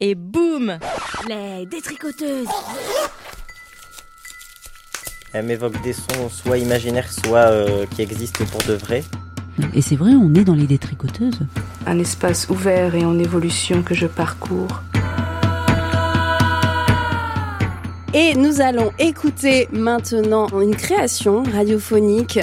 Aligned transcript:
et 0.00 0.14
boum 0.14 0.78
Les 1.28 1.66
détricoteuses 1.66 2.48
Elle 5.32 5.46
m'évoque 5.46 5.80
des 5.82 5.92
sons 5.92 6.28
soit 6.30 6.58
imaginaires, 6.58 7.10
soit 7.10 7.50
euh, 7.50 7.86
qui 7.94 8.02
existent 8.02 8.44
pour 8.46 8.62
de 8.62 8.74
vrai. 8.74 9.04
Et 9.74 9.80
c'est 9.80 9.96
vrai, 9.96 10.10
on 10.10 10.34
est 10.34 10.44
dans 10.44 10.54
les 10.54 10.66
détricoteuses. 10.66 11.40
Un 11.86 11.98
espace 11.98 12.48
ouvert 12.50 12.94
et 12.94 13.04
en 13.04 13.18
évolution 13.18 13.82
que 13.82 13.94
je 13.94 14.06
parcours. 14.06 14.82
Et 18.12 18.34
nous 18.34 18.60
allons 18.60 18.92
écouter 18.98 19.68
maintenant 19.72 20.48
une 20.60 20.76
création 20.76 21.42
radiophonique. 21.42 22.40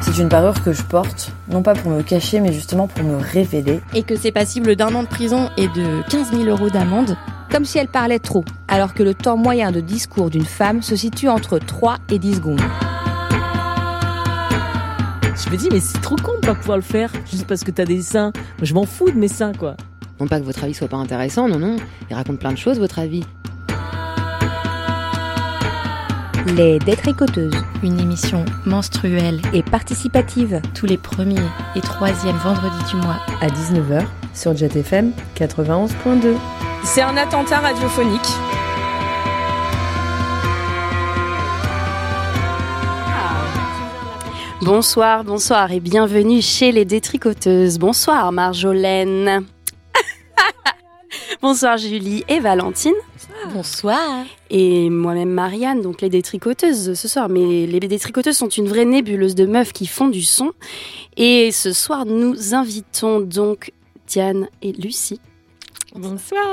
C'est 0.00 0.18
une 0.18 0.28
parure 0.28 0.62
que 0.62 0.72
je 0.72 0.82
porte, 0.82 1.32
non 1.56 1.62
pas 1.62 1.72
pour 1.72 1.90
me 1.90 2.02
cacher, 2.02 2.40
mais 2.40 2.52
justement 2.52 2.86
pour 2.86 3.02
me 3.02 3.16
révéler. 3.16 3.80
Et 3.94 4.02
que 4.02 4.14
c'est 4.14 4.30
passible 4.30 4.76
d'un 4.76 4.94
an 4.94 5.04
de 5.04 5.08
prison 5.08 5.48
et 5.56 5.68
de 5.68 6.06
15 6.10 6.32
000 6.32 6.44
euros 6.44 6.68
d'amende, 6.68 7.16
comme 7.50 7.64
si 7.64 7.78
elle 7.78 7.88
parlait 7.88 8.18
trop, 8.18 8.44
alors 8.68 8.92
que 8.92 9.02
le 9.02 9.14
temps 9.14 9.38
moyen 9.38 9.72
de 9.72 9.80
discours 9.80 10.28
d'une 10.28 10.44
femme 10.44 10.82
se 10.82 10.96
situe 10.96 11.30
entre 11.30 11.58
3 11.58 11.96
et 12.10 12.18
10 12.18 12.34
secondes. 12.34 12.60
Je 15.34 15.50
me 15.50 15.56
dis, 15.56 15.68
mais 15.72 15.80
c'est 15.80 16.02
trop 16.02 16.16
con 16.16 16.32
de 16.42 16.46
pas 16.46 16.54
pouvoir 16.54 16.76
le 16.76 16.82
faire, 16.82 17.10
juste 17.30 17.46
parce 17.46 17.64
que 17.64 17.70
t'as 17.70 17.86
des 17.86 18.02
seins. 18.02 18.32
Moi, 18.58 18.64
je 18.64 18.74
m'en 18.74 18.84
fous 18.84 19.10
de 19.10 19.16
mes 19.16 19.28
seins, 19.28 19.54
quoi. 19.54 19.76
Non 20.20 20.26
pas 20.26 20.40
que 20.40 20.44
votre 20.44 20.62
avis 20.62 20.74
soit 20.74 20.88
pas 20.88 20.98
intéressant, 20.98 21.48
non, 21.48 21.58
non. 21.58 21.76
Il 22.10 22.16
raconte 22.16 22.38
plein 22.38 22.52
de 22.52 22.58
choses, 22.58 22.78
votre 22.78 22.98
avis. 22.98 23.24
Les 26.54 26.78
Détricoteuses, 26.78 27.60
une 27.82 27.98
émission 27.98 28.44
menstruelle 28.66 29.40
et 29.52 29.64
participative 29.64 30.60
tous 30.74 30.86
les 30.86 30.96
premiers 30.96 31.34
et 31.74 31.80
troisièmes 31.80 32.36
vendredis 32.36 32.84
du 32.88 32.96
mois 32.96 33.16
À 33.40 33.48
19h 33.48 34.04
sur 34.32 34.56
JetFM 34.56 35.12
91.2. 35.36 36.36
C'est 36.84 37.02
un 37.02 37.16
attentat 37.16 37.58
radiophonique. 37.58 38.20
Bonsoir, 44.62 45.24
bonsoir 45.24 45.72
et 45.72 45.80
bienvenue 45.80 46.42
chez 46.42 46.70
les 46.70 46.84
détricoteuses. 46.84 47.80
Bonsoir 47.80 48.30
Marjolaine. 48.30 49.44
bonsoir 51.42 51.76
Julie 51.76 52.24
et 52.28 52.38
Valentine. 52.38 52.94
Bonsoir. 53.52 54.24
Et 54.50 54.90
moi-même 54.90 55.30
Marianne, 55.30 55.80
donc 55.80 56.02
les 56.02 56.10
détricoteuses 56.10 56.94
ce 56.94 57.08
soir. 57.08 57.28
Mais 57.28 57.66
les 57.66 57.80
détricoteuses 57.80 58.36
sont 58.36 58.48
une 58.48 58.68
vraie 58.68 58.84
nébuleuse 58.84 59.34
de 59.34 59.46
meufs 59.46 59.72
qui 59.72 59.86
font 59.86 60.08
du 60.08 60.22
son. 60.22 60.52
Et 61.16 61.52
ce 61.52 61.72
soir, 61.72 62.06
nous 62.06 62.54
invitons 62.54 63.20
donc 63.20 63.72
Diane 64.06 64.48
et 64.62 64.72
Lucie. 64.72 65.20
Bonsoir. 65.94 66.44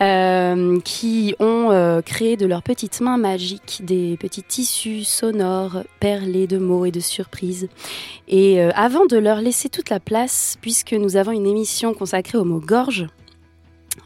euh, 0.00 0.80
qui 0.80 1.34
ont 1.38 1.70
euh, 1.70 2.00
créé 2.00 2.36
de 2.36 2.46
leurs 2.46 2.62
petites 2.62 3.00
mains 3.02 3.18
magiques 3.18 3.80
des 3.84 4.16
petits 4.16 4.42
tissus 4.42 5.04
sonores 5.04 5.84
perlés 6.00 6.46
de 6.46 6.56
mots 6.58 6.86
et 6.86 6.90
de 6.90 7.00
surprises. 7.00 7.68
Et 8.26 8.62
euh, 8.62 8.70
avant 8.74 9.04
de 9.04 9.18
leur 9.18 9.40
laisser 9.42 9.68
toute 9.68 9.90
la 9.90 10.00
place, 10.00 10.56
puisque 10.62 10.92
nous 10.92 11.16
avons 11.16 11.32
une 11.32 11.46
émission 11.46 11.92
consacrée 11.92 12.38
au 12.38 12.44
mot 12.44 12.60
gorge, 12.60 13.06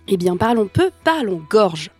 eh 0.08 0.16
bien 0.16 0.36
parlons 0.36 0.66
peu, 0.66 0.90
parlons 1.04 1.40
gorge. 1.48 1.90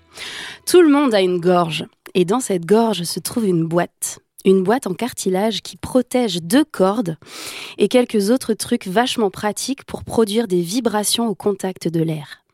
Tout 0.67 0.83
le 0.83 0.89
monde 0.89 1.15
a 1.15 1.21
une 1.21 1.41
gorge, 1.41 1.87
et 2.15 2.25
dans 2.25 2.41
cette 2.41 2.67
gorge 2.67 3.03
se 3.03 3.21
trouve 3.21 3.47
une 3.47 3.67
boîte. 3.67 4.21
Une 4.45 4.63
boîte 4.63 4.87
en 4.87 4.95
cartilage 4.95 5.63
qui 5.63 5.77
protège 5.77 6.43
deux 6.43 6.65
cordes 6.65 7.17
et 7.77 7.89
quelques 7.89 8.31
autres 8.31 8.55
trucs 8.55 8.87
vachement 8.87 9.31
pratiques 9.31 9.85
pour 9.85 10.05
produire 10.05 10.47
des 10.47 10.63
vibrations 10.63 11.27
au 11.27 11.35
contact 11.35 11.89
de 11.89 12.01
l'air. 12.01 12.45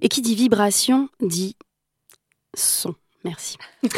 Et 0.00 0.08
qui 0.08 0.22
dit 0.22 0.34
vibration 0.34 1.08
dit 1.20 1.56
son. 2.54 2.94
Merci. 3.26 3.56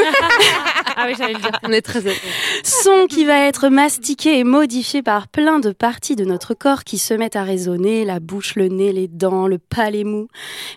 Ah 1.00 1.04
oui, 1.06 1.14
j'allais 1.16 1.34
le 1.34 1.38
dire. 1.38 1.52
On 1.62 1.70
est 1.70 1.80
très 1.80 2.04
heureux. 2.04 2.16
Son 2.64 3.06
qui 3.08 3.24
va 3.24 3.46
être 3.46 3.68
mastiqué 3.68 4.38
et 4.40 4.42
modifié 4.42 5.00
par 5.00 5.28
plein 5.28 5.60
de 5.60 5.70
parties 5.70 6.16
de 6.16 6.24
notre 6.24 6.54
corps 6.54 6.82
qui 6.82 6.98
se 6.98 7.14
mettent 7.14 7.36
à 7.36 7.44
résonner, 7.44 8.04
la 8.04 8.18
bouche, 8.18 8.56
le 8.56 8.66
nez, 8.66 8.92
les 8.92 9.06
dents, 9.06 9.46
le 9.46 9.58
palais 9.58 10.02
mou, 10.02 10.26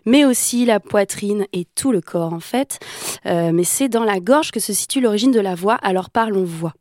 mais 0.05 0.23
aussi 0.23 0.65
la 0.65 0.79
poitrine 0.79 1.47
et 1.53 1.65
tout 1.73 1.91
le 1.91 2.01
corps 2.01 2.33
en 2.33 2.39
fait. 2.39 2.77
Euh, 3.25 3.51
mais 3.51 3.63
c'est 3.63 3.89
dans 3.89 4.03
la 4.03 4.19
gorge 4.19 4.51
que 4.51 4.59
se 4.59 4.73
situe 4.73 5.01
l'origine 5.01 5.31
de 5.31 5.39
la 5.39 5.55
voix, 5.55 5.75
alors 5.81 6.11
parlons 6.11 6.43
voix. 6.43 6.73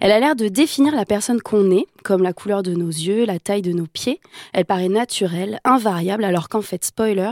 Elle 0.00 0.12
a 0.12 0.20
l'air 0.20 0.36
de 0.36 0.48
définir 0.48 0.94
la 0.94 1.04
personne 1.04 1.40
qu'on 1.42 1.70
est, 1.70 1.86
comme 2.04 2.22
la 2.22 2.32
couleur 2.32 2.62
de 2.62 2.72
nos 2.74 2.88
yeux, 2.88 3.24
la 3.26 3.38
taille 3.38 3.62
de 3.62 3.72
nos 3.72 3.86
pieds. 3.86 4.20
Elle 4.52 4.64
paraît 4.64 4.88
naturelle, 4.88 5.60
invariable, 5.64 6.24
alors 6.24 6.48
qu'en 6.48 6.62
fait, 6.62 6.84
spoiler, 6.84 7.30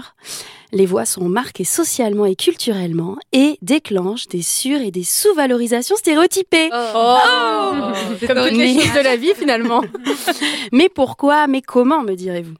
les 0.73 0.85
voix 0.85 1.07
sont 1.07 1.29
marquées 1.29 1.65
socialement 1.65 2.27
et 2.27 2.37
culturellement 2.37 3.17
et 3.33 3.59
déclenchent 3.63 4.29
des 4.29 4.43
sur- 4.43 4.81
et 4.83 4.91
des 4.91 5.03
sous-valorisations 5.05 5.97
stéréotypées. 5.97 6.69
Comme 8.27 8.37
toutes 8.49 8.59
les 8.59 8.75
choses 8.81 8.93
de 8.95 9.01
la 9.03 9.17
vie, 9.17 9.33
finalement. 9.35 9.83
Mais 10.73 10.89
pourquoi 10.91 11.47
Mais 11.47 11.63
comment, 11.63 12.03
me 12.03 12.15
direz-vous? 12.15 12.55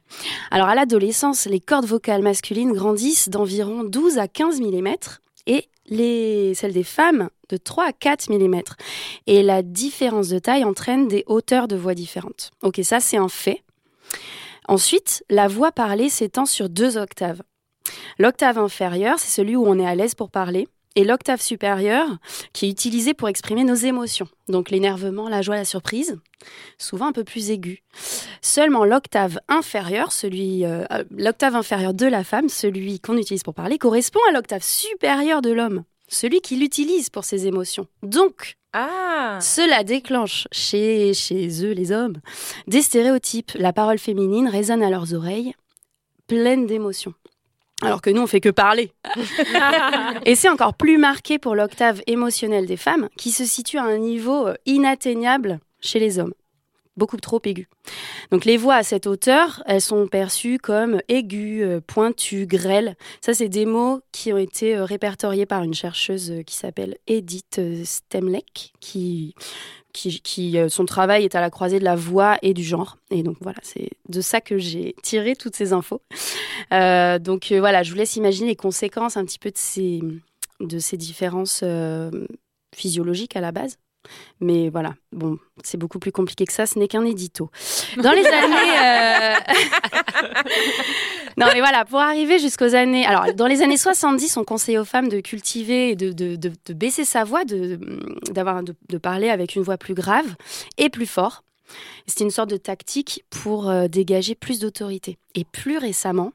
Alors, 0.49 0.67
à 0.67 0.75
l'adolescence, 0.75 1.45
les 1.45 1.59
cordes 1.59 1.85
vocales 1.85 2.23
masculines 2.23 2.73
grandissent 2.73 3.29
d'environ 3.29 3.83
12 3.83 4.17
à 4.17 4.27
15 4.27 4.59
mm 4.61 4.87
et 5.47 5.65
les, 5.89 6.53
celles 6.53 6.73
des 6.73 6.83
femmes 6.83 7.29
de 7.49 7.57
3 7.57 7.85
à 7.85 7.93
4 7.93 8.31
mm. 8.31 8.61
Et 9.27 9.43
la 9.43 9.61
différence 9.61 10.29
de 10.29 10.39
taille 10.39 10.63
entraîne 10.63 11.07
des 11.07 11.23
hauteurs 11.27 11.67
de 11.67 11.75
voix 11.75 11.93
différentes. 11.93 12.51
Ok, 12.61 12.79
ça 12.83 12.99
c'est 12.99 13.17
un 13.17 13.29
fait. 13.29 13.63
Ensuite, 14.67 15.23
la 15.29 15.47
voix 15.47 15.71
parlée 15.71 16.09
s'étend 16.09 16.45
sur 16.45 16.69
deux 16.69 16.97
octaves. 16.97 17.41
L'octave 18.19 18.59
inférieure, 18.59 19.17
c'est 19.19 19.31
celui 19.31 19.55
où 19.55 19.65
on 19.65 19.79
est 19.79 19.87
à 19.87 19.95
l'aise 19.95 20.13
pour 20.13 20.29
parler. 20.29 20.67
Et 20.95 21.03
l'octave 21.03 21.41
supérieure, 21.41 22.17
qui 22.51 22.65
est 22.65 22.69
utilisée 22.69 23.13
pour 23.13 23.29
exprimer 23.29 23.63
nos 23.63 23.75
émotions. 23.75 24.27
Donc 24.47 24.71
l'énervement, 24.71 25.29
la 25.29 25.41
joie, 25.41 25.55
la 25.55 25.65
surprise, 25.65 26.19
souvent 26.77 27.07
un 27.07 27.11
peu 27.11 27.23
plus 27.23 27.51
aigu. 27.51 27.83
Seulement 28.41 28.85
l'octave 28.85 29.39
inférieure, 29.47 30.11
celui, 30.11 30.65
euh, 30.65 30.83
euh, 30.91 31.03
l'octave 31.11 31.55
inférieure 31.55 31.93
de 31.93 32.05
la 32.05 32.23
femme, 32.23 32.49
celui 32.49 32.99
qu'on 32.99 33.17
utilise 33.17 33.43
pour 33.43 33.53
parler, 33.53 33.77
correspond 33.77 34.19
à 34.29 34.31
l'octave 34.31 34.63
supérieure 34.63 35.41
de 35.41 35.51
l'homme, 35.51 35.83
celui 36.07 36.41
qui 36.41 36.55
l'utilise 36.55 37.09
pour 37.09 37.23
ses 37.23 37.45
émotions. 37.47 37.87
Donc, 38.01 38.55
Ah 38.73 39.37
cela 39.41 39.83
déclenche 39.83 40.47
chez, 40.51 41.13
chez 41.13 41.65
eux, 41.65 41.71
les 41.71 41.91
hommes, 41.91 42.17
des 42.67 42.81
stéréotypes. 42.81 43.51
La 43.55 43.73
parole 43.73 43.99
féminine 43.99 44.47
résonne 44.47 44.83
à 44.83 44.89
leurs 44.89 45.13
oreilles, 45.13 45.53
pleine 46.27 46.65
d'émotions. 46.65 47.13
Alors 47.81 48.01
que 48.01 48.09
nous, 48.09 48.21
on 48.21 48.27
fait 48.27 48.41
que 48.41 48.49
parler. 48.49 48.91
Et 50.25 50.35
c'est 50.35 50.49
encore 50.49 50.73
plus 50.73 50.97
marqué 50.97 51.39
pour 51.39 51.55
l'octave 51.55 52.01
émotionnelle 52.07 52.65
des 52.65 52.77
femmes, 52.77 53.09
qui 53.17 53.31
se 53.31 53.45
situe 53.45 53.77
à 53.77 53.83
un 53.83 53.97
niveau 53.97 54.47
euh, 54.47 54.55
inatteignable 54.65 55.59
chez 55.79 55.99
les 55.99 56.19
hommes. 56.19 56.33
Beaucoup 56.97 57.15
trop 57.15 57.39
aigu. 57.45 57.69
Donc 58.31 58.43
les 58.43 58.57
voix 58.57 58.75
à 58.75 58.83
cette 58.83 59.07
hauteur, 59.07 59.63
elles 59.65 59.79
sont 59.79 60.07
perçues 60.07 60.57
comme 60.57 60.99
aiguës, 61.07 61.63
euh, 61.63 61.79
pointues, 61.79 62.45
grêles. 62.45 62.97
Ça, 63.21 63.33
c'est 63.33 63.47
des 63.47 63.65
mots 63.65 64.01
qui 64.11 64.33
ont 64.33 64.37
été 64.37 64.75
euh, 64.75 64.83
répertoriés 64.83 65.45
par 65.45 65.63
une 65.63 65.73
chercheuse 65.73 66.33
qui 66.45 66.55
s'appelle 66.55 66.97
Edith 67.07 67.61
Stemleck, 67.85 68.73
qui, 68.81 69.35
qui, 69.93 70.57
euh, 70.57 70.69
son 70.69 70.85
travail 70.85 71.25
est 71.25 71.35
à 71.35 71.41
la 71.41 71.49
croisée 71.49 71.79
de 71.79 71.83
la 71.83 71.95
voix 71.95 72.37
et 72.41 72.53
du 72.53 72.63
genre. 72.63 72.97
Et 73.11 73.23
donc 73.23 73.37
voilà, 73.41 73.57
c'est 73.63 73.89
de 74.07 74.21
ça 74.21 74.41
que 74.41 74.57
j'ai 74.57 74.95
tiré 75.03 75.35
toutes 75.35 75.55
ces 75.55 75.73
infos. 75.73 76.01
Euh, 76.71 77.19
donc 77.19 77.51
euh, 77.51 77.59
voilà, 77.59 77.83
je 77.83 77.91
vous 77.91 77.97
laisse 77.97 78.15
imaginer 78.15 78.49
les 78.49 78.55
conséquences 78.55 79.17
un 79.17 79.25
petit 79.25 79.39
peu 79.39 79.49
de 79.49 79.57
ces, 79.57 80.01
de 80.59 80.79
ces 80.79 80.97
différences 80.97 81.63
physiologiques 82.75 83.35
à 83.35 83.41
la 83.41 83.51
base. 83.51 83.77
Mais 84.39 84.69
voilà, 84.69 84.93
bon, 85.11 85.37
c'est 85.63 85.77
beaucoup 85.77 85.99
plus 85.99 86.11
compliqué 86.11 86.45
que 86.45 86.53
ça, 86.53 86.65
ce 86.65 86.79
n'est 86.79 86.87
qu'un 86.87 87.05
édito. 87.05 87.49
Dans 87.97 88.11
les 88.11 88.25
années... 88.25 88.79
euh, 88.83 89.35
non 91.37 91.47
mais 91.53 91.59
voilà, 91.59 91.85
pour 91.85 91.99
arriver 91.99 92.39
jusqu'aux 92.39 92.75
années... 92.75 93.05
Alors, 93.05 93.33
dans 93.33 93.47
les 93.47 93.61
années 93.61 93.77
70, 93.77 94.37
on 94.37 94.43
conseillait 94.43 94.77
aux 94.77 94.85
femmes 94.85 95.09
de 95.09 95.19
cultiver 95.19 95.89
et 95.89 95.95
de, 95.95 96.73
baisser 96.73 97.05
sa 97.05 97.23
voix, 97.23 97.45
de, 97.45 97.79
de 98.31 98.97
parler 98.97 99.29
avec 99.29 99.55
une 99.55 99.63
voix 99.63 99.77
plus 99.77 99.93
grave 99.93 100.35
et 100.77 100.89
plus 100.89 101.07
fort. 101.07 101.43
C'était 102.07 102.23
une 102.23 102.31
sorte 102.31 102.49
de 102.49 102.57
tactique 102.57 103.23
pour 103.29 103.69
euh, 103.69 103.87
dégager 103.87 104.35
plus 104.35 104.59
d'autorité. 104.59 105.17
Et 105.35 105.45
plus 105.45 105.77
récemment, 105.77 106.33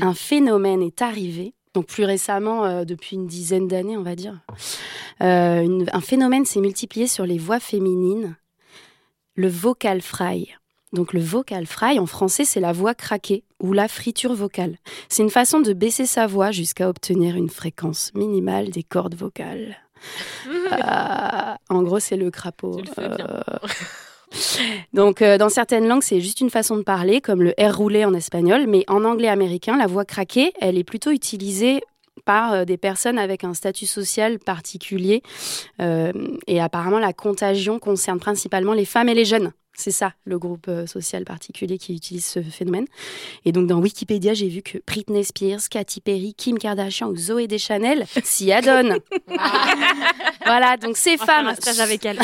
un 0.00 0.14
phénomène 0.14 0.82
est 0.82 1.02
arrivé. 1.02 1.54
Donc 1.74 1.86
plus 1.86 2.04
récemment, 2.04 2.64
euh, 2.64 2.84
depuis 2.84 3.14
une 3.16 3.26
dizaine 3.26 3.68
d'années, 3.68 3.96
on 3.96 4.02
va 4.02 4.16
dire, 4.16 4.40
euh, 5.22 5.60
une- 5.62 5.88
un 5.92 6.00
phénomène 6.00 6.44
s'est 6.44 6.60
multiplié 6.60 7.06
sur 7.06 7.26
les 7.26 7.38
voix 7.38 7.60
féminines, 7.60 8.36
le 9.36 9.48
vocal 9.48 10.00
fry. 10.02 10.48
Donc 10.92 11.12
le 11.12 11.20
vocal 11.20 11.66
fry, 11.66 12.00
en 12.00 12.06
français, 12.06 12.44
c'est 12.44 12.58
la 12.58 12.72
voix 12.72 12.94
craquée 12.94 13.44
ou 13.62 13.72
la 13.72 13.86
friture 13.86 14.34
vocale. 14.34 14.76
C'est 15.08 15.22
une 15.22 15.30
façon 15.30 15.60
de 15.60 15.72
baisser 15.72 16.06
sa 16.06 16.26
voix 16.26 16.50
jusqu'à 16.50 16.88
obtenir 16.88 17.36
une 17.36 17.48
fréquence 17.48 18.10
minimale 18.14 18.70
des 18.70 18.82
cordes 18.82 19.14
vocales. 19.14 19.76
Euh, 20.48 21.54
en 21.68 21.82
gros, 21.82 22.00
c'est 22.00 22.16
le 22.16 22.32
crapaud. 22.32 22.80
Tu 22.80 22.86
le 22.88 22.92
fais 22.92 23.08
bien. 23.16 23.44
Donc, 24.92 25.22
euh, 25.22 25.38
dans 25.38 25.48
certaines 25.48 25.86
langues, 25.86 26.02
c'est 26.02 26.20
juste 26.20 26.40
une 26.40 26.50
façon 26.50 26.76
de 26.76 26.82
parler, 26.82 27.20
comme 27.20 27.42
le 27.42 27.54
R 27.58 27.76
roulé 27.76 28.04
en 28.04 28.14
espagnol, 28.14 28.66
mais 28.66 28.84
en 28.88 29.04
anglais 29.04 29.28
américain, 29.28 29.76
la 29.76 29.86
voix 29.86 30.04
craquée, 30.04 30.52
elle 30.60 30.78
est 30.78 30.84
plutôt 30.84 31.10
utilisée 31.10 31.80
par 32.24 32.52
euh, 32.52 32.64
des 32.64 32.76
personnes 32.76 33.18
avec 33.18 33.44
un 33.44 33.54
statut 33.54 33.86
social 33.86 34.38
particulier. 34.38 35.22
Euh, 35.80 36.12
et 36.46 36.60
apparemment, 36.60 36.98
la 36.98 37.12
contagion 37.12 37.78
concerne 37.78 38.20
principalement 38.20 38.72
les 38.72 38.84
femmes 38.84 39.08
et 39.08 39.14
les 39.14 39.24
jeunes. 39.24 39.52
C'est 39.74 39.92
ça, 39.92 40.12
le 40.24 40.38
groupe 40.38 40.66
euh, 40.68 40.86
social 40.86 41.24
particulier 41.24 41.78
qui 41.78 41.94
utilise 41.94 42.26
ce 42.26 42.42
phénomène. 42.42 42.86
Et 43.44 43.52
donc, 43.52 43.66
dans 43.66 43.78
Wikipédia, 43.78 44.34
j'ai 44.34 44.48
vu 44.48 44.62
que 44.62 44.78
Britney 44.86 45.24
Spears, 45.24 45.68
Katy 45.70 46.00
Perry, 46.00 46.34
Kim 46.34 46.58
Kardashian 46.58 47.08
ou 47.08 47.16
Zoé 47.16 47.46
Deschanel 47.46 48.06
s'y 48.24 48.52
adonnent. 48.52 48.98
voilà, 50.44 50.76
donc 50.76 50.96
ces 50.96 51.16
femmes... 51.16 51.54
avec 51.80 52.04
elle. 52.04 52.18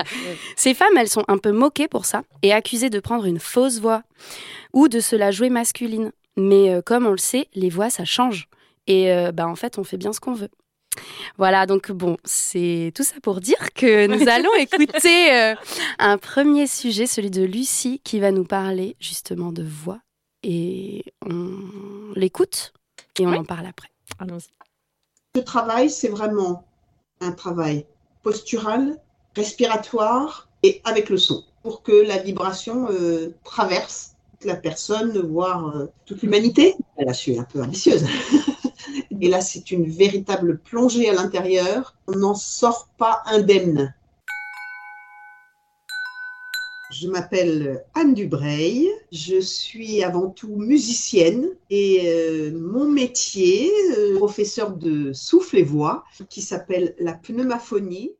ces 0.56 0.74
femmes, 0.74 0.96
elles 0.96 1.08
sont 1.08 1.24
un 1.28 1.38
peu 1.38 1.52
moquées 1.52 1.88
pour 1.88 2.06
ça 2.06 2.22
et 2.42 2.52
accusées 2.52 2.90
de 2.90 2.98
prendre 2.98 3.26
une 3.26 3.38
fausse 3.38 3.78
voix 3.78 4.02
ou 4.72 4.88
de 4.88 5.00
se 5.00 5.14
la 5.14 5.30
jouer 5.30 5.50
masculine. 5.50 6.12
Mais 6.36 6.70
euh, 6.70 6.82
comme 6.82 7.06
on 7.06 7.12
le 7.12 7.18
sait, 7.18 7.48
les 7.54 7.70
voix, 7.70 7.90
ça 7.90 8.04
change. 8.04 8.48
Et 8.86 9.12
euh, 9.12 9.32
bah, 9.32 9.46
en 9.46 9.56
fait, 9.56 9.78
on 9.78 9.84
fait 9.84 9.96
bien 9.96 10.12
ce 10.12 10.20
qu'on 10.20 10.34
veut. 10.34 10.50
Voilà, 11.38 11.66
donc 11.66 11.90
bon, 11.92 12.16
c'est 12.24 12.92
tout 12.94 13.02
ça 13.02 13.16
pour 13.22 13.40
dire 13.40 13.72
que 13.74 14.06
nous 14.08 14.28
allons 14.28 14.54
écouter 14.58 15.32
euh, 15.32 15.54
un 15.98 16.18
premier 16.18 16.66
sujet, 16.66 17.06
celui 17.06 17.30
de 17.30 17.42
Lucie, 17.42 18.00
qui 18.04 18.20
va 18.20 18.30
nous 18.30 18.44
parler 18.44 18.96
justement 19.00 19.52
de 19.52 19.62
voix. 19.62 20.00
Et 20.42 21.04
on 21.24 22.12
l'écoute 22.14 22.72
et 23.18 23.26
on 23.26 23.32
en 23.32 23.44
parle 23.44 23.66
après. 23.66 23.88
Allons-y. 24.18 24.50
Ce 25.34 25.40
travail, 25.40 25.90
c'est 25.90 26.08
vraiment 26.08 26.64
un 27.20 27.32
travail 27.32 27.86
postural, 28.22 28.96
respiratoire 29.34 30.48
et 30.62 30.80
avec 30.84 31.10
le 31.10 31.18
son, 31.18 31.44
pour 31.62 31.82
que 31.82 31.92
la 31.92 32.18
vibration 32.18 32.88
euh, 32.90 33.34
traverse 33.44 34.14
toute 34.32 34.44
la 34.48 34.56
personne, 34.56 35.18
voire 35.28 35.76
euh, 35.76 35.86
toute 36.06 36.22
l'humanité. 36.22 36.74
Là, 36.98 37.12
je 37.12 37.18
suis 37.18 37.38
un 37.38 37.44
peu 37.44 37.62
ambitieuse. 37.62 38.04
Et 39.20 39.28
là, 39.28 39.40
c'est 39.40 39.70
une 39.70 39.88
véritable 39.88 40.58
plongée 40.58 41.08
à 41.08 41.14
l'intérieur. 41.14 41.94
On 42.06 42.16
n'en 42.16 42.34
sort 42.34 42.88
pas 42.98 43.22
indemne. 43.26 43.94
Je 46.92 47.08
m'appelle 47.08 47.84
Anne 47.94 48.14
Dubreuil, 48.14 48.88
je 49.10 49.40
suis 49.40 50.04
avant 50.04 50.30
tout 50.30 50.54
musicienne 50.56 51.48
et 51.68 52.02
euh, 52.06 52.52
mon 52.56 52.88
métier, 52.88 53.70
euh, 53.98 54.16
professeur 54.16 54.70
de 54.70 55.12
souffle 55.12 55.58
et 55.58 55.64
voix, 55.64 56.04
qui 56.30 56.40
s'appelle 56.40 56.94
la 57.00 57.14
pneumaphonie. 57.14 58.12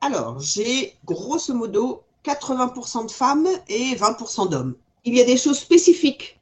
Alors, 0.00 0.40
j'ai 0.40 0.94
grosso 1.04 1.54
modo 1.54 2.02
80% 2.24 3.06
de 3.06 3.10
femmes 3.10 3.48
et 3.68 3.94
20% 3.94 4.50
d'hommes. 4.50 4.74
Il 5.04 5.14
y 5.14 5.20
a 5.20 5.24
des 5.24 5.36
choses 5.36 5.60
spécifiques 5.60 6.35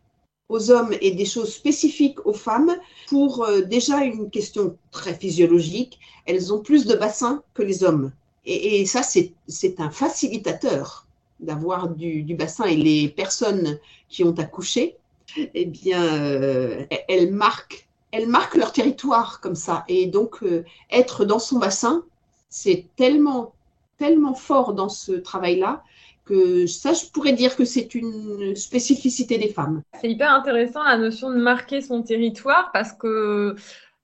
aux 0.49 0.71
hommes 0.71 0.95
et 1.01 1.13
des 1.13 1.25
choses 1.25 1.53
spécifiques 1.53 2.25
aux 2.27 2.35
femmes 2.35 2.77
pour 3.09 3.45
euh, 3.45 3.63
déjà 3.63 4.05
une 4.05 4.31
question 4.31 4.77
très 4.91 5.15
physiologique. 5.15 5.99
Elles 6.27 6.53
ont 6.53 6.61
plus 6.61 6.87
de 6.87 6.95
bassins 6.95 7.43
que 7.55 7.63
les 7.63 7.85
hommes. 7.85 8.13
Et, 8.47 8.85
ça, 8.85 9.03
c'est 9.03 9.81
un 9.81 9.91
facilitateur 9.91 11.07
d'avoir 11.41 11.89
du, 11.89 12.23
du, 12.23 12.35
bassin. 12.35 12.65
Et 12.65 12.77
les 12.77 13.09
personnes 13.09 13.79
qui 14.11 14.23
ont 14.23 14.35
accouché, 14.39 14.97
eh 15.37 15.65
bien, 15.65 16.05
euh, 16.05 16.85
elles, 17.09 17.33
marquent, 17.33 17.89
elles 18.13 18.29
marquent 18.29 18.57
leur 18.57 18.73
territoire 18.73 19.41
comme 19.41 19.55
ça. 19.55 19.85
Et 19.89 20.07
donc, 20.07 20.43
euh, 20.43 20.63
être 20.91 21.25
dans 21.25 21.39
son 21.39 21.59
bassin, 21.59 22.05
c'est 22.51 22.87
tellement, 22.97 23.55
tellement 23.99 24.35
fort 24.35 24.75
dans 24.75 24.91
ce 24.91 25.13
travail-là 25.13 25.83
que 26.25 26.67
ça, 26.67 26.93
je 26.93 27.07
pourrais 27.07 27.33
dire 27.33 27.57
que 27.57 27.65
c'est 27.65 27.95
une 27.95 28.55
spécificité 28.57 29.39
des 29.39 29.49
femmes. 29.49 29.83
C'est 30.01 30.11
hyper 30.11 30.33
intéressant 30.33 30.83
la 30.83 30.97
notion 30.97 31.31
de 31.31 31.37
marquer 31.37 31.81
son 31.81 32.03
territoire 32.03 32.71
parce 32.73 32.93
que 32.93 33.55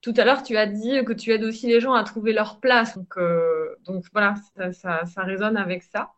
tout 0.02 0.14
à 0.16 0.24
l'heure, 0.24 0.42
tu 0.42 0.56
as 0.56 0.66
dit 0.66 1.04
que 1.04 1.12
tu 1.12 1.30
aides 1.32 1.44
aussi 1.44 1.66
les 1.66 1.80
gens 1.80 1.92
à 1.92 2.04
trouver 2.04 2.32
leur 2.32 2.60
place. 2.60 2.96
Donc, 2.96 3.16
euh, 3.18 3.76
voilà, 4.12 4.34
ça 4.72 5.22
résonne 5.22 5.56
avec 5.56 5.82
ça. 5.82 6.12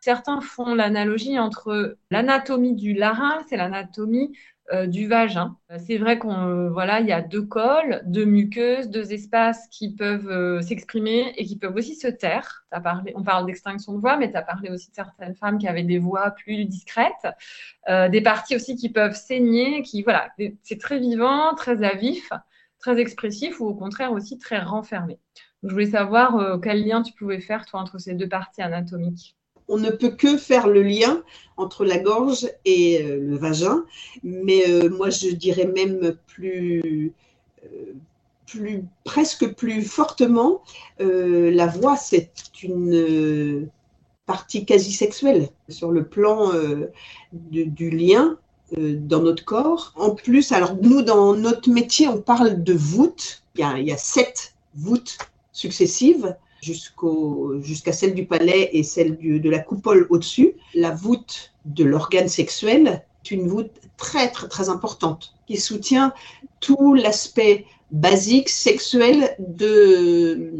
Certains 0.00 0.42
font 0.42 0.74
l'analogie 0.74 1.38
entre 1.38 1.96
l'anatomie 2.10 2.74
du 2.74 2.92
larynx 2.92 3.50
et 3.52 3.56
l'anatomie 3.56 4.36
euh, 4.72 4.86
du 4.86 5.06
vagin. 5.08 5.56
C'est 5.86 5.98
vrai 5.98 6.18
qu'on 6.18 6.48
euh, 6.48 6.70
voilà, 6.70 7.00
il 7.00 7.06
y 7.06 7.12
a 7.12 7.20
deux 7.20 7.42
cols, 7.42 8.02
deux 8.06 8.24
muqueuses, 8.24 8.88
deux 8.88 9.12
espaces 9.12 9.68
qui 9.68 9.94
peuvent 9.94 10.28
euh, 10.28 10.62
s'exprimer 10.62 11.34
et 11.36 11.44
qui 11.44 11.58
peuvent 11.58 11.76
aussi 11.76 11.96
se 11.96 12.08
taire. 12.08 12.64
On 13.14 13.22
parle 13.22 13.46
d'extinction 13.46 13.92
de 13.92 13.98
voix, 13.98 14.16
mais 14.16 14.30
tu 14.30 14.36
as 14.36 14.42
parlé 14.42 14.70
aussi 14.70 14.90
de 14.90 14.94
certaines 14.94 15.34
femmes 15.34 15.58
qui 15.58 15.68
avaient 15.68 15.82
des 15.82 15.98
voix 15.98 16.30
plus 16.30 16.64
discrètes, 16.64 17.28
euh, 17.88 18.08
des 18.08 18.20
parties 18.20 18.56
aussi 18.56 18.76
qui 18.76 18.88
peuvent 18.88 19.14
saigner, 19.14 19.82
qui 19.82 20.02
voilà, 20.02 20.30
c'est 20.62 20.80
très 20.80 20.98
vivant, 20.98 21.54
très 21.54 21.82
à 21.84 21.94
vif, 21.94 22.30
très 22.78 22.98
expressif 22.98 23.60
ou 23.60 23.66
au 23.66 23.74
contraire 23.74 24.12
aussi 24.12 24.38
très 24.38 24.58
renfermé. 24.58 25.18
Je 25.62 25.70
voulais 25.70 25.90
savoir 25.90 26.36
euh, 26.36 26.58
quel 26.58 26.84
lien 26.86 27.02
tu 27.02 27.12
pouvais 27.14 27.40
faire 27.40 27.64
toi 27.64 27.80
entre 27.80 27.98
ces 27.98 28.14
deux 28.14 28.28
parties 28.28 28.62
anatomiques 28.62 29.36
on 29.68 29.78
ne 29.78 29.90
peut 29.90 30.10
que 30.10 30.36
faire 30.36 30.68
le 30.68 30.82
lien 30.82 31.22
entre 31.56 31.84
la 31.84 31.98
gorge 31.98 32.48
et 32.64 33.02
euh, 33.02 33.18
le 33.20 33.36
vagin, 33.36 33.84
mais 34.22 34.68
euh, 34.68 34.88
moi 34.90 35.10
je 35.10 35.28
dirais 35.28 35.66
même 35.66 36.16
plus, 36.26 37.12
euh, 37.64 38.80
presque 39.04 39.54
plus 39.54 39.82
fortement, 39.82 40.62
la 40.98 41.66
voix 41.66 41.96
c'est 41.96 42.30
une 42.62 43.68
partie 44.26 44.64
quasi 44.64 44.92
sexuelle 44.92 45.48
sur 45.68 45.90
le 45.90 46.06
plan 46.06 46.52
du 47.32 47.90
lien 47.90 48.38
dans 48.76 49.22
notre 49.22 49.44
corps. 49.44 49.92
En 49.96 50.14
plus, 50.14 50.52
alors 50.52 50.76
nous 50.80 51.02
dans 51.02 51.34
notre 51.34 51.68
métier 51.68 52.06
on 52.06 52.20
parle 52.20 52.62
de 52.62 52.74
voûte, 52.74 53.42
il 53.56 53.82
y 53.82 53.92
a 53.92 53.96
sept 53.96 54.54
voûtes 54.76 55.18
successives 55.52 56.36
jusqu'à 56.64 57.92
celle 57.92 58.14
du 58.14 58.26
palais 58.26 58.70
et 58.72 58.82
celle 58.82 59.18
de 59.18 59.50
la 59.50 59.58
coupole 59.58 60.06
au-dessus. 60.10 60.54
La 60.74 60.90
voûte 60.90 61.52
de 61.64 61.84
l'organe 61.84 62.28
sexuel 62.28 63.02
est 63.24 63.30
une 63.30 63.48
voûte 63.48 63.70
très, 63.96 64.30
très, 64.30 64.48
très 64.48 64.68
importante 64.68 65.34
qui 65.46 65.56
soutient 65.56 66.12
tout 66.60 66.94
l'aspect 66.94 67.66
basique, 67.90 68.48
sexuel 68.48 69.36
de, 69.38 70.50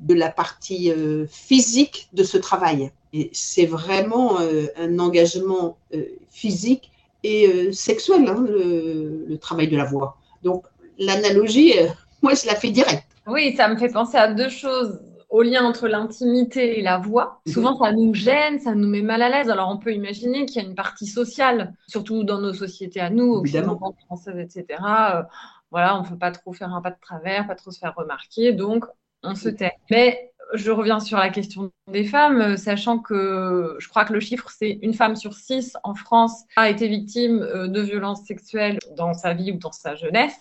de 0.00 0.14
la 0.14 0.30
partie 0.30 0.90
euh, 0.90 1.26
physique 1.28 2.08
de 2.12 2.22
ce 2.22 2.36
travail. 2.36 2.90
Et 3.12 3.30
c'est 3.32 3.66
vraiment 3.66 4.40
euh, 4.40 4.66
un 4.76 4.98
engagement 4.98 5.76
euh, 5.94 6.04
physique 6.30 6.90
et 7.24 7.72
sexuel, 7.72 8.26
hein, 8.28 8.44
le, 8.48 9.24
le, 9.28 9.38
travail 9.38 9.68
de 9.68 9.76
la 9.76 9.84
voix. 9.84 10.16
Donc, 10.42 10.64
l'analogie, 10.98 11.72
moi, 12.20 12.34
je 12.34 12.46
la 12.46 12.56
fais 12.56 12.70
direct. 12.70 13.04
Oui, 13.28 13.54
ça 13.56 13.68
me 13.68 13.76
fait 13.76 13.90
penser 13.90 14.16
à 14.16 14.32
deux 14.32 14.48
choses 14.48 14.98
au 15.32 15.40
lien 15.40 15.64
entre 15.64 15.88
l'intimité 15.88 16.78
et 16.78 16.82
la 16.82 16.98
voix. 16.98 17.40
Souvent, 17.48 17.74
ça 17.82 17.90
nous 17.90 18.12
gêne, 18.12 18.60
ça 18.60 18.74
nous 18.74 18.86
met 18.86 19.00
mal 19.00 19.22
à 19.22 19.30
l'aise. 19.30 19.48
Alors, 19.48 19.70
on 19.70 19.78
peut 19.78 19.94
imaginer 19.94 20.44
qu'il 20.44 20.62
y 20.62 20.64
a 20.64 20.68
une 20.68 20.74
partie 20.74 21.06
sociale, 21.06 21.72
surtout 21.86 22.22
dans 22.22 22.38
nos 22.38 22.52
sociétés 22.52 23.00
à 23.00 23.08
nous, 23.08 23.32
occidentales, 23.32 23.94
françaises, 24.04 24.38
etc. 24.38 24.78
Euh, 25.14 25.22
voilà, 25.70 25.96
on 25.98 26.02
ne 26.02 26.08
peut 26.08 26.18
pas 26.18 26.32
trop 26.32 26.52
faire 26.52 26.74
un 26.74 26.82
pas 26.82 26.90
de 26.90 27.00
travers, 27.00 27.46
pas 27.46 27.54
trop 27.54 27.70
se 27.70 27.78
faire 27.78 27.94
remarquer, 27.96 28.52
donc 28.52 28.84
on 29.22 29.34
se 29.34 29.48
tait. 29.48 29.72
Mais 29.90 30.31
je 30.54 30.70
reviens 30.70 31.00
sur 31.00 31.18
la 31.18 31.30
question 31.30 31.70
des 31.90 32.04
femmes, 32.04 32.56
sachant 32.56 32.98
que 32.98 33.76
je 33.78 33.88
crois 33.88 34.04
que 34.04 34.12
le 34.12 34.20
chiffre, 34.20 34.50
c'est 34.56 34.78
une 34.82 34.94
femme 34.94 35.16
sur 35.16 35.34
six 35.34 35.76
en 35.84 35.94
France 35.94 36.44
a 36.56 36.70
été 36.70 36.88
victime 36.88 37.38
de 37.40 37.80
violences 37.80 38.24
sexuelles 38.24 38.78
dans 38.96 39.14
sa 39.14 39.34
vie 39.34 39.52
ou 39.52 39.58
dans 39.58 39.72
sa 39.72 39.94
jeunesse. 39.94 40.40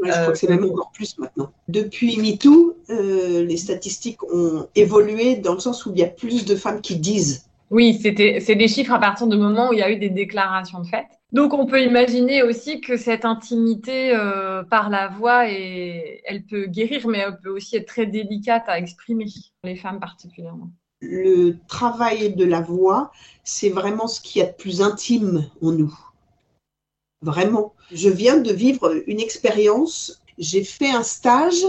Ouais, 0.00 0.08
je 0.08 0.10
crois 0.10 0.22
euh, 0.22 0.30
que 0.32 0.38
c'est 0.38 0.48
même 0.48 0.64
encore 0.64 0.90
plus 0.92 1.18
maintenant. 1.18 1.52
Depuis 1.68 2.16
MeToo, 2.16 2.76
euh, 2.90 3.44
les 3.44 3.56
statistiques 3.56 4.22
ont 4.32 4.68
évolué 4.74 5.36
dans 5.36 5.54
le 5.54 5.60
sens 5.60 5.86
où 5.86 5.92
il 5.92 5.98
y 5.98 6.04
a 6.04 6.08
plus 6.08 6.44
de 6.44 6.56
femmes 6.56 6.80
qui 6.80 6.96
disent. 6.96 7.46
Oui, 7.70 8.00
c'est 8.02 8.12
des 8.12 8.68
chiffres 8.68 8.92
à 8.92 8.98
partir 8.98 9.28
du 9.28 9.36
moment 9.36 9.70
où 9.70 9.72
il 9.72 9.78
y 9.78 9.82
a 9.82 9.90
eu 9.90 9.96
des 9.96 10.10
déclarations 10.10 10.80
de 10.80 10.86
fait. 10.86 11.06
Donc 11.32 11.54
on 11.54 11.66
peut 11.66 11.82
imaginer 11.82 12.42
aussi 12.42 12.80
que 12.80 12.96
cette 12.96 13.24
intimité 13.24 14.14
euh, 14.14 14.64
par 14.64 14.90
la 14.90 15.08
voix, 15.08 15.48
est, 15.48 16.22
elle 16.24 16.44
peut 16.44 16.66
guérir, 16.66 17.06
mais 17.06 17.18
elle 17.18 17.38
peut 17.38 17.50
aussi 17.50 17.76
être 17.76 17.86
très 17.86 18.06
délicate 18.06 18.64
à 18.66 18.78
exprimer, 18.78 19.26
les 19.62 19.76
femmes 19.76 20.00
particulièrement. 20.00 20.70
Le 21.00 21.56
travail 21.68 22.34
de 22.34 22.44
la 22.44 22.60
voix, 22.60 23.12
c'est 23.44 23.70
vraiment 23.70 24.08
ce 24.08 24.20
qu'il 24.20 24.40
y 24.40 24.44
a 24.44 24.48
de 24.48 24.56
plus 24.56 24.82
intime 24.82 25.48
en 25.62 25.72
nous. 25.72 25.96
Vraiment. 27.22 27.74
Je 27.92 28.08
viens 28.08 28.38
de 28.38 28.52
vivre 28.52 28.92
une 29.06 29.20
expérience, 29.20 30.20
j'ai 30.38 30.64
fait 30.64 30.90
un 30.90 31.02
stage 31.02 31.64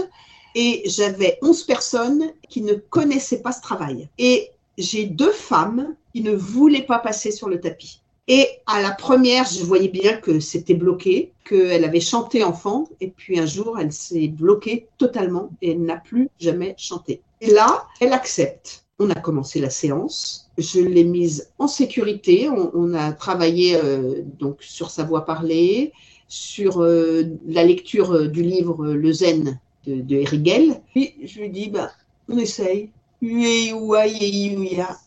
et 0.54 0.82
j'avais 0.86 1.38
11 1.40 1.64
personnes 1.64 2.32
qui 2.48 2.62
ne 2.62 2.74
connaissaient 2.74 3.42
pas 3.42 3.52
ce 3.52 3.62
travail. 3.62 4.08
Et 4.18 4.50
j'ai 4.76 5.06
deux 5.06 5.32
femmes 5.32 5.94
qui 6.12 6.22
ne 6.22 6.34
voulaient 6.34 6.82
pas 6.82 6.98
passer 6.98 7.30
sur 7.30 7.48
le 7.48 7.60
tapis 7.60 8.01
Et 8.28 8.46
à 8.66 8.80
la 8.80 8.92
première, 8.92 9.46
je 9.46 9.64
voyais 9.64 9.88
bien 9.88 10.16
que 10.16 10.38
c'était 10.38 10.74
bloqué, 10.74 11.32
qu'elle 11.44 11.84
avait 11.84 12.00
chanté 12.00 12.44
enfant, 12.44 12.88
et 13.00 13.08
puis 13.08 13.38
un 13.38 13.46
jour, 13.46 13.78
elle 13.78 13.92
s'est 13.92 14.28
bloquée 14.28 14.86
totalement 14.96 15.50
et 15.60 15.72
elle 15.72 15.82
n'a 15.82 15.96
plus 15.96 16.28
jamais 16.38 16.74
chanté. 16.78 17.20
Et 17.40 17.50
là, 17.50 17.88
elle 18.00 18.12
accepte. 18.12 18.84
On 19.00 19.10
a 19.10 19.16
commencé 19.16 19.58
la 19.58 19.70
séance. 19.70 20.50
Je 20.56 20.80
l'ai 20.80 21.02
mise 21.02 21.50
en 21.58 21.66
sécurité. 21.66 22.48
On, 22.48 22.94
a 22.94 23.12
travaillé 23.12 23.74
euh, 23.74 24.22
donc 24.38 24.62
sur 24.62 24.90
sa 24.90 25.02
voix 25.02 25.24
parlée, 25.24 25.92
sur 26.28 26.82
euh, 26.82 27.24
la 27.48 27.64
lecture 27.64 28.12
euh, 28.12 28.28
du 28.28 28.42
livre 28.42 28.86
Le 28.86 29.12
Zen 29.12 29.58
de, 29.86 30.00
de 30.00 30.16
Erigel. 30.16 30.80
Puis 30.92 31.14
je 31.24 31.40
lui 31.40 31.50
dis, 31.50 31.68
bah, 31.68 31.90
on 32.28 32.38
essaye. 32.38 32.90
Et 33.22 33.72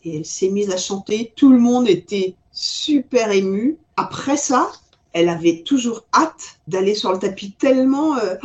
elle 0.05 0.25
s'est 0.25 0.50
mise 0.50 0.69
à 0.72 0.77
chanter. 0.77 1.34
Tout 1.36 1.51
le 1.51 1.60
monde 1.60 1.89
était 1.89 2.36
super 2.51 3.31
ému. 3.31 3.77
Après 3.98 4.38
ça, 4.38 4.72
elle 5.13 5.29
avait 5.29 5.63
toujours 5.63 6.05
hâte 6.13 6.57
d'aller 6.67 6.95
sur 6.95 7.12
le 7.12 7.19
tapis 7.19 7.51
tellement 7.51 8.17
euh, 8.17 8.36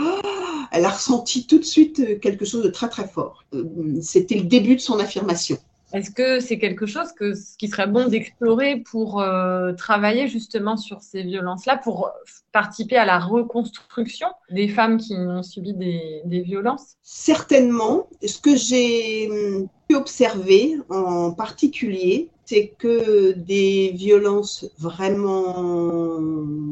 elle 0.71 0.85
a 0.85 0.91
ressenti 0.91 1.47
tout 1.47 1.59
de 1.59 1.65
suite 1.65 2.01
euh, 2.01 2.19
quelque 2.19 2.45
chose 2.45 2.63
de 2.63 2.69
très 2.69 2.89
très 2.89 3.09
fort. 3.09 3.45
Euh, 3.55 3.65
c'était 4.01 4.37
le 4.37 4.45
début 4.45 4.77
de 4.77 4.81
son 4.81 4.99
affirmation. 4.99 5.59
Est-ce 5.93 6.11
que 6.11 6.41
c'est 6.41 6.59
quelque 6.59 6.87
chose 6.87 7.13
que, 7.13 7.35
qui 7.59 7.69
serait 7.69 7.87
bon 7.87 8.09
d'explorer 8.09 8.77
pour 8.91 9.21
euh, 9.21 9.73
travailler 9.73 10.29
justement 10.29 10.77
sur 10.77 11.01
ces 11.01 11.23
violences-là, 11.23 11.79
pour 11.79 12.11
participer 12.53 12.97
à 12.97 13.05
la 13.05 13.19
reconstruction 13.19 14.29
des 14.51 14.69
femmes 14.69 14.99
qui 14.99 15.15
ont 15.15 15.43
subi 15.43 15.75
des, 15.75 16.23
des 16.25 16.41
violences? 16.41 16.97
Certainement. 17.03 18.09
Ce 18.25 18.39
que 18.39 18.57
j'ai 18.57 19.29
hum, 19.31 19.69
pu 19.89 19.97
observer 19.97 20.77
en 20.89 21.33
particulier, 21.33 22.29
c'est 22.51 22.75
que 22.79 23.33
des 23.33 23.93
violences 23.95 24.67
vraiment 24.77 26.19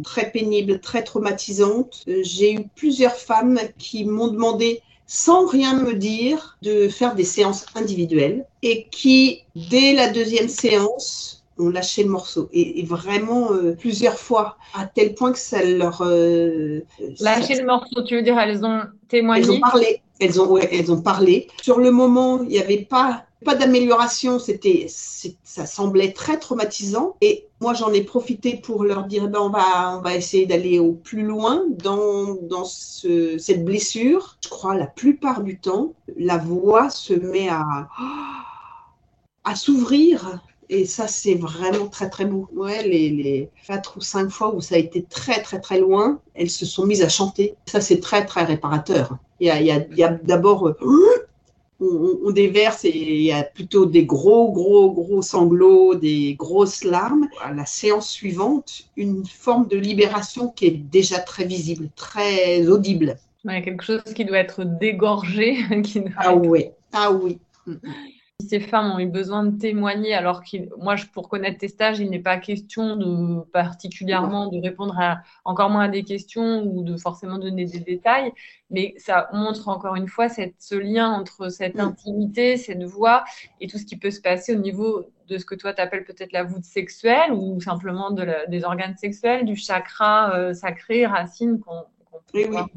très 0.03 0.31
pénibles, 0.33 0.81
très 0.81 1.05
traumatisantes, 1.05 2.03
j'ai 2.23 2.55
eu 2.55 2.69
plusieurs 2.75 3.15
femmes 3.15 3.61
qui 3.79 4.05
m'ont 4.05 4.27
demandé 4.27 4.83
sans 5.09 5.47
rien 5.47 5.75
me 5.75 5.95
dire, 5.95 6.59
de 6.63 6.87
faire 6.89 7.15
des 7.15 7.25
séances 7.25 7.67
individuelles 7.75 8.45
et 8.63 8.87
qui, 8.91 9.43
dès 9.57 9.95
la 9.95 10.11
deuxième 10.11 10.49
séance, 10.49 11.43
ont 11.59 11.71
lâché 11.71 12.05
le 12.05 12.11
morceau. 12.11 12.49
Et, 12.53 12.85
vraiment 12.85 13.53
euh, 13.53 13.75
plusieurs 13.75 14.19
fois, 14.19 14.59
à 14.75 14.87
tel 14.87 15.15
point 15.15 15.33
que 15.33 15.39
ça 15.39 15.65
leur... 15.65 16.03
Euh, 16.03 16.81
lâché 17.21 17.57
le 17.57 17.65
morceau, 17.65 18.03
tu 18.03 18.17
veux 18.17 18.23
dire, 18.23 18.39
elles 18.39 18.65
ont 18.65 18.83
témoigné 19.09 19.43
Elles 19.43 19.51
ont 19.51 19.61
parlé. 19.61 20.03
Elles 20.21 20.41
ont, 20.41 20.47
ouais, 20.47 20.69
elles 20.71 20.93
ont 20.93 21.01
parlé. 21.01 21.49
Sur 21.63 21.79
le 21.79 21.91
moment, 21.91 22.43
il 22.43 22.49
n'y 22.49 22.61
avait 22.61 22.85
pas 22.85 23.25
pas 23.45 23.55
d'amélioration, 23.55 24.39
c'était, 24.39 24.87
ça 25.49 25.65
semblait 25.65 26.13
très 26.13 26.39
traumatisant. 26.39 27.17
Et 27.23 27.47
moi, 27.63 27.73
j'en 27.73 27.91
ai 27.91 28.03
profité 28.03 28.57
pour 28.57 28.85
leur 28.85 29.05
dire, 29.05 29.25
eh 29.25 29.29
ben, 29.29 29.41
on 29.41 29.49
va, 29.49 29.97
on 29.97 30.03
va 30.03 30.15
essayer 30.15 30.45
d'aller 30.45 30.79
au 30.79 30.93
plus 30.93 31.23
loin 31.23 31.65
dans, 31.71 32.35
dans 32.43 32.67
ce, 32.67 33.39
cette 33.39 33.65
blessure. 33.65 34.37
Je 34.45 34.51
crois 34.51 34.75
la 34.77 34.87
plupart 34.87 35.43
du 35.43 35.59
temps, 35.59 35.95
la 36.19 36.37
voix 36.37 36.91
se 36.91 37.15
met 37.15 37.49
à, 37.49 37.89
à 39.45 39.57
s'ouvrir. 39.57 40.43
Et 40.69 40.85
ça, 40.85 41.09
c'est 41.09 41.35
vraiment 41.35 41.87
très, 41.87 42.11
très 42.11 42.27
beau. 42.27 42.47
Les, 42.85 43.09
les 43.09 43.51
quatre 43.67 43.97
ou 43.97 44.01
cinq 44.03 44.29
fois 44.29 44.55
où 44.55 44.61
ça 44.61 44.75
a 44.75 44.79
été 44.79 45.03
très, 45.03 45.41
très, 45.41 45.61
très 45.61 45.81
loin, 45.81 46.21
elles 46.35 46.51
se 46.51 46.67
sont 46.67 46.85
mises 46.85 47.01
à 47.03 47.09
chanter. 47.09 47.55
Ça, 47.65 47.81
c'est 47.81 48.01
très, 48.01 48.27
très 48.27 48.45
réparateur. 48.45 49.17
Il 49.41 49.47
y 49.47 49.51
a, 49.51 49.77
a, 49.77 50.09
a 50.09 50.11
d'abord 50.11 50.75
on, 51.81 52.31
déverse 52.31 52.85
et 52.85 52.91
il 52.91 53.23
y 53.23 53.33
a 53.33 53.43
plutôt 53.43 53.87
des 53.87 54.05
gros, 54.05 54.51
gros, 54.53 54.91
gros 54.93 55.23
sanglots, 55.23 55.95
des 55.95 56.35
grosses 56.35 56.85
larmes. 56.85 57.29
À 57.43 57.53
la 57.53 57.67
séance 57.67 58.11
suivante, 58.11 58.85
une 58.97 59.25
forme 59.25 59.69
de 59.69 59.77
libération 59.77 60.49
qui 60.49 60.67
est 60.67 60.77
déjà 60.77 61.19
très 61.19 61.45
visible, 61.45 61.89
très 61.95 62.69
audible. 62.69 63.17
Quelque 63.47 63.85
chose 63.85 64.03
qui 64.15 64.25
doit 64.25 64.39
être 64.39 64.65
dégorgé. 64.65 65.57
Qui 65.83 66.03
ah 66.17 66.35
oui, 66.35 66.67
ah 66.93 67.13
oui. 67.13 67.39
Ces 68.47 68.61
femmes 68.61 68.93
ont 68.93 69.01
eu 69.01 69.07
besoin 69.07 69.43
de 69.43 69.59
témoigner, 69.59 70.15
alors 70.15 70.45
que 70.45 70.57
moi, 70.79 70.95
pour 71.13 71.29
connaître 71.29 71.59
tes 71.59 71.67
stages, 71.67 71.99
il 71.99 72.09
n'est 72.09 72.21
pas 72.21 72.37
question 72.37 72.95
de 72.95 73.41
particulièrement 73.51 74.47
de 74.47 74.61
répondre 74.61 74.97
à 74.97 75.23
encore 75.45 75.71
moins 75.71 75.83
à 75.83 75.89
des 75.89 76.05
questions 76.05 76.63
ou 76.63 76.85
de 76.85 76.97
forcément 76.97 77.39
donner 77.39 77.65
des 77.65 77.81
détails, 77.81 78.33
mais 78.71 78.95
ça 78.97 79.29
montre 79.33 79.69
encore 79.69 79.97
une 79.97 80.07
fois 80.07 80.29
cette, 80.29 80.55
ce 80.61 80.77
lien 80.77 81.11
entre 81.11 81.49
cette 81.49 81.75
mm. 81.75 81.81
intimité, 81.81 82.57
cette 82.57 82.85
voix 82.85 83.25
et 83.61 83.67
tout 83.67 83.77
ce 83.77 83.85
qui 83.85 83.97
peut 83.97 84.13
se 84.13 84.21
passer 84.21 84.55
au 84.55 84.61
niveau 84.61 85.11
de 85.27 85.37
ce 85.37 85.45
que 85.45 85.57
toi 85.57 85.75
tu 85.75 85.83
appelles 85.83 86.05
peut-être 86.05 86.33
la 86.33 86.45
voûte 86.45 86.65
sexuelle 86.65 87.33
ou 87.33 87.61
simplement 87.61 88.13
de 88.13 88.25
des 88.49 88.63
organes 88.63 88.97
sexuels, 88.97 89.47
du 89.47 89.57
chakra 89.57 90.33
euh, 90.37 90.55
sacré, 90.55 91.07
racine 91.07 91.59
qu'on 91.59 91.85
peut 92.33 92.47
voir 92.47 92.69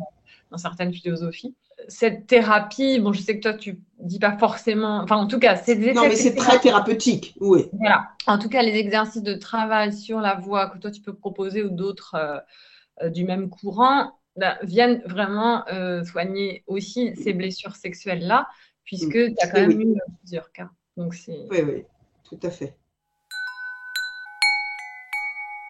dans 0.50 0.58
certaines 0.58 0.92
philosophies 0.92 1.56
cette 1.88 2.28
thérapie, 2.28 3.00
bon, 3.00 3.14
je 3.14 3.22
sais 3.22 3.38
que 3.38 3.42
toi, 3.42 3.54
tu 3.54 3.80
dis 4.00 4.20
pas 4.20 4.38
forcément, 4.38 5.02
enfin, 5.04 5.18
en 5.18 5.28
tout 5.28 5.40
cas, 5.40 5.56
c'est 5.56 5.76
des 5.76 5.94
Non, 5.94 6.04
mais 6.04 6.16
c'est 6.16 6.36
très 6.36 6.60
thérapeutique, 6.60 7.36
oui. 7.40 7.70
Voilà. 7.74 8.10
En 8.28 8.38
tout 8.38 8.50
cas, 8.50 8.62
les 8.62 8.76
exercices 8.76 9.24
de 9.24 9.34
travail 9.34 9.94
sur 9.94 10.20
la 10.20 10.36
voix 10.36 10.70
que 10.70 10.78
toi, 10.78 10.92
tu 10.92 11.02
peux 11.02 11.14
proposer 11.14 11.64
ou 11.64 11.70
d'autres 11.70 12.16
euh, 12.16 12.40
euh, 13.04 13.10
du 13.10 13.26
même 13.26 13.50
courant 13.50 14.12
bah, 14.36 14.58
viennent 14.64 15.02
vraiment 15.06 15.68
euh, 15.68 16.04
soigner 16.04 16.64
aussi 16.68 17.16
ces 17.16 17.34
blessures 17.34 17.76
sexuelles-là, 17.76 18.48
puisque 18.84 19.16
mm. 19.16 19.36
tu 19.36 19.36
as 19.42 19.48
quand 19.48 19.62
même 19.62 19.82
eu 19.82 19.96
plusieurs 20.20 20.52
cas. 20.52 20.70
Donc, 20.98 21.16
oui, 21.28 21.48
oui, 21.52 21.84
tout 22.24 22.40
à 22.44 22.50
fait. 22.50 22.76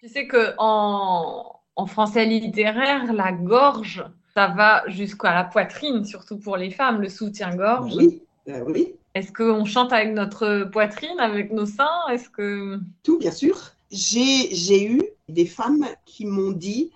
Tu 0.02 0.08
sais 0.08 0.26
que 0.26 0.54
en, 0.58 1.60
en 1.76 1.86
français 1.86 2.24
littéraire, 2.24 3.12
la 3.12 3.32
gorge, 3.32 4.04
ça 4.34 4.48
va 4.48 4.82
jusqu'à 4.88 5.34
la 5.34 5.44
poitrine, 5.44 6.04
surtout 6.04 6.38
pour 6.38 6.56
les 6.56 6.70
femmes, 6.70 7.00
le 7.00 7.08
soutien-gorge. 7.08 7.94
Oui, 7.96 8.22
ben 8.46 8.64
oui. 8.66 8.94
Est-ce 9.14 9.32
qu'on 9.32 9.64
chante 9.64 9.92
avec 9.92 10.14
notre 10.14 10.68
poitrine, 10.72 11.20
avec 11.20 11.52
nos 11.52 11.66
seins? 11.66 12.08
Est-ce 12.10 12.30
que 12.30 12.80
tout, 13.02 13.18
bien 13.18 13.30
sûr. 13.30 13.72
J'ai 13.90 14.86
eu 14.86 15.02
des 15.28 15.46
femmes 15.46 15.86
qui 16.06 16.24
m'ont 16.24 16.52
dit 16.52 16.90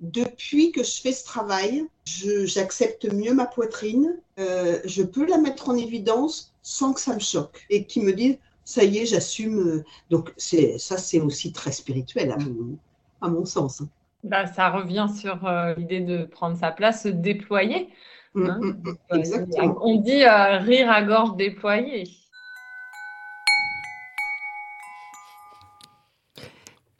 depuis 0.00 0.72
que 0.72 0.82
je 0.82 1.00
fais 1.00 1.12
ce 1.12 1.24
travail, 1.24 1.86
j'accepte 2.04 3.12
mieux 3.12 3.34
ma 3.34 3.46
poitrine, 3.46 4.18
euh, 4.38 4.80
je 4.84 5.02
peux 5.02 5.26
la 5.26 5.38
mettre 5.38 5.68
en 5.68 5.76
évidence 5.76 6.54
sans 6.62 6.92
que 6.92 7.00
ça 7.00 7.14
me 7.14 7.20
choque, 7.20 7.66
et 7.70 7.84
qui 7.84 8.00
me 8.00 8.12
disent 8.12 8.38
ça 8.64 8.82
y 8.84 8.98
est, 8.98 9.06
j'assume. 9.06 9.84
Donc 10.10 10.32
ça, 10.36 10.96
c'est 10.96 11.20
aussi 11.20 11.52
très 11.52 11.72
spirituel 11.72 12.32
à 12.32 12.36
mon, 12.38 12.78
à 13.20 13.28
mon 13.28 13.44
sens. 13.44 13.82
Hein. 13.82 13.88
Bah, 14.22 14.46
ça 14.46 14.68
revient 14.68 15.06
sur 15.14 15.46
euh, 15.46 15.74
l'idée 15.76 16.00
de 16.00 16.24
prendre 16.24 16.56
sa 16.56 16.70
place, 16.70 17.04
se 17.04 17.08
déployer. 17.08 17.88
Mm, 18.34 18.46
hein. 18.46 18.60
mm, 18.60 18.66
mm, 18.66 19.18
exactement. 19.18 19.78
On 19.82 19.96
dit 20.00 20.22
euh, 20.22 20.58
rire 20.58 20.90
à 20.90 21.02
gorge 21.02 21.36
déployée. 21.36 22.04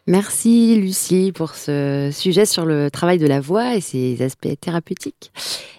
Merci 0.06 0.74
Lucie 0.74 1.30
pour 1.32 1.54
ce 1.54 2.10
sujet 2.12 2.46
sur 2.46 2.64
le 2.64 2.90
travail 2.90 3.18
de 3.18 3.26
la 3.26 3.38
voix 3.38 3.76
et 3.76 3.80
ses 3.80 4.22
aspects 4.22 4.58
thérapeutiques. 4.60 5.30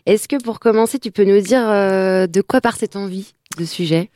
Est-ce 0.05 0.27
que 0.27 0.41
pour 0.41 0.59
commencer, 0.59 0.99
tu 0.99 1.11
peux 1.11 1.25
nous 1.25 1.41
dire 1.41 1.67
euh, 1.69 2.27
de 2.27 2.41
quoi 2.41 2.61
part 2.61 2.77
cette 2.77 2.95
envie 2.95 3.33
de 3.57 3.65
sujet? 3.65 4.09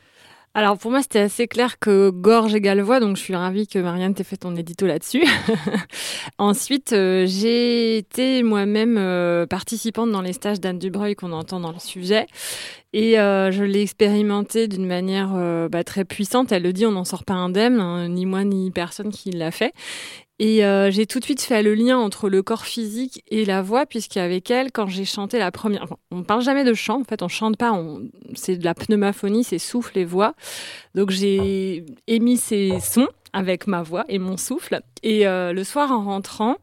Alors 0.56 0.78
pour 0.78 0.90
moi, 0.90 1.02
c'était 1.02 1.20
assez 1.20 1.48
clair 1.48 1.80
que 1.80 2.10
gorge 2.10 2.56
égale 2.56 2.80
voix, 2.80 3.02
donc 3.02 3.18
je 3.18 3.22
suis 3.22 3.36
ravie 3.36 3.68
que 3.68 3.78
Marianne 3.78 4.14
t'ait 4.14 4.24
fait 4.24 4.38
ton 4.38 4.56
édito 4.56 4.88
là-dessus. 4.88 5.26
Ensuite, 6.38 6.94
euh, 6.94 7.26
j'ai 7.28 7.98
été 7.98 8.42
moi-même 8.42 8.96
euh, 8.98 9.46
participante 9.46 10.12
dans 10.12 10.22
les 10.22 10.32
stages 10.32 10.62
d'Anne 10.62 10.80
Dubreuil 10.80 11.16
qu'on 11.16 11.34
entend 11.34 11.60
dans 11.60 11.74
le 11.74 11.80
sujet. 11.80 12.26
Et 12.94 13.20
euh, 13.20 13.52
je 13.52 13.66
l'ai 13.66 13.82
expérimenté 13.82 14.70
d'une 14.70 14.88
manière 14.88 15.34
bah, 15.70 15.84
très 15.84 16.06
puissante. 16.06 16.54
Elle 16.54 16.64
le 16.64 16.72
dit, 16.72 16.86
on 16.86 16.94
n'en 16.94 17.04
sort 17.04 17.26
pas 17.26 17.34
indemne, 17.34 17.82
hein, 17.82 18.08
ni 18.08 18.26
moi 18.26 18.46
ni 18.46 18.72
personne 18.72 19.12
qui 19.12 19.32
l'a 19.32 19.52
fait. 19.52 19.74
Et 20.40 20.66
euh, 20.66 20.92
j'ai 20.92 21.06
tout 21.06 21.20
de 21.20 21.24
suite 21.24 21.42
fait 21.42 21.64
le 21.64 21.74
lien 21.76 21.98
entre 21.98 22.28
le 22.28 22.44
corps 22.44 22.66
physique 22.66 23.24
et 23.30 23.46
la 23.46 23.62
voix, 23.62 23.86
puisqu'avec 23.86 24.52
elle, 24.52 24.72
quand 24.72 24.88
j'ai 24.88 25.06
chanté 25.06 25.40
la 25.40 25.50
première, 25.52 25.86
on 26.12 26.24
parle 26.24 26.42
jamais 26.42 26.66
de 26.66 26.74
chant, 26.74 27.00
en 27.00 27.04
fait, 27.06 27.22
on 27.22 27.30
chante 27.30 27.56
pas, 27.56 27.72
on... 27.72 28.02
c'est 28.34 28.58
de 28.58 28.66
la 28.66 28.74
pneumaphonie, 28.74 29.46
c'est 29.46 29.60
souffle 29.60 29.98
et 29.98 30.04
voix. 30.04 30.36
Donc 30.94 31.10
j'ai 31.12 31.86
émis 32.08 32.38
ces 32.38 32.80
sons 32.82 33.08
avec 33.32 33.68
ma 33.68 33.82
voix 33.82 34.04
et 34.10 34.20
mon 34.20 34.36
souffle. 34.36 34.82
Et 35.04 35.26
euh, 35.26 35.54
le 35.54 35.64
soir, 35.64 35.92
en 35.92 36.04
rentrant, 36.04 36.58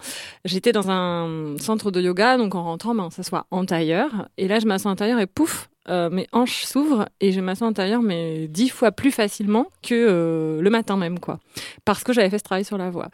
j'étais 0.44 0.72
dans 0.72 0.90
un 0.90 1.56
centre 1.58 1.90
de 1.90 2.00
yoga, 2.00 2.36
donc 2.36 2.54
en 2.54 2.64
rentrant, 2.64 2.94
ben, 2.94 3.04
on 3.04 3.10
s'assoit 3.10 3.46
en 3.50 3.64
tailleur. 3.64 4.28
Et 4.36 4.48
là, 4.48 4.58
je 4.58 4.66
m'assois 4.66 4.90
en 4.90 4.96
tailleur 4.96 5.18
et 5.18 5.26
pouf, 5.26 5.70
euh, 5.88 6.10
mes 6.10 6.28
hanches 6.32 6.64
s'ouvrent 6.64 7.08
et 7.20 7.32
je 7.32 7.40
m'assois 7.40 7.66
en 7.66 7.72
tailleur 7.72 8.02
mais 8.02 8.46
dix 8.46 8.68
fois 8.68 8.92
plus 8.92 9.10
facilement 9.10 9.66
que 9.82 9.94
euh, 9.94 10.62
le 10.62 10.70
matin 10.70 10.96
même 10.96 11.18
quoi. 11.18 11.40
Parce 11.84 12.04
que 12.04 12.12
j'avais 12.12 12.30
fait 12.30 12.38
ce 12.38 12.44
travail 12.44 12.64
sur 12.64 12.78
la 12.78 12.90
voix. 12.90 13.08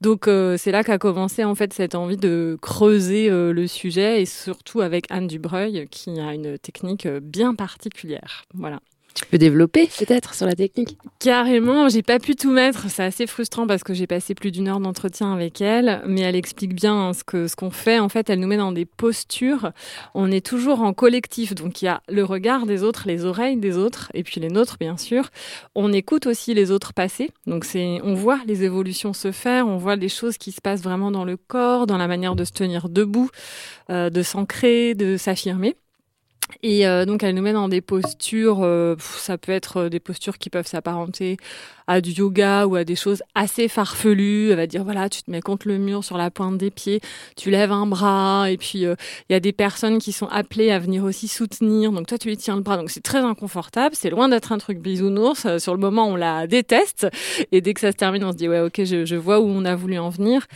Donc 0.00 0.26
euh, 0.26 0.56
c'est 0.56 0.72
là 0.72 0.82
qu'a 0.82 0.98
commencé 0.98 1.44
en 1.44 1.54
fait 1.54 1.72
cette 1.72 1.94
envie 1.94 2.16
de 2.16 2.58
creuser 2.60 3.28
le 3.30 3.66
sujet 3.66 4.22
et 4.22 4.26
surtout 4.26 4.80
avec 4.80 5.06
Anne 5.10 5.26
Dubreuil 5.26 5.86
qui 5.90 6.18
a 6.18 6.34
une 6.34 6.58
technique 6.58 7.06
bien 7.06 7.54
particulière. 7.54 8.44
Voilà 8.54 8.80
Tu 9.18 9.26
peux 9.26 9.38
développer 9.38 9.90
peut-être 9.98 10.32
sur 10.32 10.46
la 10.46 10.54
technique 10.54 10.96
Carrément, 11.18 11.88
j'ai 11.88 12.02
pas 12.02 12.20
pu 12.20 12.36
tout 12.36 12.52
mettre. 12.52 12.88
C'est 12.88 13.02
assez 13.02 13.26
frustrant 13.26 13.66
parce 13.66 13.82
que 13.82 13.92
j'ai 13.92 14.06
passé 14.06 14.32
plus 14.32 14.52
d'une 14.52 14.68
heure 14.68 14.78
d'entretien 14.78 15.32
avec 15.32 15.60
elle, 15.60 16.02
mais 16.06 16.20
elle 16.20 16.36
explique 16.36 16.72
bien 16.72 17.12
ce 17.12 17.24
que 17.24 17.48
ce 17.48 17.56
qu'on 17.56 17.72
fait. 17.72 17.98
En 17.98 18.08
fait, 18.08 18.30
elle 18.30 18.38
nous 18.38 18.46
met 18.46 18.56
dans 18.56 18.70
des 18.70 18.84
postures. 18.84 19.72
On 20.14 20.30
est 20.30 20.46
toujours 20.46 20.82
en 20.82 20.92
collectif, 20.92 21.56
donc 21.56 21.82
il 21.82 21.86
y 21.86 21.88
a 21.88 22.00
le 22.08 22.22
regard 22.22 22.64
des 22.64 22.84
autres, 22.84 23.08
les 23.08 23.24
oreilles 23.24 23.56
des 23.56 23.76
autres, 23.76 24.08
et 24.14 24.22
puis 24.22 24.40
les 24.40 24.50
nôtres 24.50 24.76
bien 24.78 24.96
sûr. 24.96 25.30
On 25.74 25.92
écoute 25.92 26.28
aussi 26.28 26.54
les 26.54 26.70
autres 26.70 26.92
passer. 26.92 27.32
Donc 27.48 27.66
on 27.74 28.14
voit 28.14 28.38
les 28.46 28.62
évolutions 28.62 29.14
se 29.14 29.32
faire, 29.32 29.66
on 29.66 29.78
voit 29.78 29.96
les 29.96 30.08
choses 30.08 30.38
qui 30.38 30.52
se 30.52 30.60
passent 30.60 30.82
vraiment 30.82 31.10
dans 31.10 31.24
le 31.24 31.36
corps, 31.36 31.88
dans 31.88 31.98
la 31.98 32.06
manière 32.06 32.36
de 32.36 32.44
se 32.44 32.52
tenir 32.52 32.88
debout, 32.88 33.30
euh, 33.90 34.10
de 34.10 34.22
s'ancrer, 34.22 34.94
de 34.94 35.16
s'affirmer. 35.16 35.74
Et 36.62 36.86
euh, 36.86 37.04
donc, 37.04 37.22
elle 37.22 37.34
nous 37.34 37.42
met 37.42 37.52
dans 37.52 37.68
des 37.68 37.80
postures, 37.80 38.60
euh, 38.62 38.96
ça 38.98 39.38
peut 39.38 39.52
être 39.52 39.76
euh, 39.76 39.88
des 39.88 40.00
postures 40.00 40.38
qui 40.38 40.50
peuvent 40.50 40.66
s'apparenter 40.66 41.36
à 41.86 42.02
du 42.02 42.10
yoga 42.10 42.66
ou 42.66 42.74
à 42.76 42.84
des 42.84 42.96
choses 42.96 43.22
assez 43.34 43.66
farfelues. 43.66 44.50
Elle 44.50 44.56
va 44.56 44.66
dire, 44.66 44.84
voilà, 44.84 45.08
tu 45.08 45.22
te 45.22 45.30
mets 45.30 45.40
contre 45.40 45.68
le 45.68 45.78
mur 45.78 46.04
sur 46.04 46.18
la 46.18 46.30
pointe 46.30 46.58
des 46.58 46.70
pieds, 46.70 47.00
tu 47.34 47.50
lèves 47.50 47.72
un 47.72 47.86
bras, 47.86 48.50
et 48.50 48.58
puis 48.58 48.80
il 48.80 48.96
y 49.30 49.34
a 49.34 49.40
des 49.40 49.52
personnes 49.52 49.98
qui 49.98 50.12
sont 50.12 50.26
appelées 50.26 50.70
à 50.70 50.78
venir 50.78 51.04
aussi 51.04 51.28
soutenir. 51.28 51.90
Donc, 51.92 52.06
toi, 52.06 52.18
tu 52.18 52.28
lui 52.28 52.36
tiens 52.36 52.56
le 52.56 52.62
bras. 52.62 52.76
Donc, 52.76 52.90
c'est 52.90 53.02
très 53.02 53.20
inconfortable. 53.20 53.94
C'est 53.94 54.10
loin 54.10 54.28
d'être 54.28 54.52
un 54.52 54.58
truc 54.58 54.80
bisounours. 54.80 55.46
Sur 55.58 55.72
le 55.72 55.80
moment, 55.80 56.08
on 56.08 56.16
la 56.16 56.46
déteste. 56.46 57.06
Et 57.52 57.62
dès 57.62 57.72
que 57.72 57.80
ça 57.80 57.90
se 57.92 57.96
termine, 57.96 58.22
on 58.22 58.32
se 58.32 58.36
dit, 58.36 58.48
ouais, 58.48 58.60
ok, 58.60 58.84
je, 58.84 59.06
je 59.06 59.16
vois 59.16 59.40
où 59.40 59.46
on 59.46 59.64
a 59.64 59.74
voulu 59.74 59.98
en 59.98 60.10
venir. 60.10 60.46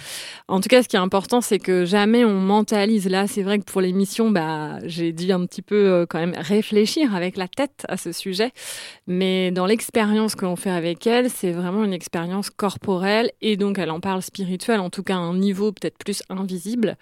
En 0.49 0.61
tout 0.61 0.69
cas, 0.69 0.83
ce 0.83 0.89
qui 0.89 0.97
est 0.97 1.01
important, 1.01 1.41
c'est 1.41 1.59
que 1.59 1.87
jamais 1.87 2.27
on 2.27 2.41
mentalise. 2.41 3.09
Là, 3.09 3.27
c'est 3.27 3.43
vrai 3.43 3.59
que 3.59 3.65
pour 3.65 3.81
l'émission, 3.81 4.31
bah, 4.31 4.81
j'ai 4.85 5.13
dit 5.13 5.33
un 5.33 5.47
petit 5.47 5.63
peu 5.63 5.82
euh, 5.83 6.07
quand 6.09 6.19
même 6.19 6.35
réfléchir 6.37 7.15
avec 7.15 7.37
la 7.37 7.49
tête 7.49 7.85
à 7.89 7.97
ce 7.97 8.13
sujet. 8.13 8.53
Mais 9.07 9.51
dans 9.51 9.67
l'expérience 9.67 10.35
que 10.35 10.45
l'on 10.45 10.57
fait 10.57 10.71
avec 10.71 11.07
elle, 11.07 11.31
c'est 11.31 11.53
vraiment 11.53 11.85
une 11.85 11.93
expérience 11.93 12.51
corporelle 12.51 13.31
et 13.41 13.57
donc 13.57 13.79
elle 13.79 13.91
en 13.91 14.01
parle 14.01 14.23
spirituelle, 14.23 14.81
en 14.81 14.91
tout 14.91 15.03
cas 15.03 15.15
à 15.15 15.19
un 15.19 15.37
niveau 15.37 15.73
peut-être 15.73 15.99
plus 15.99 16.23
invisible, 16.29 16.97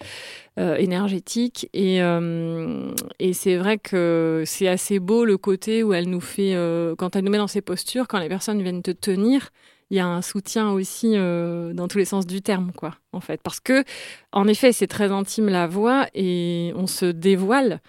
euh, 0.58 0.76
énergétique. 0.76 1.68
Et, 1.72 2.02
euh, 2.02 2.92
et 3.18 3.32
c'est 3.32 3.56
vrai 3.56 3.78
que 3.78 4.42
c'est 4.46 4.68
assez 4.68 4.98
beau 4.98 5.24
le 5.24 5.36
côté 5.36 5.82
où 5.82 5.92
elle 5.92 6.08
nous 6.08 6.20
fait, 6.20 6.56
quand 6.98 7.16
elle 7.16 7.24
nous 7.24 7.30
met 7.30 7.38
dans 7.38 7.46
ses 7.46 7.62
postures, 7.62 8.08
quand 8.08 8.18
les 8.18 8.28
personnes 8.28 8.62
viennent 8.62 8.82
te 8.82 8.90
tenir, 8.90 9.50
il 9.90 9.96
y 9.96 10.00
a 10.00 10.06
un 10.06 10.22
soutien 10.22 10.70
aussi 10.70 11.14
dans 11.14 11.88
tous 11.88 11.98
les 11.98 12.04
sens 12.04 12.26
du 12.26 12.42
terme, 12.42 12.72
quoi, 12.72 12.94
en 13.12 13.20
fait. 13.20 13.40
Parce 13.42 13.60
que, 13.60 13.84
en 14.32 14.46
effet, 14.46 14.72
c'est 14.72 14.86
très 14.86 15.10
intime 15.10 15.48
la 15.48 15.66
voix 15.66 16.06
et 16.14 16.72
on 16.76 16.86
se 16.86 17.06
dévoile 17.06 17.80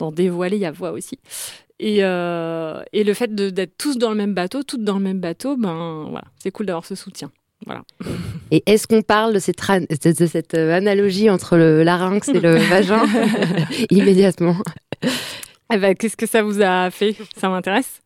dans 0.00 0.12
dévoiler, 0.12 0.56
il 0.56 0.60
y 0.60 0.66
a 0.66 0.72
voix 0.72 0.92
aussi. 0.92 1.18
Et, 1.78 1.98
euh, 2.00 2.82
et 2.92 3.04
le 3.04 3.14
fait 3.14 3.34
d'être 3.34 3.78
tous 3.78 3.96
dans 3.96 4.10
le 4.10 4.16
même 4.16 4.34
bateau, 4.34 4.62
toutes 4.62 4.84
dans 4.84 4.98
le 4.98 5.04
même 5.04 5.20
bateau, 5.20 5.56
ben 5.56 6.06
voilà, 6.10 6.26
c'est 6.38 6.50
cool 6.50 6.66
d'avoir 6.66 6.84
ce 6.84 6.94
soutien. 6.94 7.30
Voilà. 7.66 7.82
Et 8.50 8.62
est-ce 8.66 8.86
qu'on 8.86 9.02
parle 9.02 9.34
de 9.34 9.38
cette, 9.38 9.60
de 9.60 10.26
cette 10.26 10.54
euh, 10.54 10.74
analogie 10.74 11.28
entre 11.28 11.56
le 11.56 11.82
larynx 11.82 12.28
et 12.28 12.40
le 12.40 12.56
vagin? 12.70 13.02
Immédiatement 13.90 14.56
eh 15.72 15.76
ben, 15.76 15.94
Qu'est-ce 15.94 16.16
que 16.16 16.26
ça 16.26 16.42
vous 16.42 16.62
a 16.62 16.90
fait? 16.90 17.16
Ça 17.36 17.48
m'intéresse. 17.48 18.00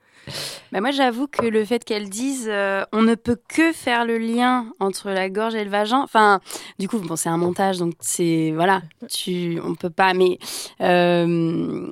Bah 0.73 0.81
moi, 0.81 0.91
j'avoue 0.91 1.27
que 1.27 1.47
le 1.47 1.65
fait 1.65 1.85
qu'elle 1.85 2.09
dise 2.09 2.49
euh, 2.51 2.85
on 2.93 3.03
ne 3.03 3.15
peut 3.15 3.39
que 3.49 3.73
faire 3.73 4.05
le 4.05 4.19
lien 4.19 4.67
entre 4.81 5.11
la 5.11 5.29
gorge 5.31 5.55
et 5.55 5.65
le 5.65 5.71
vagin, 5.71 6.01
enfin, 6.01 6.41
du 6.79 6.89
coup, 6.89 6.99
bon, 6.99 7.17
c'est 7.17 7.29
un 7.29 7.37
montage, 7.37 7.79
donc 7.79 7.95
c'est 8.01 8.53
voilà, 8.55 8.83
tu, 9.09 9.61
on 9.65 9.75
peut 9.75 9.91
pas, 9.91 10.15
mais 10.15 10.39
euh, 10.81 11.91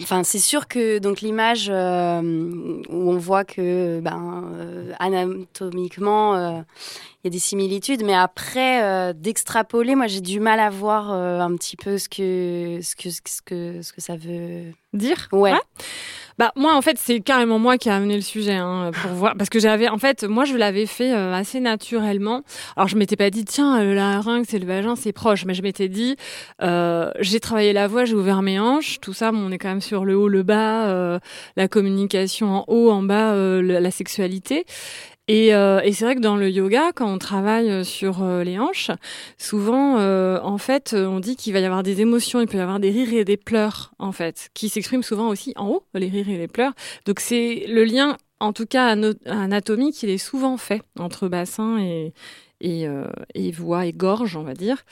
enfin, 0.00 0.24
c'est 0.24 0.38
sûr 0.38 0.66
que 0.68 0.98
donc 0.98 1.20
l'image 1.20 1.68
euh, 1.70 2.82
où 2.88 3.10
on 3.10 3.18
voit 3.18 3.44
que 3.44 4.00
ben 4.00 4.94
anatomiquement 4.98 6.36
il 6.36 7.24
y 7.24 7.28
a 7.28 7.30
des 7.30 7.38
similitudes, 7.38 8.02
mais 8.04 8.14
après 8.14 9.14
d'extrapoler, 9.14 9.94
moi 9.94 10.06
j'ai 10.06 10.20
du 10.20 10.40
mal 10.40 10.60
à 10.60 10.70
voir 10.70 11.12
un 11.12 11.54
petit 11.56 11.76
peu 11.76 11.98
ce 11.98 12.08
que 12.08 12.80
ce 12.82 12.96
que 12.96 13.10
ce 13.10 13.42
que 13.42 13.82
ce 13.82 13.92
que 13.92 14.00
ça 14.00 14.16
veut 14.16 14.72
dire. 14.92 15.28
Ouais. 15.32 15.52
ouais. 15.52 15.58
Bah 16.38 16.52
moi 16.56 16.74
en 16.74 16.82
fait 16.82 16.98
c'est 16.98 17.20
carrément 17.20 17.58
moi 17.58 17.78
qui 17.78 17.88
a 17.88 17.96
amené 17.96 18.16
le 18.16 18.22
sujet 18.22 18.54
hein, 18.54 18.90
pour 19.02 19.12
voir. 19.12 19.34
Parce 19.36 19.50
que 19.50 19.60
j'avais 19.60 19.88
en 19.88 19.98
fait 19.98 20.24
moi 20.24 20.44
je 20.44 20.56
l'avais 20.56 20.86
fait 20.86 21.12
euh, 21.12 21.32
assez 21.32 21.60
naturellement. 21.60 22.42
Alors 22.76 22.88
je 22.88 22.96
m'étais 22.96 23.16
pas 23.16 23.30
dit 23.30 23.44
tiens 23.44 23.82
le 23.82 23.94
larynx 23.94 24.52
et 24.52 24.58
le 24.58 24.66
vagin 24.66 24.96
c'est 24.96 25.12
proche. 25.12 25.44
Mais 25.44 25.54
je 25.54 25.62
m'étais 25.62 25.88
dit 25.88 26.16
euh, 26.62 27.10
j'ai 27.20 27.40
travaillé 27.40 27.72
la 27.72 27.86
voix, 27.86 28.04
j'ai 28.04 28.14
ouvert 28.14 28.42
mes 28.42 28.58
hanches, 28.58 29.00
tout 29.00 29.12
ça 29.12 29.30
on 29.32 29.52
est 29.52 29.58
quand 29.58 29.68
même 29.68 29.80
sur 29.80 30.04
le 30.04 30.16
haut 30.16 30.28
le 30.28 30.42
bas, 30.42 30.88
euh, 30.88 31.18
la 31.56 31.68
communication 31.68 32.48
en 32.48 32.64
haut 32.66 32.90
en 32.90 33.02
bas, 33.02 33.34
la 33.34 33.90
sexualité 33.90 34.64
et, 35.26 35.54
euh, 35.54 35.80
et 35.82 35.92
c'est 35.92 36.04
vrai 36.04 36.16
que 36.16 36.20
dans 36.20 36.36
le 36.36 36.50
yoga, 36.50 36.92
quand 36.94 37.10
on 37.10 37.16
travaille 37.16 37.70
euh, 37.70 37.84
sur 37.84 38.22
euh, 38.22 38.44
les 38.44 38.58
hanches, 38.58 38.90
souvent, 39.38 39.94
en 39.94 40.58
fait, 40.58 40.94
on 40.94 41.20
dit 41.20 41.36
qu'il 41.36 41.52
va 41.52 41.60
y 41.60 41.64
avoir 41.64 41.82
des 41.82 42.00
émotions, 42.00 42.40
il 42.40 42.46
peut 42.46 42.58
y 42.58 42.60
avoir 42.60 42.80
des 42.80 42.90
rires 42.90 43.12
et 43.14 43.24
des 43.24 43.36
pleurs, 43.36 43.92
en 43.98 44.12
fait, 44.12 44.50
qui 44.54 44.68
s'expriment 44.68 45.02
souvent 45.02 45.28
aussi 45.28 45.52
en 45.56 45.68
haut, 45.68 45.86
les 45.94 46.08
rires 46.08 46.28
et 46.28 46.36
les 46.36 46.48
pleurs. 46.48 46.72
Donc 47.06 47.20
c'est 47.20 47.64
le 47.68 47.84
lien, 47.84 48.16
en 48.40 48.52
tout 48.52 48.66
cas 48.66 48.96
anatomique, 49.26 50.02
il 50.02 50.10
est 50.10 50.18
souvent 50.18 50.56
fait 50.56 50.82
entre 50.98 51.28
bassin 51.28 51.78
et, 51.78 52.12
et, 52.60 52.86
euh, 52.86 53.04
et, 53.34 53.50
voix 53.50 53.86
et 53.86 53.92
gorge, 53.92 54.36
on 54.36 54.42
va 54.42 54.54
dire. 54.54 54.84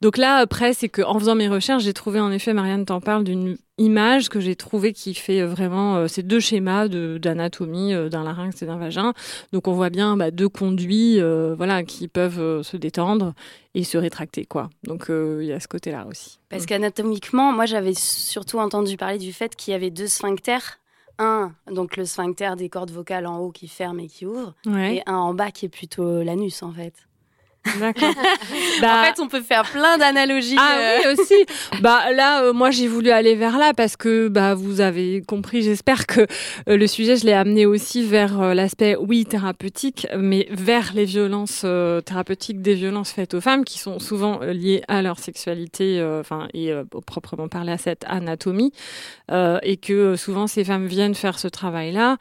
Donc 0.00 0.16
là, 0.16 0.36
après, 0.36 0.72
c'est 0.72 0.88
qu'en 0.88 1.18
faisant 1.18 1.34
mes 1.34 1.48
recherches, 1.48 1.84
j'ai 1.84 1.92
trouvé 1.92 2.20
en 2.20 2.30
effet, 2.30 2.54
Marianne 2.54 2.84
t'en 2.84 3.00
parle, 3.00 3.24
d'une 3.24 3.56
image 3.76 4.28
que 4.28 4.40
j'ai 4.40 4.56
trouvée 4.56 4.92
qui 4.92 5.14
fait 5.14 5.42
vraiment 5.42 5.96
euh, 5.96 6.08
ces 6.08 6.22
deux 6.22 6.40
schémas 6.40 6.88
d'anatomie 6.88 7.94
euh, 7.94 8.08
d'un 8.08 8.24
larynx 8.24 8.60
et 8.62 8.66
d'un 8.66 8.78
vagin. 8.78 9.12
Donc 9.52 9.68
on 9.68 9.72
voit 9.72 9.90
bien 9.90 10.16
bah, 10.16 10.30
deux 10.30 10.48
conduits 10.48 11.20
voilà, 11.56 11.84
qui 11.84 12.08
peuvent 12.08 12.62
se 12.62 12.76
détendre 12.76 13.34
et 13.74 13.84
se 13.84 13.98
rétracter. 13.98 14.44
quoi. 14.44 14.70
Donc 14.84 15.06
il 15.10 15.44
y 15.44 15.52
a 15.52 15.60
ce 15.60 15.68
côté-là 15.68 16.06
aussi. 16.06 16.38
Parce 16.48 16.66
qu'anatomiquement, 16.66 17.52
moi 17.52 17.66
j'avais 17.66 17.94
surtout 17.94 18.58
entendu 18.58 18.96
parler 18.96 19.18
du 19.18 19.32
fait 19.32 19.54
qu'il 19.54 19.72
y 19.72 19.74
avait 19.74 19.90
deux 19.90 20.08
sphincters 20.08 20.78
un, 21.18 21.52
donc 21.70 21.96
le 21.96 22.04
sphincter 22.04 22.52
des 22.56 22.68
cordes 22.68 22.90
vocales 22.92 23.26
en 23.26 23.38
haut 23.38 23.50
qui 23.50 23.66
ferme 23.66 23.98
et 24.00 24.06
qui 24.06 24.24
ouvre, 24.24 24.54
et 24.66 25.02
un 25.06 25.16
en 25.16 25.34
bas 25.34 25.50
qui 25.50 25.66
est 25.66 25.68
plutôt 25.68 26.22
l'anus 26.22 26.62
en 26.62 26.72
fait. 26.72 27.07
D'accord. 27.78 28.14
bah, 28.80 29.00
en 29.00 29.04
fait, 29.04 29.20
on 29.20 29.28
peut 29.28 29.40
faire 29.40 29.62
plein 29.70 29.98
d'analogies. 29.98 30.56
Ah 30.58 30.76
oui, 30.78 31.06
euh. 31.06 31.12
aussi. 31.12 31.34
bah 31.80 32.12
là, 32.12 32.42
euh, 32.42 32.52
moi, 32.52 32.70
j'ai 32.70 32.88
voulu 32.88 33.10
aller 33.10 33.34
vers 33.34 33.58
là 33.58 33.74
parce 33.74 33.96
que 33.96 34.28
bah 34.28 34.54
vous 34.54 34.80
avez 34.80 35.22
compris. 35.22 35.62
J'espère 35.62 36.06
que 36.06 36.20
euh, 36.68 36.76
le 36.76 36.86
sujet, 36.86 37.16
je 37.16 37.26
l'ai 37.26 37.32
amené 37.32 37.66
aussi 37.66 38.04
vers 38.04 38.54
l'aspect, 38.54 38.96
oui, 38.96 39.24
thérapeutique, 39.26 40.06
mais 40.16 40.48
vers 40.50 40.92
les 40.94 41.04
violences 41.04 41.64
thérapeutiques 42.04 42.62
des 42.62 42.74
violences 42.74 43.10
faites 43.10 43.34
aux 43.34 43.40
femmes 43.40 43.64
qui 43.64 43.78
sont 43.78 43.98
souvent 43.98 44.40
liées 44.40 44.82
à 44.88 45.02
leur 45.02 45.18
sexualité, 45.18 46.02
enfin 46.20 46.48
et 46.54 46.72
proprement 47.06 47.48
parler 47.48 47.72
à 47.72 47.78
cette 47.78 48.04
anatomie, 48.06 48.72
et 49.30 49.76
que 49.76 50.16
souvent 50.16 50.46
ces 50.46 50.64
femmes 50.64 50.86
viennent 50.86 51.14
faire 51.14 51.38
ce 51.38 51.48
travail-là 51.48 52.16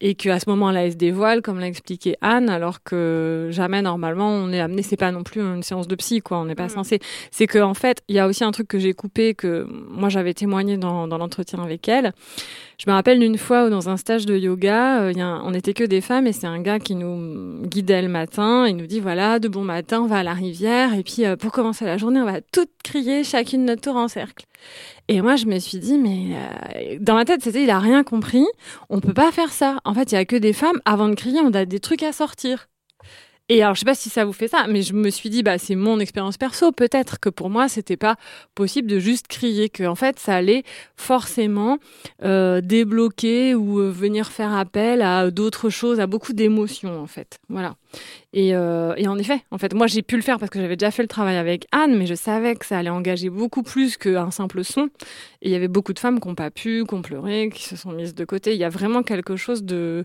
et 0.00 0.14
qu'à 0.14 0.40
ce 0.40 0.48
moment-là, 0.50 0.84
elle 0.84 0.92
se 0.92 0.96
dévoile, 0.96 1.42
comme 1.42 1.60
l'a 1.60 1.66
expliqué 1.66 2.16
Anne, 2.22 2.48
alors 2.48 2.82
que 2.82 3.48
jamais 3.50 3.82
normalement 3.82 4.30
on 4.30 4.50
est 4.52 4.60
amené, 4.60 4.82
c'est 4.82 4.96
pas 4.96 5.12
non 5.12 5.22
plus 5.22 5.40
une 5.42 5.62
séance 5.62 5.88
de 5.88 5.94
psy, 5.94 6.20
quoi, 6.20 6.38
on 6.38 6.46
n'est 6.46 6.54
pas 6.54 6.66
mm. 6.66 6.70
censé. 6.70 6.98
C'est 7.30 7.46
qu'en 7.46 7.70
en 7.70 7.74
fait, 7.74 8.02
il 8.08 8.16
y 8.16 8.18
a 8.18 8.26
aussi 8.26 8.42
un 8.42 8.50
truc 8.50 8.68
que 8.68 8.78
j'ai 8.78 8.94
coupé, 8.94 9.34
que 9.34 9.66
moi 9.68 10.08
j'avais 10.08 10.32
témoigné 10.34 10.78
dans, 10.78 11.06
dans 11.06 11.18
l'entretien 11.18 11.62
avec 11.62 11.88
elle. 11.88 12.12
Je 12.80 12.88
me 12.88 12.94
rappelle 12.94 13.18
d'une 13.18 13.36
fois 13.36 13.66
où 13.66 13.68
dans 13.68 13.90
un 13.90 13.98
stage 13.98 14.24
de 14.24 14.34
yoga, 14.34 15.02
euh, 15.02 15.40
on 15.44 15.50
n'était 15.50 15.74
que 15.74 15.84
des 15.84 16.00
femmes 16.00 16.26
et 16.26 16.32
c'est 16.32 16.46
un 16.46 16.62
gars 16.62 16.78
qui 16.78 16.94
nous 16.94 17.60
guidait 17.66 18.00
le 18.00 18.08
matin. 18.08 18.66
Il 18.66 18.74
nous 18.78 18.86
dit 18.86 19.00
voilà, 19.00 19.38
de 19.38 19.48
bon 19.48 19.64
matin, 19.64 20.00
on 20.00 20.06
va 20.06 20.20
à 20.20 20.22
la 20.22 20.32
rivière 20.32 20.94
et 20.94 21.02
puis 21.02 21.26
euh, 21.26 21.36
pour 21.36 21.52
commencer 21.52 21.84
la 21.84 21.98
journée, 21.98 22.22
on 22.22 22.24
va 22.24 22.40
toutes 22.40 22.70
crier 22.82 23.22
chacune 23.22 23.66
notre 23.66 23.82
tour 23.82 23.96
en 23.96 24.08
cercle. 24.08 24.46
Et 25.08 25.20
moi, 25.20 25.36
je 25.36 25.44
me 25.44 25.58
suis 25.58 25.76
dit, 25.76 25.98
mais 25.98 26.34
euh, 26.34 26.96
dans 26.98 27.16
ma 27.16 27.26
tête, 27.26 27.42
c'était, 27.42 27.64
il 27.64 27.70
a 27.70 27.80
rien 27.80 28.02
compris. 28.02 28.46
On 28.88 29.00
peut 29.00 29.12
pas 29.12 29.30
faire 29.30 29.52
ça. 29.52 29.76
En 29.84 29.92
fait, 29.92 30.12
il 30.12 30.14
y 30.14 30.18
a 30.18 30.24
que 30.24 30.36
des 30.36 30.54
femmes. 30.54 30.80
Avant 30.86 31.10
de 31.10 31.14
crier, 31.14 31.40
on 31.44 31.52
a 31.52 31.66
des 31.66 31.80
trucs 31.80 32.02
à 32.02 32.12
sortir. 32.12 32.69
Et 33.52 33.64
alors, 33.64 33.74
je 33.74 33.80
sais 33.80 33.84
pas 33.84 33.96
si 33.96 34.10
ça 34.10 34.24
vous 34.24 34.32
fait 34.32 34.46
ça, 34.46 34.66
mais 34.68 34.80
je 34.80 34.94
me 34.94 35.10
suis 35.10 35.28
dit, 35.28 35.42
bah, 35.42 35.58
c'est 35.58 35.74
mon 35.74 35.98
expérience 35.98 36.38
perso. 36.38 36.70
Peut-être 36.70 37.18
que 37.18 37.28
pour 37.28 37.50
moi, 37.50 37.68
c'était 37.68 37.96
pas 37.96 38.14
possible 38.54 38.88
de 38.88 39.00
juste 39.00 39.26
crier, 39.26 39.68
que 39.68 39.82
en 39.82 39.96
fait, 39.96 40.20
ça 40.20 40.36
allait 40.36 40.62
forcément 40.94 41.78
euh, 42.22 42.60
débloquer 42.60 43.56
ou 43.56 43.80
euh, 43.80 43.90
venir 43.90 44.28
faire 44.28 44.54
appel 44.54 45.02
à 45.02 45.32
d'autres 45.32 45.68
choses, 45.68 45.98
à 45.98 46.06
beaucoup 46.06 46.32
d'émotions, 46.32 47.00
en 47.00 47.08
fait. 47.08 47.40
Voilà. 47.48 47.74
Et, 48.32 48.54
euh, 48.54 48.94
et, 48.96 49.08
en 49.08 49.18
effet, 49.18 49.42
en 49.50 49.58
fait, 49.58 49.74
moi, 49.74 49.88
j'ai 49.88 50.02
pu 50.02 50.14
le 50.14 50.22
faire 50.22 50.38
parce 50.38 50.50
que 50.50 50.60
j'avais 50.60 50.76
déjà 50.76 50.92
fait 50.92 51.02
le 51.02 51.08
travail 51.08 51.36
avec 51.36 51.66
Anne, 51.72 51.98
mais 51.98 52.06
je 52.06 52.14
savais 52.14 52.54
que 52.54 52.64
ça 52.64 52.78
allait 52.78 52.88
engager 52.88 53.30
beaucoup 53.30 53.64
plus 53.64 53.96
qu'un 53.96 54.30
simple 54.30 54.62
son. 54.62 54.90
Et 55.42 55.48
il 55.48 55.50
y 55.50 55.56
avait 55.56 55.66
beaucoup 55.66 55.92
de 55.92 55.98
femmes 55.98 56.20
qui 56.20 56.28
n'ont 56.28 56.36
pas 56.36 56.52
pu, 56.52 56.84
qui 56.86 56.94
ont 56.94 57.02
pleuré, 57.02 57.50
qui 57.52 57.64
se 57.64 57.74
sont 57.74 57.90
mises 57.90 58.14
de 58.14 58.24
côté. 58.24 58.52
Il 58.52 58.60
y 58.60 58.64
a 58.64 58.68
vraiment 58.68 59.02
quelque 59.02 59.34
chose 59.34 59.64
de 59.64 60.04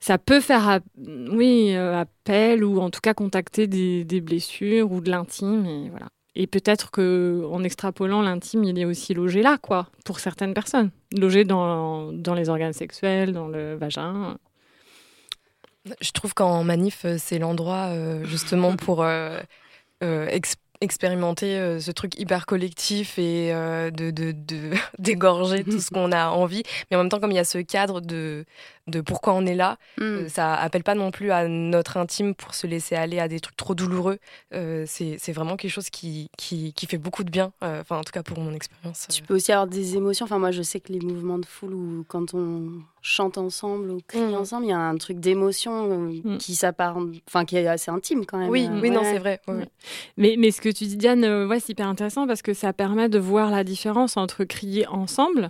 ça 0.00 0.18
peut 0.18 0.40
faire 0.40 0.80
oui, 0.98 1.74
euh, 1.74 2.00
appel 2.00 2.64
ou 2.64 2.80
en 2.80 2.90
tout 2.90 3.00
cas 3.00 3.14
contacter 3.14 3.66
des, 3.66 4.20
blessures 4.20 4.90
ou 4.92 5.00
de 5.00 5.10
l'intime. 5.10 5.66
Et, 5.66 5.90
voilà. 5.90 6.08
Et 6.34 6.46
peut-être 6.46 6.90
que 6.90 7.46
en 7.50 7.64
extrapolant 7.64 8.20
l'intime, 8.20 8.64
il 8.64 8.78
est 8.78 8.84
aussi 8.84 9.14
logé 9.14 9.42
là, 9.42 9.56
quoi, 9.56 9.88
pour 10.04 10.20
certaines 10.20 10.52
personnes. 10.52 10.90
Logé 11.16 11.44
dans, 11.44 12.12
dans 12.12 12.34
les 12.34 12.48
organes 12.50 12.74
sexuels, 12.74 13.32
dans 13.32 13.48
le 13.48 13.74
vagin. 13.76 14.36
Je 16.00 16.10
trouve 16.10 16.34
qu'en 16.34 16.64
manif, 16.64 17.04
euh, 17.04 17.16
c'est 17.18 17.38
l'endroit 17.38 17.86
euh, 17.90 18.24
justement 18.24 18.76
pour 18.76 19.02
euh, 19.02 19.40
ex- 20.02 20.56
expérimenter 20.80 21.80
ce 21.80 21.90
truc 21.90 22.18
hyper 22.18 22.44
collectif 22.44 23.18
et 23.18 23.50
de 23.50 24.34
dégorger 24.98 25.64
tout 25.64 25.80
ce 25.80 25.90
qu'on 25.90 26.12
a 26.12 26.28
envie. 26.28 26.64
Mais 26.90 26.96
en 26.96 27.00
même 27.00 27.08
temps, 27.08 27.18
comme 27.18 27.32
il 27.32 27.36
y 27.36 27.40
a 27.40 27.44
ce 27.44 27.58
cadre 27.58 28.02
de, 28.02 28.44
de 28.86 29.00
pourquoi 29.00 29.32
on 29.34 29.44
est 29.46 29.54
là, 29.54 29.78
euh, 30.00 30.28
ça 30.28 30.54
appelle 30.54 30.84
pas 30.84 30.94
non 30.94 31.10
plus 31.10 31.30
à 31.32 31.48
notre 31.48 31.96
intime 31.96 32.34
pour 32.34 32.54
se 32.54 32.66
laisser 32.66 32.94
aller 32.94 33.18
à 33.18 33.26
des 33.28 33.40
trucs 33.40 33.56
trop 33.56 33.74
douloureux. 33.74 34.18
Euh, 34.54 34.84
c'est 34.86 35.32
vraiment 35.32 35.56
quelque 35.56 35.72
chose 35.72 35.90
qui, 35.90 36.30
qui, 36.38 36.72
qui 36.72 36.86
fait 36.86 36.98
beaucoup 36.98 37.24
de 37.24 37.30
bien, 37.30 37.52
euh, 37.64 37.80
enfin 37.80 37.98
en 37.98 38.04
tout 38.04 38.12
cas 38.12 38.22
pour 38.22 38.38
mon 38.38 38.52
expérience. 38.54 39.06
Tu 39.10 39.22
peux 39.22 39.34
aussi 39.34 39.50
avoir 39.52 39.66
des 39.66 39.96
émotions. 39.96 40.24
Enfin, 40.24 40.38
moi, 40.38 40.50
je 40.52 40.62
sais 40.62 40.78
que 40.80 40.92
les 40.92 41.00
mouvements 41.00 41.38
de 41.38 41.46
foule 41.46 41.74
ou 41.74 42.04
quand 42.08 42.34
on 42.34 42.80
chante 43.02 43.38
ensemble 43.38 43.90
ou 43.90 44.00
crie 44.06 44.34
ensemble, 44.36 44.66
il 44.66 44.70
y 44.70 44.72
a 44.72 44.78
un 44.78 44.96
truc 44.96 45.18
d'émotion 45.20 46.10
euh, 46.24 46.38
qui 46.38 46.54
s'apparente, 46.54 47.10
enfin, 47.28 47.44
qui 47.44 47.56
est 47.56 47.66
assez 47.66 47.90
intime 47.90 48.24
quand 48.26 48.38
même. 48.38 48.50
Oui, 48.50 48.66
Euh, 48.70 48.80
oui, 48.80 48.90
non, 48.90 49.02
c'est 49.02 49.18
vrai. 49.18 49.40
ouais, 49.48 49.54
ouais. 49.54 49.68
Mais, 50.16 50.36
mais 50.38 50.50
ce 50.50 50.60
que 50.60 50.68
tu 50.68 50.84
dis, 50.84 50.96
Diane, 50.96 51.24
euh, 51.24 51.46
ouais, 51.46 51.60
c'est 51.60 51.70
hyper 51.72 51.88
intéressant 51.88 52.26
parce 52.26 52.42
que 52.42 52.54
ça 52.54 52.72
permet 52.72 53.08
de 53.08 53.18
voir 53.18 53.50
la 53.50 53.64
différence 53.64 54.16
entre 54.16 54.44
crier 54.44 54.86
ensemble, 54.86 55.48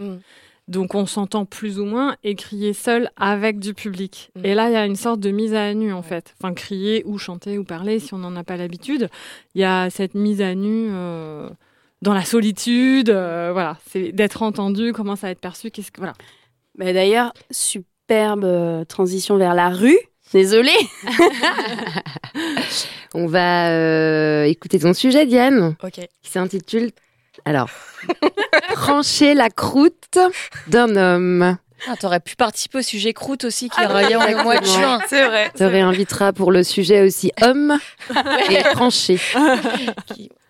donc 0.68 0.94
on 0.94 1.06
s'entend 1.06 1.44
plus 1.44 1.78
ou 1.78 1.84
moins, 1.84 2.16
et 2.24 2.34
crier 2.34 2.72
seul 2.72 3.10
avec 3.16 3.58
du 3.58 3.74
public. 3.74 4.30
Et 4.42 4.54
là, 4.54 4.68
il 4.68 4.72
y 4.72 4.76
a 4.76 4.86
une 4.86 4.96
sorte 4.96 5.20
de 5.20 5.30
mise 5.30 5.54
à 5.54 5.74
nu, 5.74 5.92
en 5.92 6.02
fait. 6.02 6.34
Enfin, 6.40 6.54
crier 6.54 7.02
ou 7.06 7.18
chanter 7.18 7.58
ou 7.58 7.64
parler, 7.64 7.98
si 7.98 8.14
on 8.14 8.18
n'en 8.18 8.34
a 8.36 8.44
pas 8.44 8.56
l'habitude, 8.56 9.08
il 9.54 9.60
y 9.60 9.64
a 9.64 9.90
cette 9.90 10.14
mise 10.14 10.42
à 10.42 10.54
nu. 10.54 10.88
euh, 10.90 11.48
dans 12.02 12.14
la 12.14 12.24
solitude, 12.24 13.10
euh, 13.10 13.50
voilà, 13.52 13.78
c'est 13.88 14.12
d'être 14.12 14.42
entendu, 14.42 14.92
comment 14.92 15.16
ça 15.16 15.28
va 15.28 15.30
être 15.30 15.40
perçu, 15.40 15.70
qu'est-ce 15.70 15.90
que 15.90 16.00
voilà. 16.00 16.12
Bah, 16.78 16.92
D'ailleurs, 16.92 17.32
superbe 17.50 18.44
euh, 18.44 18.84
transition 18.84 19.36
vers 19.38 19.54
la 19.54 19.70
rue. 19.70 19.98
Désolée. 20.32 20.76
On 23.14 23.26
va 23.26 23.70
euh, 23.70 24.44
écouter 24.44 24.78
ton 24.78 24.92
sujet, 24.92 25.24
Diane. 25.26 25.76
Ok. 25.82 26.06
Qui 26.22 26.30
s'intitule 26.30 26.90
alors 27.46 27.70
trancher 28.74 29.34
la 29.34 29.48
croûte 29.48 30.18
d'un 30.66 30.94
homme. 30.96 31.56
Ah, 31.88 31.94
t'aurais 31.98 32.20
pu 32.20 32.36
participer 32.36 32.78
au 32.78 32.82
sujet 32.82 33.12
croûte 33.12 33.44
aussi 33.44 33.68
qui 33.68 33.84
revient 33.84 34.16
au 34.16 34.42
mois 34.42 34.58
de 34.58 34.64
juin. 34.64 34.98
C'est 35.08 35.24
vrai. 35.24 35.50
Te 35.54 35.64
réinvitera 35.64 36.32
pour 36.32 36.50
le 36.50 36.62
sujet 36.62 37.02
aussi 37.02 37.32
homme 37.42 37.78
et 38.50 38.62
tranché. 38.72 39.18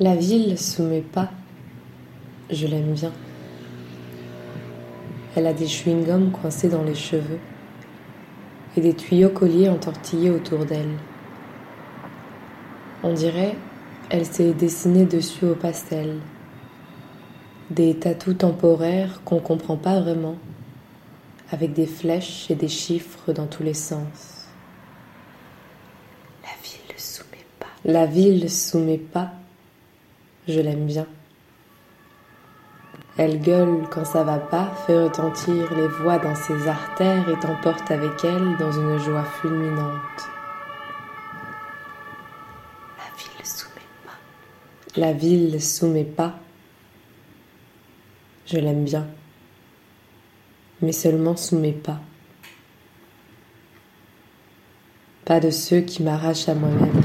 La 0.00 0.16
ville 0.16 0.58
sous 0.58 0.82
mes 0.82 1.02
pas, 1.02 1.30
je 2.48 2.66
l'aime 2.66 2.94
bien. 2.94 3.12
Elle 5.36 5.46
a 5.46 5.52
des 5.52 5.66
chewing-gums 5.66 6.30
coincés 6.30 6.70
dans 6.70 6.82
les 6.82 6.94
cheveux 6.94 7.38
et 8.78 8.80
des 8.80 8.94
tuyaux 8.94 9.28
colliers 9.28 9.68
entortillés 9.68 10.30
autour 10.30 10.64
d'elle. 10.64 10.96
On 13.02 13.12
dirait 13.12 13.54
elle 14.08 14.24
s'est 14.24 14.54
dessinée 14.54 15.04
dessus 15.04 15.44
au 15.44 15.54
pastel. 15.54 16.16
Des 17.68 17.94
tatous 17.94 18.38
temporaires 18.38 19.20
qu'on 19.26 19.38
comprend 19.38 19.76
pas 19.76 20.00
vraiment, 20.00 20.36
avec 21.52 21.74
des 21.74 21.86
flèches 21.86 22.50
et 22.50 22.54
des 22.54 22.68
chiffres 22.68 23.34
dans 23.34 23.46
tous 23.46 23.62
les 23.62 23.74
sens. 23.74 24.48
La 26.42 26.48
ville 26.64 26.96
sous 26.96 27.24
mes 27.30 27.44
pas. 27.58 27.66
La 27.84 28.06
ville 28.06 28.50
sous 28.50 28.78
mes 28.78 28.98
pas, 28.98 29.32
je 30.50 30.60
l'aime 30.60 30.86
bien. 30.86 31.06
Elle 33.16 33.40
gueule 33.40 33.86
quand 33.90 34.04
ça 34.04 34.22
va 34.22 34.38
pas, 34.38 34.72
fait 34.86 35.02
retentir 35.02 35.74
les 35.74 35.88
voix 35.88 36.18
dans 36.18 36.34
ses 36.34 36.68
artères 36.68 37.28
et 37.28 37.38
t'emporte 37.38 37.90
avec 37.90 38.24
elle 38.24 38.56
dans 38.58 38.72
une 38.72 38.98
joie 38.98 39.24
fulminante. 39.24 40.28
La 42.96 43.12
ville 43.18 43.44
sous 43.44 43.68
mes 43.74 44.04
pas. 44.04 45.00
La 45.00 45.12
ville 45.12 45.62
sous 45.62 45.86
mes 45.86 46.04
pas, 46.04 46.38
je 48.46 48.58
l'aime 48.58 48.84
bien. 48.84 49.06
Mais 50.82 50.92
seulement 50.92 51.36
sous 51.36 51.58
mes 51.58 51.72
pas. 51.72 52.00
Pas 55.26 55.38
de 55.38 55.50
ceux 55.50 55.82
qui 55.82 56.02
m'arrachent 56.02 56.48
à 56.48 56.54
moi-même. 56.54 57.02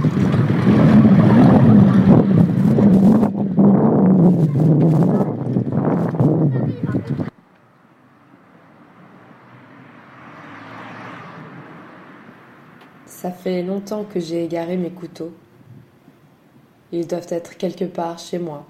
Ça 13.06 13.32
fait 13.46 13.62
longtemps 13.62 14.06
que 14.06 14.20
j'ai 14.20 14.44
égaré 14.44 14.76
mes 14.76 14.90
couteaux. 14.90 15.32
Ils 16.92 17.06
doivent 17.06 17.28
être 17.30 17.58
quelque 17.58 17.86
part 17.86 18.18
chez 18.18 18.40
moi, 18.40 18.66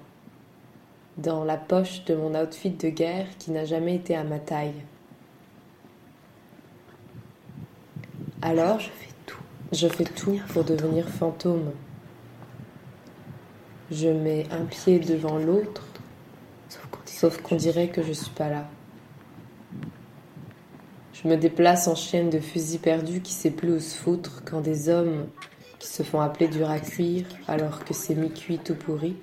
dans 1.16 1.44
la 1.44 1.56
poche 1.56 2.04
de 2.04 2.14
mon 2.14 2.38
outfit 2.38 2.72
de 2.72 2.90
guerre 2.90 3.26
qui 3.38 3.52
n'a 3.52 3.64
jamais 3.64 3.94
été 3.94 4.14
à 4.14 4.22
ma 4.22 4.38
taille. 4.38 4.82
Alors, 8.42 8.78
je 8.78 8.90
fais 8.90 9.14
tout. 9.24 9.40
Je 9.72 9.88
fais 9.88 10.04
tout 10.04 10.38
pour 10.48 10.62
devenir 10.62 11.08
fantôme. 11.08 11.72
Je 13.90 14.08
mets 14.08 14.44
un 14.50 14.66
pied 14.66 14.98
devant 14.98 15.38
l'autre, 15.38 15.86
sauf 17.06 17.40
qu'on 17.40 17.56
dirait 17.56 17.88
que 17.88 18.02
je 18.02 18.12
suis 18.12 18.32
pas 18.32 18.50
là. 18.50 18.68
Je 21.22 21.28
me 21.28 21.36
déplace 21.36 21.88
en 21.88 21.94
chienne 21.94 22.28
de 22.28 22.38
fusil 22.38 22.76
perdu 22.76 23.22
qui 23.22 23.32
sait 23.32 23.50
plus 23.50 23.72
où 23.72 23.80
se 23.80 23.96
foutre 23.96 24.42
quand 24.44 24.60
des 24.60 24.90
hommes 24.90 25.26
qui 25.78 25.88
se 25.88 26.02
font 26.02 26.20
appeler 26.20 26.46
dur 26.46 26.68
à 26.68 26.78
cuire 26.78 27.26
alors 27.48 27.84
que 27.86 27.94
c'est 27.94 28.14
mi-cuit 28.14 28.58
tout 28.58 28.74
pourri 28.74 29.16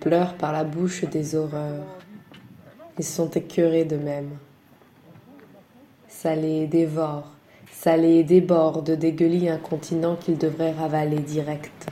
pleurent 0.00 0.34
par 0.34 0.52
la 0.52 0.64
bouche 0.64 1.04
des 1.04 1.34
horreurs. 1.34 1.86
Ils 2.98 3.04
sont 3.04 3.30
écœurés 3.30 3.84
d'eux-mêmes. 3.84 4.36
Ça 6.06 6.34
les 6.34 6.66
dévore, 6.66 7.30
ça 7.72 7.96
les 7.96 8.22
déborde 8.22 8.90
des 8.90 9.12
gueulis 9.12 9.48
incontinents 9.48 10.16
qu'ils 10.16 10.38
devraient 10.38 10.72
ravaler 10.72 11.20
direct. 11.20 11.86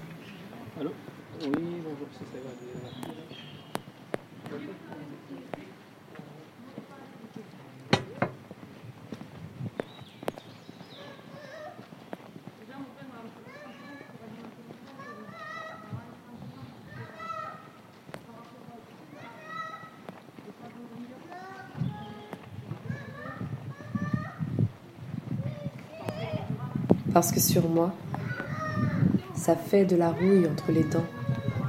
Parce 27.17 27.33
que 27.33 27.41
sur 27.41 27.67
moi, 27.67 27.95
ça 29.35 29.57
fait 29.57 29.87
de 29.87 29.97
la 29.97 30.11
rouille 30.11 30.47
entre 30.53 30.71
les 30.71 30.85
dents, 30.85 31.07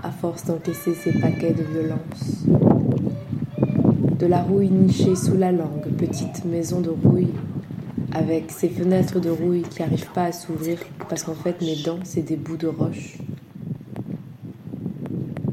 à 0.03 0.11
force 0.11 0.43
d'encaisser 0.43 0.93
ces 0.93 1.13
paquets 1.13 1.53
de 1.53 1.63
violence. 1.63 2.43
De 4.19 4.25
la 4.25 4.41
rouille 4.41 4.69
nichée 4.69 5.15
sous 5.15 5.37
la 5.37 5.53
langue, 5.53 5.87
petite 5.97 6.43
maison 6.43 6.81
de 6.81 6.89
rouille, 6.89 7.31
avec 8.11 8.51
ses 8.51 8.67
fenêtres 8.67 9.21
de 9.21 9.29
rouille 9.29 9.61
qui 9.61 9.81
n'arrivent 9.81 10.11
pas 10.11 10.25
à 10.25 10.31
s'ouvrir 10.33 10.79
parce 11.07 11.23
qu'en 11.23 11.33
fait 11.33 11.61
mes 11.61 11.77
dents, 11.77 11.99
c'est 12.03 12.23
des 12.23 12.35
bouts 12.35 12.57
de 12.57 12.67
roche. 12.67 13.17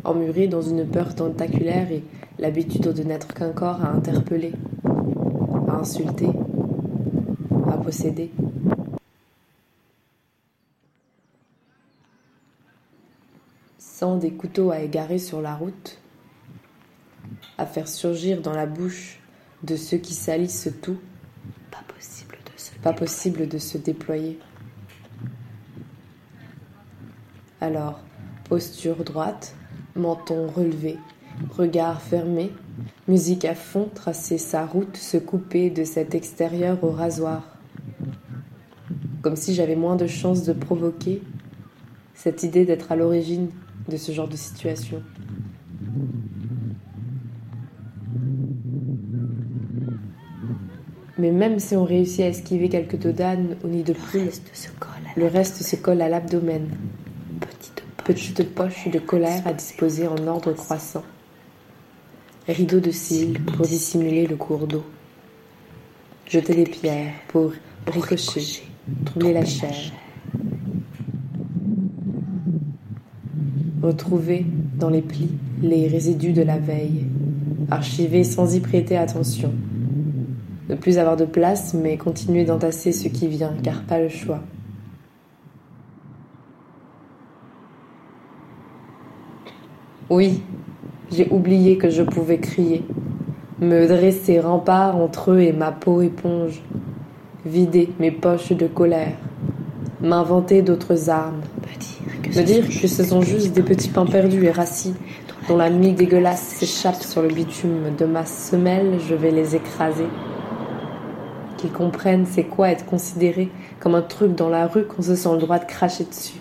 Emmurée 0.03 0.49
dans 0.49 0.63
une 0.63 0.85
peur 0.85 1.15
tentaculaire 1.15 1.93
et 1.93 2.03
l'habitude 2.41 2.93
de 2.93 3.03
n'être 3.05 3.33
qu'un 3.33 3.51
corps 3.51 3.81
à 3.81 3.93
interpeller, 3.93 4.55
à 5.69 5.77
insulter, 5.77 6.31
à 7.69 7.77
posséder. 7.77 8.33
Des 14.17 14.33
couteaux 14.33 14.71
à 14.71 14.81
égarer 14.81 15.19
sur 15.19 15.41
la 15.41 15.55
route, 15.55 15.99
à 17.59 17.67
faire 17.67 17.89
surgir 17.89 18.43
dans 18.43 18.53
la 18.53 18.67
bouche 18.67 19.21
de 19.63 19.77
ceux 19.77 19.97
qui 19.97 20.15
salissent 20.15 20.71
tout, 20.83 20.99
Pas 21.71 21.83
possible 21.93 22.37
de 22.45 22.59
se 22.59 22.73
pas 22.81 22.93
possible 22.93 23.49
de 23.49 23.59
se 23.59 23.79
déployer. 23.79 24.39
Alors, 27.61 28.01
posture 28.49 29.05
droite, 29.05 29.55
menton 29.97 30.49
relevé, 30.49 30.99
regard 31.51 32.03
fermé, 32.03 32.53
musique 33.09 33.47
à 33.47 33.55
fond, 33.55 33.89
tracer 33.95 34.37
sa 34.37 34.67
route, 34.67 34.99
se 34.99 35.17
couper 35.17 35.71
de 35.71 35.85
cet 35.85 36.15
extérieur 36.15 36.85
au 36.85 36.91
rasoir. 36.91 37.57
Comme 39.23 39.37
si 39.37 39.55
j'avais 39.55 39.77
moins 39.77 39.97
de 39.97 40.07
chances 40.07 40.45
de 40.45 40.53
provoquer 40.53 41.23
cette 42.15 42.43
idée 42.43 42.67
d'être 42.67 42.93
à 42.93 42.97
l'origine 42.97 43.49
de 43.89 43.97
ce 43.97 44.13
genre 44.13 44.29
de 44.29 44.37
situation. 44.37 45.03
Mais 51.17 51.31
même 51.31 51.61
si 51.61 51.77
on 51.77 51.85
réussit 51.85 52.21
à 52.21 52.29
esquiver 52.29 52.69
quelques 52.69 52.99
dodanes 52.99 53.57
au 53.63 53.69
nid 53.69 53.85
de 53.85 53.93
plume, 53.93 54.31
le 55.17 55.27
reste 55.27 55.63
se 55.63 55.77
colle 55.77 56.03
à 56.03 56.09
l'abdomen. 56.09 56.69
Petite 58.05 58.55
poche 58.55 58.89
de 58.89 58.99
colère 58.99 59.47
à 59.47 59.53
disposer 59.53 60.07
en 60.09 60.27
ordre 60.27 60.53
croissant. 60.53 61.05
Rideau 62.49 62.81
de 62.81 62.91
cils 62.91 63.41
pour 63.41 63.65
dissimuler 63.65 64.27
le 64.27 64.37
cours 64.37 64.67
d'eau. 64.67 64.85
Jeter 66.27 66.55
des 66.55 66.65
pierres 66.65 67.15
pour 67.29 67.53
ricocher, 67.87 68.65
troubler 69.07 69.33
la 69.33 69.45
chair. 69.45 69.93
Retrouver 73.85 74.47
dans 74.79 74.89
les 74.89 75.03
plis 75.03 75.33
les 75.61 75.89
résidus 75.89 76.33
de 76.33 76.41
la 76.41 76.57
veille, 76.57 77.05
archiver 77.71 78.25
sans 78.25 78.55
y 78.55 78.61
prêter 78.61 78.97
attention. 78.97 79.53
Ne 80.71 80.75
plus 80.75 80.97
avoir 80.97 81.19
de 81.19 81.27
place, 81.27 81.75
mais 81.75 81.99
continuer 81.99 82.47
d'entasser 82.47 82.93
ce 82.93 83.09
qui 83.09 83.29
vient, 83.29 83.53
car 83.63 83.83
pas 83.83 84.01
le 84.01 84.09
choix. 84.09 84.41
Oui, 90.09 90.41
j'ai 91.13 91.29
oublié 91.31 91.77
que 91.77 91.91
je 91.91 92.03
pouvais 92.03 92.39
crier, 92.39 92.87
me 93.61 93.87
dresser 93.87 94.41
rempart 94.41 94.97
entre 94.97 95.33
eux 95.33 95.41
et 95.41 95.53
ma 95.53 95.73
peau 95.73 96.01
éponge, 96.01 96.63
vider 97.45 97.91
mes 98.01 98.13
poches 98.13 98.53
de 98.53 98.67
colère, 98.67 99.19
m'inventer 100.01 100.63
d'autres 100.63 101.11
armes, 101.11 101.43
me 102.37 102.43
dire 102.43 102.69
que 102.69 102.89
ce 102.89 103.05
sont 103.05 103.23
juste 103.23 103.53
des 103.53 103.63
petits 103.63 103.89
pains 103.89 104.07
perdus 104.07 104.45
et 104.45 104.51
rassis 104.51 104.95
dont 105.49 105.57
la 105.57 105.71
mie 105.71 105.93
dégueulasse 105.93 106.43
s'échappe 106.43 107.03
sur 107.03 107.23
le 107.23 107.29
bitume 107.29 107.95
de 107.97 108.05
ma 108.07 108.25
semelle, 108.25 108.99
je 108.99 109.15
vais 109.15 109.31
les 109.31 109.55
écraser. 109.55 110.07
Qu'ils 111.59 111.71
comprennent 111.71 112.27
c'est 112.27 112.45
quoi 112.45 112.71
être 112.71 112.87
considéré 112.87 113.51
comme 113.79 113.95
un 113.95 114.03
truc 114.03 114.35
dans 114.35 114.49
la 114.49 114.67
rue 114.67 114.85
qu'on 114.85 115.03
se 115.03 115.15
sent 115.15 115.29
le 115.33 115.39
droit 115.39 115.59
de 115.59 115.67
cracher 115.67 116.05
dessus. 116.05 116.41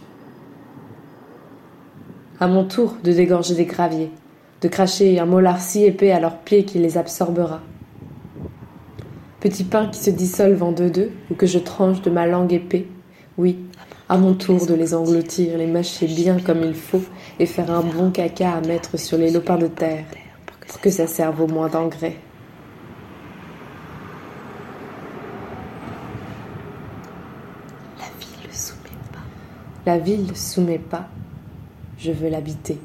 À 2.39 2.47
mon 2.47 2.63
tour 2.63 2.95
de 3.03 3.11
dégorger 3.11 3.53
des 3.53 3.65
graviers, 3.65 4.11
de 4.61 4.67
cracher 4.67 5.19
un 5.19 5.25
molar 5.25 5.59
si 5.59 5.83
épais 5.83 6.11
à 6.11 6.19
leurs 6.19 6.39
pieds 6.39 6.65
qu'il 6.65 6.81
les 6.81 6.97
absorbera. 6.97 7.61
Petit 9.39 9.65
pain 9.65 9.87
qui 9.87 9.99
se 9.99 10.09
dissolve 10.09 10.63
en 10.63 10.71
deux-deux 10.71 11.11
ou 11.29 11.35
que 11.35 11.45
je 11.45 11.59
tranche 11.59 12.01
de 12.01 12.09
ma 12.09 12.25
langue 12.25 12.53
épée, 12.53 12.87
oui, 13.37 13.59
à 14.13 14.17
mon 14.19 14.35
tour 14.35 14.67
de 14.67 14.75
les 14.75 14.93
engloutir, 14.93 15.57
les 15.57 15.65
mâcher 15.65 16.05
bien 16.05 16.39
comme 16.39 16.61
il 16.63 16.75
faut 16.75 17.01
et 17.39 17.47
faire 17.47 17.71
un 17.71 17.81
bon 17.81 18.11
caca 18.11 18.53
à 18.53 18.61
mettre 18.61 18.99
sur 18.99 19.17
les 19.17 19.31
lopins 19.31 19.57
de 19.57 19.65
terre 19.65 20.05
pour 20.67 20.79
que 20.79 20.91
ça 20.91 21.07
serve 21.07 21.41
au 21.41 21.47
moins 21.47 21.67
d'engrais. 21.67 22.17
La 27.97 28.05
ville 28.19 28.53
sous 28.53 28.75
mes 28.83 28.91
pas. 29.11 29.23
La 29.87 29.97
ville 29.97 30.37
sous 30.37 30.61
mes 30.61 30.77
pas, 30.77 31.07
je 31.97 32.11
veux 32.11 32.29
l'habiter, 32.29 32.77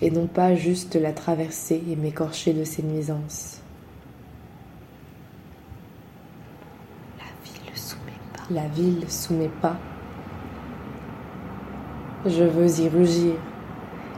et 0.00 0.12
non 0.12 0.28
pas 0.28 0.54
juste 0.54 0.94
la 0.94 1.10
traverser 1.10 1.82
et 1.90 1.96
m'écorcher 1.96 2.52
de 2.52 2.62
ses 2.62 2.84
nuisances. 2.84 3.60
La 7.18 7.24
ville 7.42 7.74
sous 7.74 7.96
mes 8.06 8.12
pas. 8.32 8.44
La 8.54 8.68
ville 8.68 9.10
sous 9.10 9.34
mes 9.34 9.50
pas, 9.60 9.76
je 12.26 12.44
veux 12.44 12.80
y 12.80 12.88
rugir, 12.88 13.34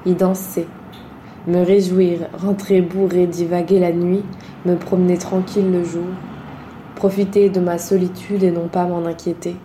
y 0.07 0.15
danser, 0.15 0.67
me 1.47 1.63
réjouir, 1.63 2.29
rentrer 2.33 2.81
bourré, 2.81 3.27
divaguer 3.27 3.79
la 3.79 3.93
nuit, 3.93 4.23
me 4.65 4.77
promener 4.77 5.19
tranquille 5.19 5.71
le 5.71 5.85
jour, 5.85 6.07
profiter 6.97 7.51
de 7.51 7.61
ma 7.61 7.79
solitude 7.79 8.43
et 8.43 8.51
non 8.51 8.69
pas 8.69 8.87
m'en 8.87 9.05
inquiéter, 9.07 9.57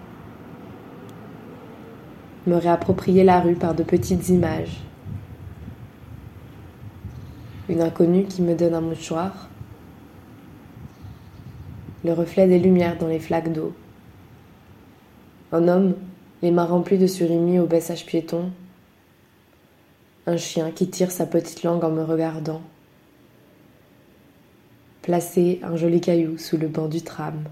me 2.47 2.55
réapproprier 2.55 3.23
la 3.23 3.39
rue 3.39 3.55
par 3.55 3.73
de 3.73 3.83
petites 3.83 4.29
images. 4.29 4.81
Une 7.67 7.81
inconnue 7.81 8.25
qui 8.25 8.41
me 8.41 8.53
donne 8.53 8.75
un 8.75 8.81
mouchoir, 8.81 9.49
le 12.03 12.13
reflet 12.13 12.47
des 12.47 12.59
lumières 12.59 12.97
dans 12.97 13.07
les 13.07 13.19
flaques 13.19 13.51
d'eau, 13.51 13.73
un 15.51 15.67
homme 15.67 15.95
les 16.45 16.51
mains 16.51 16.65
remplies 16.65 16.99
de 16.99 17.07
surimi 17.07 17.57
au 17.57 17.65
baissage 17.65 18.05
piéton, 18.05 18.51
un 20.27 20.37
chien 20.37 20.69
qui 20.69 20.87
tire 20.87 21.09
sa 21.09 21.25
petite 21.25 21.63
langue 21.63 21.83
en 21.83 21.89
me 21.89 22.03
regardant, 22.03 22.61
placer 25.01 25.59
un 25.63 25.75
joli 25.75 26.01
caillou 26.01 26.37
sous 26.37 26.57
le 26.57 26.67
banc 26.67 26.87
du 26.87 27.01
tram. 27.01 27.45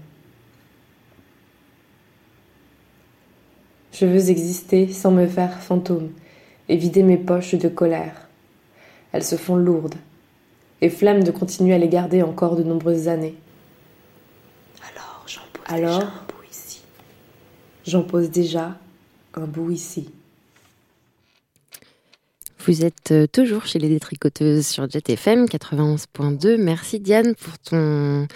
Je 3.90 4.06
veux 4.06 4.30
exister 4.30 4.86
sans 4.86 5.10
me 5.10 5.26
faire 5.26 5.58
fantôme 5.58 6.10
et 6.68 6.76
vider 6.76 7.02
mes 7.02 7.18
poches 7.18 7.56
de 7.56 7.68
colère. 7.68 8.28
Elles 9.10 9.24
se 9.24 9.34
font 9.34 9.56
lourdes 9.56 9.96
et 10.80 10.88
flemme 10.88 11.24
de 11.24 11.32
continuer 11.32 11.74
à 11.74 11.78
les 11.78 11.88
garder 11.88 12.22
encore 12.22 12.54
de 12.54 12.62
nombreuses 12.62 13.08
années. 13.08 13.34
Alors 14.88 15.24
j'en 15.26 15.40
pose 15.52 15.64
Alors, 15.66 15.98
déjà 15.98 16.06
un 16.06 16.26
bout 16.28 16.48
ici. 16.48 16.82
J'en 17.84 18.02
pose 18.04 18.30
déjà 18.30 18.76
un 19.38 19.46
bout 19.46 19.70
ici. 19.70 20.10
Vous 22.66 22.84
êtes 22.84 23.10
euh, 23.10 23.26
toujours 23.26 23.66
chez 23.66 23.78
les 23.78 23.88
détricoteuses 23.88 24.66
sur 24.66 24.88
Jet 24.88 25.10
FM 25.10 25.44
91.2. 25.44 26.56
Merci 26.56 26.98
Diane 26.98 27.34
pour 27.34 27.58
ton 27.58 28.26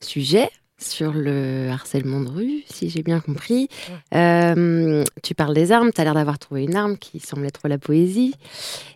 sujet 0.00 0.48
sur 0.78 1.12
le 1.12 1.68
harcèlement 1.70 2.20
de 2.20 2.28
rue, 2.28 2.62
si 2.66 2.90
j'ai 2.90 3.02
bien 3.02 3.20
compris. 3.20 3.68
Euh, 4.14 5.04
tu 5.22 5.34
parles 5.34 5.54
des 5.54 5.72
armes, 5.72 5.92
tu 5.92 6.00
as 6.00 6.04
l'air 6.04 6.14
d'avoir 6.14 6.38
trouvé 6.38 6.64
une 6.64 6.76
arme 6.76 6.96
qui 6.96 7.20
semble 7.20 7.46
être 7.46 7.68
la 7.68 7.78
poésie. 7.78 8.34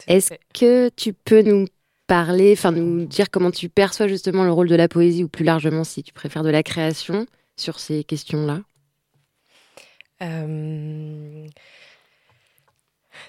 Est-ce 0.07 0.35
que 0.55 0.91
tu 0.97 1.13
peux 1.13 1.43
nous 1.43 1.67
parler, 2.07 2.53
enfin 2.53 2.73
nous 2.73 3.05
dire 3.05 3.31
comment 3.31 3.51
tu 3.51 3.69
perçois 3.69 4.09
justement 4.09 4.45
le 4.45 4.53
rôle 4.53 4.69
de 4.69 4.75
la 4.75 4.89
poésie 4.89 5.25
ou 5.25 5.29
plus 5.29 5.45
largement 5.45 5.85
si 5.85 6.03
tu 6.03 6.13
préfères 6.13 6.43
de 6.43 6.51
la 6.51 6.63
création 6.63 7.27
sur 7.57 7.79
ces 7.79 8.05
questions-là? 8.05 8.61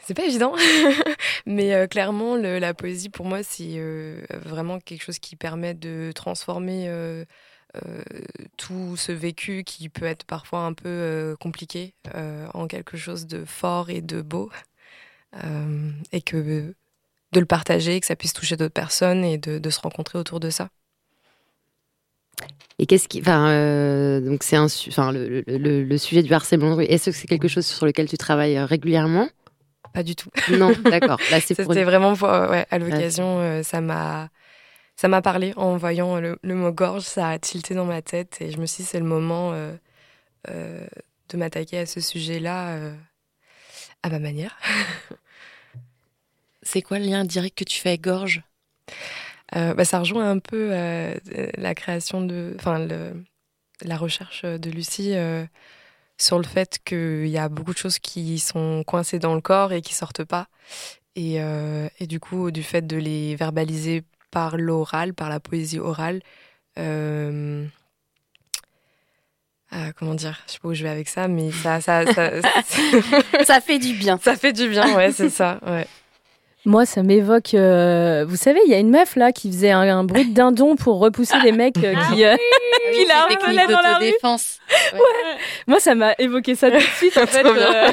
C'est 0.03 0.13
pas 0.13 0.25
évident, 0.25 0.53
mais 1.45 1.73
euh, 1.73 1.87
clairement, 1.87 2.35
la 2.35 2.73
poésie 2.73 3.09
pour 3.09 3.25
moi, 3.25 3.43
c'est 3.43 3.73
euh, 3.77 4.21
vraiment 4.31 4.79
quelque 4.79 5.03
chose 5.03 5.19
qui 5.19 5.35
permet 5.35 5.73
de 5.73 6.11
transformer 6.13 6.87
euh, 6.89 7.25
euh, 7.75 8.03
tout 8.57 8.95
ce 8.97 9.11
vécu 9.11 9.63
qui 9.63 9.89
peut 9.89 10.05
être 10.05 10.25
parfois 10.25 10.61
un 10.61 10.73
peu 10.73 10.87
euh, 10.89 11.35
compliqué 11.37 11.93
euh, 12.15 12.47
en 12.53 12.67
quelque 12.67 12.97
chose 12.97 13.25
de 13.27 13.45
fort 13.45 13.89
et 13.89 14.01
de 14.01 14.21
beau. 14.21 14.51
Euh, 15.43 15.91
et 16.11 16.21
que 16.21 16.37
de 17.33 17.39
le 17.39 17.45
partager, 17.45 17.99
que 17.99 18.05
ça 18.07 18.15
puisse 18.15 18.33
toucher 18.33 18.57
d'autres 18.57 18.73
personnes 18.73 19.23
et 19.25 19.37
de 19.37 19.69
se 19.69 19.81
rencontrer 19.81 20.19
autour 20.19 20.39
de 20.39 20.49
ça. 20.49 20.69
Et 22.81 22.85
qu'est-ce 22.85 23.07
qui, 23.09 23.19
enfin, 23.19 23.49
euh, 23.49 24.21
donc 24.21 24.43
c'est 24.43 24.55
un, 24.55 24.65
enfin, 24.87 25.11
le, 25.11 25.43
le- 25.45 25.57
le- 25.57 25.83
le 25.83 25.97
sujet 25.97 26.23
du 26.23 26.33
harcèlement. 26.33 26.79
Est-ce 26.79 27.09
que 27.09 27.15
c'est 27.15 27.27
quelque 27.27 27.49
chose 27.49 27.65
sur 27.65 27.85
lequel 27.85 28.07
tu 28.07 28.17
travailles 28.17 28.57
euh, 28.57 28.65
régulièrement? 28.65 29.27
Pas 29.93 30.03
du 30.03 30.15
tout. 30.15 30.29
Non, 30.49 30.71
d'accord. 30.89 31.19
Là, 31.29 31.39
c'est 31.41 31.55
pour 31.55 31.73
C'était 31.73 31.81
une- 31.81 31.85
vraiment 31.89 32.15
pour- 32.15 32.29
ouais, 32.29 32.65
à 32.71 32.79
l'occasion, 32.79 33.39
euh, 33.39 33.63
ça 33.63 33.81
m'a 33.81 34.29
ça 34.95 35.07
m'a 35.07 35.21
parlé 35.21 35.53
en 35.55 35.77
voyant 35.77 36.19
le, 36.19 36.37
le 36.41 36.55
mot 36.55 36.71
gorge, 36.71 37.03
ça 37.03 37.29
a 37.29 37.39
tilté 37.39 37.73
dans 37.73 37.85
ma 37.85 38.01
tête 38.01 38.37
et 38.41 38.51
je 38.51 38.57
me 38.59 38.65
suis 38.65 38.83
dit 38.83 38.89
c'est 38.89 38.99
le 38.99 39.05
moment 39.05 39.51
euh, 39.53 39.73
euh, 40.49 40.85
de 41.29 41.37
m'attaquer 41.37 41.79
à 41.79 41.85
ce 41.85 42.01
sujet-là 42.01 42.69
euh, 42.75 42.95
à 44.03 44.09
ma 44.09 44.19
manière. 44.19 44.57
C'est 46.61 46.81
quoi 46.81 46.99
le 46.99 47.05
lien 47.05 47.23
direct 47.23 47.57
que 47.57 47.63
tu 47.63 47.79
fais 47.79 47.89
avec 47.89 48.01
Gorge? 48.01 48.41
Euh, 49.55 49.73
bah, 49.73 49.85
ça 49.85 49.99
rejoint 49.99 50.29
un 50.29 50.39
peu 50.39 50.69
euh, 50.71 51.15
la 51.57 51.73
création 51.73 52.21
de, 52.21 52.53
enfin 52.57 52.87
la 53.81 53.97
recherche 53.97 54.43
de 54.43 54.69
Lucie 54.69 55.13
euh, 55.15 55.45
sur 56.17 56.37
le 56.37 56.43
fait 56.43 56.79
qu'il 56.85 57.27
y 57.27 57.37
a 57.37 57.49
beaucoup 57.49 57.73
de 57.73 57.77
choses 57.77 57.97
qui 57.99 58.39
sont 58.39 58.83
coincées 58.85 59.19
dans 59.19 59.33
le 59.35 59.41
corps 59.41 59.71
et 59.73 59.81
qui 59.81 59.93
sortent 59.95 60.23
pas. 60.25 60.47
Et, 61.15 61.41
euh, 61.41 61.87
et 61.99 62.07
du 62.07 62.19
coup, 62.19 62.51
du 62.51 62.61
fait 62.63 62.85
de 62.85 62.97
les 62.97 63.35
verbaliser 63.35 64.03
par 64.31 64.57
l'oral, 64.57 65.13
par 65.13 65.29
la 65.29 65.39
poésie 65.39 65.79
orale, 65.79 66.21
euh, 66.77 67.65
ah, 69.71 69.91
comment 69.93 70.15
dire? 70.15 70.39
Je 70.47 70.53
sais 70.53 70.59
pas 70.59 70.67
où 70.69 70.73
je 70.73 70.83
vais 70.83 70.89
avec 70.89 71.07
ça, 71.07 71.27
mais 71.27 71.51
ça, 71.51 71.79
ça, 71.79 72.05
ça, 72.11 72.31
Ça 73.45 73.61
fait 73.61 73.79
du 73.79 73.93
bien. 73.93 74.17
ça 74.21 74.35
fait 74.35 74.53
du 74.53 74.67
bien, 74.67 74.95
ouais, 74.95 75.11
c'est 75.11 75.29
ça. 75.29 75.59
Ouais. 75.65 75.87
Moi, 76.65 76.85
ça 76.85 77.03
m'évoque. 77.03 77.53
euh, 77.53 78.25
vous 78.27 78.35
savez, 78.35 78.59
il 78.65 78.71
y 78.71 78.75
a 78.75 78.79
une 78.79 78.89
meuf 78.89 79.15
là 79.15 79.31
qui 79.31 79.49
faisait 79.51 79.71
un, 79.71 79.81
un 79.81 80.03
bruit 80.03 80.25
de 80.25 80.33
dindon 80.33 80.75
pour 80.75 80.99
repousser 80.99 81.37
les 81.41 81.53
mecs 81.53 81.77
euh, 81.77 81.93
qui, 82.11 82.25
euh, 82.25 82.35
qui 82.93 83.05
la 83.05 83.23
harcelaient 83.23 83.67
dans 83.67 83.79
la 83.81 83.95
rue. 83.97 84.11
Défense. 84.11 84.59
Ouais. 84.93 84.99
Moi, 85.67 85.79
ça 85.79 85.95
m'a 85.95 86.13
évoqué 86.19 86.55
ça 86.55 86.69
tout 86.69 86.77
de 86.77 86.81
suite. 86.81 87.17
En 87.17 87.25
fait, 87.27 87.45
euh, 87.45 87.91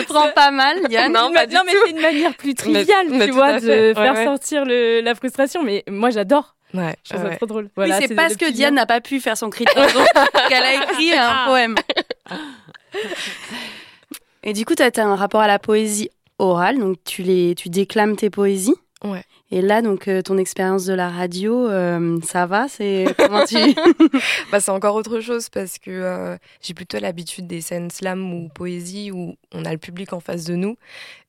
Je 0.00 0.04
prends 0.06 0.28
pas 0.34 0.50
mal, 0.50 0.78
Yann. 0.90 1.12
Non, 1.12 1.32
pas 1.32 1.46
du 1.46 1.54
non, 1.54 1.60
mais 1.64 1.72
c'est 1.84 1.90
une 1.92 2.00
manière 2.00 2.34
plus 2.34 2.54
triviale, 2.54 3.06
Mais- 3.08 3.26
tu 3.26 3.30
vois, 3.30 3.60
de. 3.60 3.68
Ouais, 3.68 3.94
faire 3.94 4.14
ouais. 4.14 4.24
sortir 4.24 4.64
le, 4.64 5.00
la 5.00 5.14
frustration. 5.14 5.62
Mais 5.62 5.84
moi, 5.88 6.10
j'adore. 6.10 6.56
Ouais, 6.74 6.96
Je 7.04 7.10
trouve 7.14 7.24
ouais. 7.24 7.30
ça 7.30 7.36
trop 7.36 7.46
drôle. 7.46 7.64
Oui, 7.64 7.70
Voilà, 7.76 7.98
c'est 8.00 8.08
le 8.08 8.16
parce 8.16 8.36
que 8.36 8.50
Diane 8.50 8.74
n'a 8.74 8.84
pas 8.84 9.00
pu 9.00 9.20
faire 9.20 9.38
son 9.38 9.48
cri 9.48 9.64
de 9.64 9.70
dindon 9.74 10.04
qu'elle 10.48 10.62
a 10.64 10.74
écrit 10.74 11.12
un 11.12 11.46
poème. 11.46 11.76
Et 14.44 14.52
du 14.52 14.64
coup, 14.64 14.74
tu 14.74 14.82
as 14.82 14.90
un 15.04 15.14
rapport 15.16 15.40
à 15.40 15.46
la 15.46 15.58
poésie 15.58 16.10
orale, 16.38 16.78
donc 16.78 16.98
tu, 17.04 17.22
les, 17.22 17.54
tu 17.54 17.68
déclames 17.68 18.16
tes 18.16 18.30
poésies. 18.30 18.76
Ouais. 19.04 19.22
Et 19.52 19.62
là, 19.62 19.80
donc, 19.80 20.08
euh, 20.08 20.22
ton 20.22 20.38
expérience 20.38 20.84
de 20.84 20.92
la 20.92 21.08
radio, 21.08 21.68
euh, 21.68 22.18
ça 22.22 22.46
va? 22.46 22.66
C'est 22.68 23.06
comment 23.16 23.44
tu 23.44 23.56
bah, 24.50 24.60
c'est 24.60 24.72
encore 24.72 24.96
autre 24.96 25.20
chose 25.20 25.48
parce 25.50 25.78
que 25.78 25.90
euh, 25.90 26.36
j'ai 26.60 26.74
plutôt 26.74 26.98
l'habitude 26.98 27.46
des 27.46 27.60
scènes 27.60 27.90
slam 27.90 28.34
ou 28.34 28.48
poésie 28.48 29.12
où 29.12 29.36
on 29.54 29.64
a 29.64 29.70
le 29.72 29.78
public 29.78 30.12
en 30.12 30.20
face 30.20 30.44
de 30.44 30.54
nous 30.54 30.76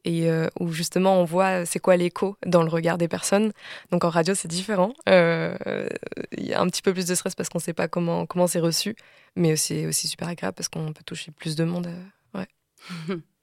et 0.06 0.30
où 0.60 0.72
justement 0.72 1.20
on 1.20 1.26
voit 1.26 1.66
c'est 1.66 1.80
quoi 1.80 1.98
l'écho 1.98 2.38
dans 2.46 2.64
le 2.64 2.70
regard 2.70 2.98
des 2.98 3.10
personnes. 3.10 3.52
Donc 3.92 4.06
en 4.06 4.10
radio 4.10 4.34
c'est 4.34 4.48
différent. 4.48 4.94
Il 5.06 6.46
y 6.46 6.54
a 6.54 6.62
un 6.62 6.68
petit 6.68 6.82
peu 6.82 6.94
plus 6.94 7.06
de 7.06 7.14
stress 7.14 7.36
parce 7.36 7.50
qu'on 7.50 7.60
sait 7.60 7.74
pas 7.74 7.88
comment 7.90 8.26
comment 8.26 8.48
c'est 8.48 8.62
reçu, 8.62 8.96
mais 9.36 9.58
c'est 9.58 9.86
aussi 9.86 10.08
super 10.08 10.30
agréable 10.30 10.56
parce 10.56 10.70
qu'on 10.70 10.94
peut 10.94 11.04
toucher 11.06 11.32
plus 11.32 11.56
de 11.56 11.66
monde. 11.66 11.90
ouais. 12.34 12.48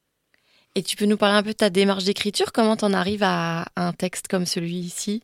Et 0.76 0.82
tu 0.82 0.94
peux 0.94 1.06
nous 1.06 1.16
parler 1.16 1.38
un 1.38 1.42
peu 1.42 1.52
de 1.52 1.56
ta 1.56 1.70
démarche 1.70 2.04
d'écriture 2.04 2.52
Comment 2.52 2.76
t'en 2.76 2.92
arrives 2.92 3.22
à 3.22 3.64
un 3.76 3.94
texte 3.94 4.28
comme 4.28 4.44
celui-ci 4.44 5.22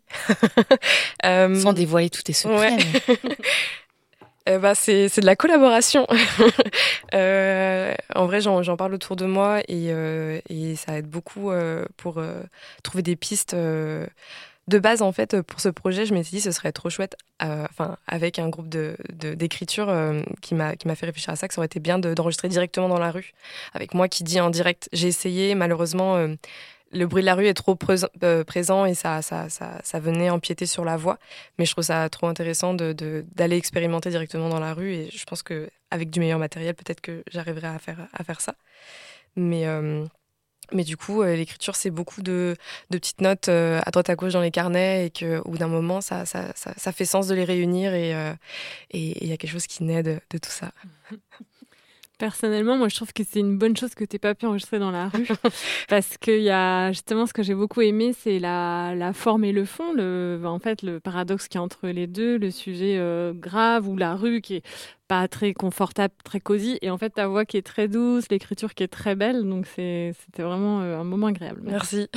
Sans 1.23 1.75
dévoiler 1.75 2.09
tous 2.09 2.23
tes 2.23 2.33
secrets. 2.33 2.77
Ouais. 2.77 2.79
Euh, 4.49 4.59
bah, 4.59 4.75
c'est, 4.75 5.21
de 5.21 5.27
la 5.27 5.37
collaboration. 5.37 6.05
Euh, 7.15 7.95
en 8.15 8.25
vrai, 8.25 8.41
j'en, 8.41 8.77
parle 8.77 8.95
autour 8.95 9.17
de 9.17 9.27
moi 9.27 9.61
et, 9.69 9.93
euh, 9.93 10.41
et 10.49 10.77
ça 10.77 10.97
aide 10.97 11.07
beaucoup 11.07 11.51
euh, 11.51 11.85
pour 11.99 12.17
euh, 12.17 12.43
trouver 12.83 13.03
des 13.03 13.17
pistes. 13.17 13.55
De 14.69 14.79
base, 14.79 15.03
en 15.03 15.11
fait, 15.11 15.43
pour 15.43 15.61
ce 15.61 15.69
projet, 15.69 16.07
je 16.07 16.15
m'étais 16.15 16.31
dit 16.31 16.41
ce 16.41 16.53
serait 16.53 16.71
trop 16.73 16.89
chouette, 16.89 17.17
euh, 17.43 17.67
avec 18.07 18.39
un 18.39 18.49
groupe 18.49 18.69
de, 18.69 18.97
de- 19.13 19.35
d'écriture 19.35 19.89
euh, 19.89 20.23
qui, 20.41 20.55
m'a, 20.55 20.77
fait 20.77 21.07
réfléchir 21.07 21.31
à 21.33 21.37
ça, 21.37 21.49
que 21.49 21.55
ça 21.55 21.61
aurait 21.61 21.67
été 21.67 21.81
bien 21.81 21.99
de- 21.99 22.15
d'enregistrer 22.15 22.49
directement 22.49 22.89
dans 22.89 22.99
la 23.01 23.11
rue, 23.11 23.33
avec 23.75 23.93
moi 23.93 24.09
qui 24.09 24.23
dis 24.23 24.41
en 24.41 24.51
direct. 24.51 24.89
J'ai 24.93 25.09
essayé, 25.09 25.57
malheureusement, 25.57 26.17
euh, 26.17 26.35
le 26.93 27.07
bruit 27.07 27.23
de 27.23 27.27
la 27.27 27.35
rue 27.35 27.47
est 27.47 27.55
trop 27.55 27.77
euh, 28.23 28.45
présent 28.45 28.85
et 28.85 28.95
ça, 28.95 29.21
ça, 29.23 29.49
ça, 29.49 30.01
venait 30.01 30.31
empiéter 30.31 30.67
sur 30.67 30.85
la 30.85 30.97
voix. 30.97 31.19
Mais 31.59 31.65
je 31.65 31.73
trouve 31.73 31.85
ça 31.85 32.09
trop 32.09 32.29
intéressant 32.29 32.75
de, 32.75 32.93
de- 32.93 33.25
d'aller 33.35 33.57
expérimenter 33.57 34.11
directement 34.11 34.49
dans 34.49 34.61
la 34.61 34.75
rue 34.75 34.93
et 34.93 35.11
je 35.11 35.25
pense 35.25 35.43
que 35.43 35.71
avec 35.91 36.11
du 36.11 36.21
meilleur 36.21 36.39
matériel, 36.39 36.75
peut-être 36.75 37.01
que 37.01 37.23
j'arriverai 37.31 37.67
à 37.67 37.79
faire, 37.79 38.09
à 38.13 38.25
faire 38.25 38.41
ça. 38.41 38.55
Mais, 39.37 39.67
mais 40.73 40.85
du 40.85 40.97
coup, 40.97 41.23
euh, 41.23 41.35
l'écriture, 41.37 41.77
c'est 41.77 41.91
beaucoup 41.91 42.23
de, 42.23 42.57
petites 42.91 43.21
notes 43.21 43.49
euh, 43.49 43.81
à 43.85 43.91
droite 43.91 44.09
à 44.11 44.15
gauche 44.15 44.33
dans 44.35 44.41
les 44.41 44.51
carnets 44.51 45.07
et 45.07 45.11
qu'au 45.11 45.51
bout 45.51 45.59
d'un 45.59 45.69
moment, 45.69 46.01
ça, 46.01 46.25
ça, 46.27 46.53
ça, 46.55 46.93
fait 46.93 47.05
sens 47.05 47.27
de 47.27 47.35
les 47.35 47.45
réunir 47.45 47.95
et 47.95 48.15
euh, 48.15 48.33
et- 48.91 49.11
et 49.11 49.25
il 49.25 49.31
y 49.31 49.33
a 49.33 49.37
quelque 49.37 49.51
chose 49.53 49.67
qui 49.67 49.85
naît 49.85 50.03
de 50.03 50.21
tout 50.31 50.51
ça. 50.51 50.73
Personnellement, 52.23 52.77
moi, 52.77 52.87
je 52.89 52.95
trouve 52.95 53.13
que 53.13 53.25
c'est 53.29 53.41
une 53.41 53.59
bonne 53.59 53.77
chose 53.77 53.97
que 53.97 54.05
tu 54.05 54.17
pas 54.21 54.37
pu 54.37 54.47
enregistrer 54.47 54.79
dans 54.79 54.93
la 54.93 55.09
rue. 55.09 55.27
parce 55.89 56.17
qu'il 56.19 56.43
y 56.43 56.51
a 56.51 56.93
justement 56.93 57.27
ce 57.27 57.33
que 57.33 57.43
j'ai 57.43 57.57
beaucoup 57.57 57.81
aimé, 57.81 58.13
c'est 58.17 58.39
la, 58.39 58.95
la 58.95 59.13
forme 59.13 59.43
et 59.43 59.51
le 59.51 59.65
fond. 59.65 59.93
Le, 59.93 60.41
en 60.45 60.61
fait, 60.61 60.83
le 60.83 61.01
paradoxe 61.01 61.49
qui 61.49 61.57
est 61.57 61.61
entre 61.61 61.89
les 61.89 62.07
deux, 62.07 62.39
le 62.39 62.53
sujet 62.53 62.95
euh, 62.97 63.33
grave 63.35 63.89
ou 63.89 63.97
la 63.97 64.15
rue 64.15 64.41
qui 64.41 64.55
est 64.55 64.63
pas 65.09 65.27
très 65.27 65.53
confortable, 65.53 66.15
très 66.23 66.39
cosy. 66.39 66.79
Et 66.81 66.91
en 66.91 66.97
fait, 66.97 67.11
ta 67.11 67.27
voix 67.27 67.45
qui 67.45 67.57
est 67.57 67.67
très 67.67 67.89
douce, 67.89 68.27
l'écriture 68.31 68.75
qui 68.75 68.85
est 68.85 68.89
très 68.89 69.17
belle. 69.17 69.43
Donc, 69.43 69.67
c'est- 69.67 70.13
c'était 70.25 70.45
vraiment 70.45 70.81
euh, 70.83 71.01
un 71.01 71.05
moment 71.05 71.27
agréable. 71.27 71.63
Merci. 71.65 72.07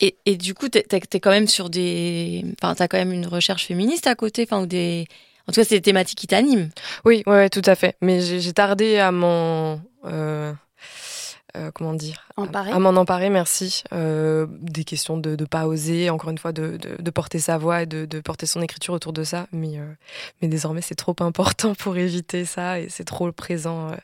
Et, 0.00 0.16
et 0.26 0.36
du 0.36 0.54
coup, 0.54 0.68
t'es, 0.68 0.82
t'es- 0.82 0.98
t'es 1.00 1.20
quand 1.20 1.30
même 1.30 1.46
sur 1.46 1.70
des. 1.70 2.44
Enfin, 2.60 2.74
t'as 2.74 2.88
quand 2.88 2.98
même 2.98 3.12
une 3.12 3.26
recherche 3.28 3.66
féministe 3.66 4.08
à 4.08 4.16
côté, 4.16 4.42
enfin, 4.42 4.60
ou 4.60 4.66
des. 4.66 5.06
En 5.46 5.52
tout 5.52 5.60
cas, 5.60 5.64
c'est 5.64 5.76
des 5.76 5.82
thématiques 5.82 6.18
qui 6.18 6.26
t'animent. 6.26 6.70
Oui, 7.04 7.22
ouais, 7.26 7.32
ouais, 7.32 7.50
tout 7.50 7.62
à 7.66 7.74
fait. 7.74 7.96
Mais 8.00 8.20
j'ai, 8.20 8.40
j'ai 8.40 8.52
tardé 8.52 8.98
à 8.98 9.12
m'en. 9.12 9.80
euh, 10.06 10.52
euh, 11.56 11.70
comment 11.72 11.92
dire? 11.94 12.26
Emparer 12.36 12.72
À 12.72 12.78
m'en 12.80 12.90
emparer, 13.00 13.30
merci. 13.30 13.84
Euh, 13.92 14.46
des 14.50 14.82
questions 14.84 15.16
de 15.18 15.36
ne 15.36 15.44
pas 15.44 15.66
oser, 15.66 16.10
encore 16.10 16.30
une 16.30 16.38
fois, 16.38 16.52
de, 16.52 16.76
de, 16.78 17.00
de 17.00 17.10
porter 17.10 17.38
sa 17.38 17.58
voix 17.58 17.82
et 17.82 17.86
de, 17.86 18.06
de 18.06 18.20
porter 18.20 18.46
son 18.46 18.60
écriture 18.62 18.94
autour 18.94 19.12
de 19.12 19.22
ça. 19.22 19.46
Mais, 19.52 19.78
euh, 19.78 19.86
mais 20.42 20.48
désormais, 20.48 20.80
c'est 20.80 20.94
trop 20.96 21.14
important 21.20 21.74
pour 21.74 21.96
éviter 21.96 22.44
ça 22.44 22.80
et 22.80 22.88
c'est 22.88 23.04
trop 23.04 23.30
présent 23.30 23.90
euh, 23.90 23.94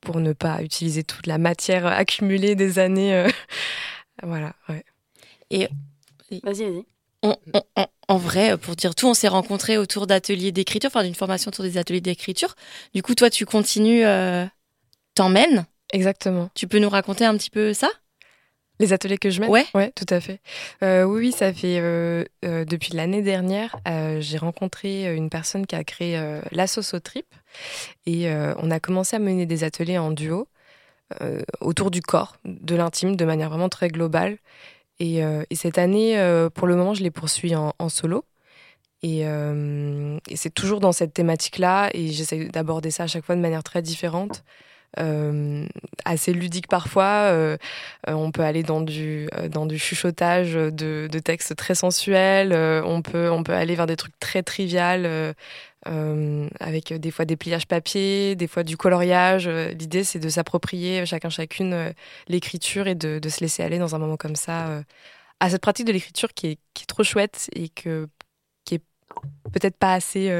pour 0.00 0.20
ne 0.20 0.32
pas 0.32 0.62
utiliser 0.62 1.04
toute 1.04 1.26
la 1.26 1.36
matière 1.36 1.84
accumulée 1.86 2.54
des 2.54 2.78
années. 2.78 3.14
euh. 3.14 3.28
voilà, 4.22 4.54
ouais. 4.68 4.84
Et 5.50 5.68
Vas-y, 6.30 6.62
vas-y. 6.62 6.84
on- 7.24 7.36
on- 7.54 7.62
on- 7.76 7.86
en 8.10 8.18
vrai, 8.18 8.58
pour 8.58 8.74
dire 8.74 8.94
tout, 8.94 9.06
on 9.06 9.14
s'est 9.14 9.28
rencontrés 9.28 9.78
autour 9.78 10.06
d'ateliers 10.06 10.52
d'écriture, 10.52 10.88
enfin 10.92 11.04
d'une 11.04 11.14
formation 11.14 11.48
autour 11.48 11.64
des 11.64 11.78
ateliers 11.78 12.00
d'écriture. 12.00 12.56
Du 12.92 13.02
coup, 13.02 13.14
toi, 13.14 13.30
tu 13.30 13.46
continues, 13.46 14.04
euh, 14.04 14.44
t'emmènes. 15.14 15.64
Exactement. 15.92 16.50
Tu 16.54 16.66
peux 16.66 16.80
nous 16.80 16.90
raconter 16.90 17.24
un 17.24 17.36
petit 17.36 17.50
peu 17.50 17.72
ça? 17.72 17.88
Les 18.80 18.92
ateliers 18.92 19.18
que 19.18 19.30
je 19.30 19.40
mène? 19.40 19.50
Ouais. 19.50 19.66
Ouais, 19.74 19.92
tout 19.94 20.06
à 20.08 20.20
fait. 20.20 20.40
Euh, 20.82 21.04
oui, 21.04 21.26
oui, 21.26 21.32
ça 21.32 21.52
fait 21.52 21.78
euh, 21.78 22.24
euh, 22.44 22.64
depuis 22.64 22.94
l'année 22.94 23.22
dernière, 23.22 23.76
euh, 23.86 24.20
j'ai 24.20 24.38
rencontré 24.38 25.06
euh, 25.06 25.14
une 25.14 25.30
personne 25.30 25.66
qui 25.66 25.76
a 25.76 25.84
créé 25.84 26.16
euh, 26.16 26.40
la 26.50 26.66
sauce 26.66 26.94
au 26.94 26.98
trip 27.00 27.26
et 28.06 28.28
euh, 28.28 28.54
on 28.58 28.70
a 28.70 28.80
commencé 28.80 29.16
à 29.16 29.18
mener 29.18 29.46
des 29.46 29.64
ateliers 29.64 29.98
en 29.98 30.10
duo 30.10 30.48
euh, 31.20 31.42
autour 31.60 31.90
du 31.90 32.00
corps, 32.00 32.36
de 32.44 32.74
l'intime, 32.74 33.16
de 33.16 33.24
manière 33.24 33.50
vraiment 33.50 33.68
très 33.68 33.88
globale. 33.88 34.38
Et, 35.00 35.24
euh, 35.24 35.42
et 35.50 35.56
cette 35.56 35.78
année, 35.78 36.18
euh, 36.18 36.50
pour 36.50 36.66
le 36.68 36.76
moment, 36.76 36.94
je 36.94 37.02
les 37.02 37.10
poursuis 37.10 37.56
en, 37.56 37.72
en 37.78 37.88
solo. 37.88 38.24
Et, 39.02 39.22
euh, 39.24 40.18
et 40.28 40.36
c'est 40.36 40.50
toujours 40.50 40.78
dans 40.78 40.92
cette 40.92 41.14
thématique-là, 41.14 41.88
et 41.94 42.08
j'essaie 42.08 42.48
d'aborder 42.48 42.90
ça 42.90 43.04
à 43.04 43.06
chaque 43.06 43.24
fois 43.24 43.34
de 43.34 43.40
manière 43.40 43.64
très 43.64 43.80
différente, 43.80 44.44
euh, 44.98 45.66
assez 46.04 46.32
ludique 46.32 46.66
parfois. 46.66 47.30
Euh, 47.30 47.56
euh, 48.08 48.12
on 48.12 48.32
peut 48.32 48.42
aller 48.42 48.62
dans 48.62 48.80
du, 48.80 49.28
dans 49.50 49.66
du 49.66 49.78
chuchotage 49.78 50.54
de, 50.54 51.08
de 51.10 51.18
textes 51.18 51.54
très 51.54 51.74
sensuels, 51.74 52.52
on, 52.84 53.02
peut, 53.02 53.30
on 53.30 53.42
peut 53.42 53.52
aller 53.52 53.74
vers 53.74 53.86
des 53.86 53.96
trucs 53.96 54.18
très 54.18 54.42
triviales, 54.42 55.34
avec 56.60 56.92
des 56.92 57.10
fois 57.10 57.24
des 57.24 57.36
pliages 57.36 57.66
papier, 57.66 58.34
des 58.36 58.46
fois 58.46 58.62
du 58.62 58.76
coloriage. 58.76 59.48
L'idée, 59.48 60.04
c'est 60.04 60.18
de 60.18 60.28
s'approprier 60.28 61.06
chacun, 61.06 61.28
chacune 61.30 61.92
l'écriture 62.28 62.86
et 62.88 62.94
de, 62.94 63.18
de 63.18 63.28
se 63.28 63.40
laisser 63.40 63.62
aller 63.62 63.78
dans 63.78 63.94
un 63.94 63.98
moment 63.98 64.16
comme 64.16 64.36
ça 64.36 64.82
à 65.40 65.50
cette 65.50 65.62
pratique 65.62 65.86
de 65.86 65.92
l'écriture 65.92 66.34
qui 66.34 66.48
est, 66.48 66.58
qui 66.74 66.82
est 66.82 66.86
trop 66.86 67.02
chouette 67.02 67.48
et 67.54 67.68
que, 67.68 68.08
qui 68.64 68.76
est 68.76 68.82
peut-être 69.52 69.76
pas 69.76 69.94
assez 69.94 70.30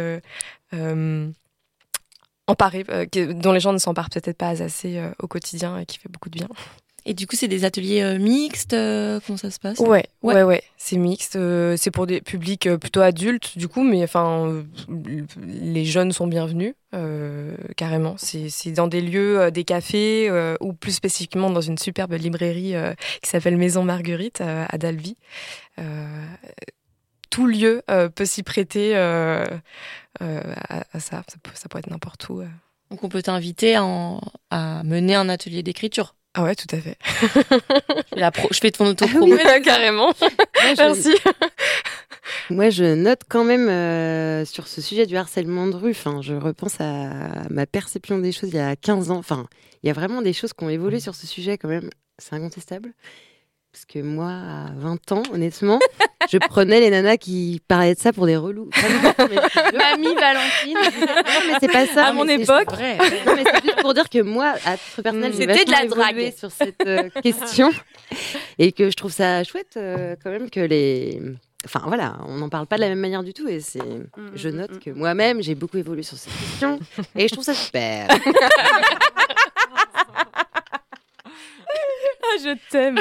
euh, 2.90 3.06
dont 3.34 3.52
les 3.52 3.60
gens 3.60 3.72
ne 3.72 3.78
s'emparent 3.78 4.10
peut-être 4.10 4.36
pas 4.36 4.62
assez 4.62 4.98
euh, 4.98 5.10
au 5.22 5.26
quotidien 5.26 5.78
et 5.78 5.86
qui 5.86 5.98
fait 5.98 6.08
beaucoup 6.08 6.28
de 6.30 6.38
bien. 6.38 6.48
Et 7.06 7.14
du 7.14 7.26
coup, 7.26 7.34
c'est 7.34 7.48
des 7.48 7.64
ateliers 7.64 8.02
euh, 8.02 8.18
mixtes 8.18 8.74
euh, 8.74 9.20
Comment 9.26 9.38
ça 9.38 9.50
se 9.50 9.58
passe? 9.58 9.78
Ouais, 9.78 10.04
ouais, 10.22 10.42
ouais, 10.42 10.62
c'est 10.76 10.98
mixte. 10.98 11.36
euh, 11.36 11.74
c'est 11.78 11.90
pour 11.90 12.06
des 12.06 12.20
publics 12.20 12.68
plutôt 12.76 13.00
adultes, 13.00 13.56
du 13.56 13.68
coup, 13.68 13.82
mais 13.82 14.04
enfin, 14.04 14.62
les 15.46 15.84
jeunes 15.86 16.12
sont 16.12 16.26
bienvenus, 16.26 16.74
carrément. 17.76 18.16
C'est 18.18 18.72
dans 18.72 18.86
des 18.86 19.00
lieux, 19.00 19.50
des 19.50 19.64
cafés, 19.64 20.30
ou 20.60 20.74
plus 20.74 20.92
spécifiquement 20.92 21.48
dans 21.50 21.62
une 21.62 21.78
superbe 21.78 22.12
librairie 22.12 22.74
qui 23.22 23.30
s'appelle 23.30 23.56
Maison 23.56 23.82
Marguerite 23.82 24.42
à 24.42 24.76
Dalby. 24.76 25.16
Tout 27.30 27.46
lieu 27.46 27.82
euh, 27.90 28.08
peut 28.08 28.24
s'y 28.24 28.42
prêter 28.42 28.96
euh, 28.96 29.46
euh, 30.20 30.54
à, 30.68 30.82
à 30.92 31.00
ça. 31.00 31.22
Ça 31.28 31.36
peut, 31.42 31.50
ça 31.54 31.68
peut 31.68 31.78
être 31.78 31.88
n'importe 31.90 32.28
où. 32.28 32.40
euh. 32.40 32.46
Donc, 32.90 33.04
on 33.04 33.08
peut 33.08 33.22
t'inviter 33.22 33.76
à, 33.76 33.84
en- 33.84 34.20
à 34.50 34.82
mener 34.84 35.14
un 35.14 35.28
atelier 35.28 35.62
d'écriture. 35.62 36.16
Ah 36.34 36.42
ouais, 36.44 36.54
tout 36.54 36.66
à 36.74 36.78
fait. 36.80 36.96
je, 37.22 38.02
fais 38.14 38.20
la 38.20 38.30
pro- 38.30 38.48
je 38.50 38.58
fais 38.58 38.70
ton 38.70 38.86
auto-promo. 38.86 39.36
carrément. 39.64 40.12
je- 40.20 40.76
Merci. 40.76 41.14
Moi, 42.50 42.70
je 42.70 42.94
note 42.94 43.22
quand 43.28 43.44
même 43.44 43.68
euh, 43.68 44.44
sur 44.44 44.66
ce 44.68 44.80
sujet 44.80 45.06
du 45.06 45.16
harcèlement 45.16 45.66
de 45.66 45.76
rue. 45.76 45.90
Enfin, 45.90 46.20
je 46.22 46.34
repense 46.34 46.80
à 46.80 47.48
ma 47.50 47.66
perception 47.66 48.18
des 48.18 48.32
choses 48.32 48.50
il 48.50 48.56
y 48.56 48.60
a 48.60 48.76
15 48.76 49.10
ans. 49.10 49.16
Enfin, 49.18 49.46
il 49.82 49.86
y 49.86 49.90
a 49.90 49.92
vraiment 49.92 50.22
des 50.22 50.32
choses 50.32 50.52
qui 50.52 50.62
ont 50.64 50.68
évolué 50.70 51.00
sur 51.00 51.14
ce 51.14 51.26
sujet 51.26 51.58
quand 51.58 51.68
même 51.68 51.90
c'est 52.18 52.34
incontestable. 52.34 52.92
Parce 53.72 53.84
que 53.84 54.00
moi, 54.00 54.30
à 54.30 54.70
20 54.74 55.12
ans, 55.12 55.22
honnêtement, 55.32 55.78
je 56.28 56.38
prenais 56.38 56.80
les 56.80 56.90
nanas 56.90 57.18
qui 57.18 57.62
parlaient 57.68 57.94
de 57.94 58.00
ça 58.00 58.12
pour 58.12 58.26
des 58.26 58.36
relous. 58.36 58.68
Mamie 59.18 60.14
Valentine. 60.14 60.74
Non, 60.74 61.40
mais 61.46 61.54
c'est 61.60 61.70
pas 61.70 61.86
ça. 61.86 62.06
À 62.06 62.12
mon 62.12 62.26
époque. 62.26 62.68
vrai. 62.72 62.98
Non, 63.24 63.36
mais 63.36 63.44
c'est 63.44 63.62
juste 63.62 63.80
pour 63.80 63.94
dire 63.94 64.08
que 64.08 64.20
moi, 64.22 64.54
à 64.64 64.76
titre 64.76 65.02
personnel, 65.02 65.32
j'ai 65.32 65.46
C'était 65.46 65.64
de 65.66 65.70
la 65.70 65.86
drague. 65.86 66.34
sur 66.36 66.50
cette 66.50 66.84
euh, 66.84 67.08
question 67.22 67.70
et 68.58 68.72
que 68.72 68.90
je 68.90 68.96
trouve 68.96 69.12
ça 69.12 69.44
chouette 69.44 69.74
euh, 69.76 70.16
quand 70.22 70.30
même 70.30 70.50
que 70.50 70.60
les. 70.60 71.20
Enfin 71.64 71.82
voilà, 71.86 72.18
on 72.26 72.38
n'en 72.38 72.48
parle 72.48 72.66
pas 72.66 72.76
de 72.76 72.80
la 72.80 72.88
même 72.88 73.00
manière 73.00 73.22
du 73.22 73.32
tout 73.34 73.46
et 73.46 73.60
c'est. 73.60 73.78
Je 74.34 74.48
note 74.48 74.80
que 74.80 74.90
moi-même 74.90 75.42
j'ai 75.42 75.54
beaucoup 75.54 75.76
évolué 75.76 76.02
sur 76.02 76.16
cette 76.16 76.32
question 76.32 76.80
et 77.14 77.28
je 77.28 77.32
trouve 77.32 77.44
ça 77.44 77.54
super. 77.54 78.08
Ah, 82.22 82.36
je 82.44 82.54
t'aime. 82.70 82.98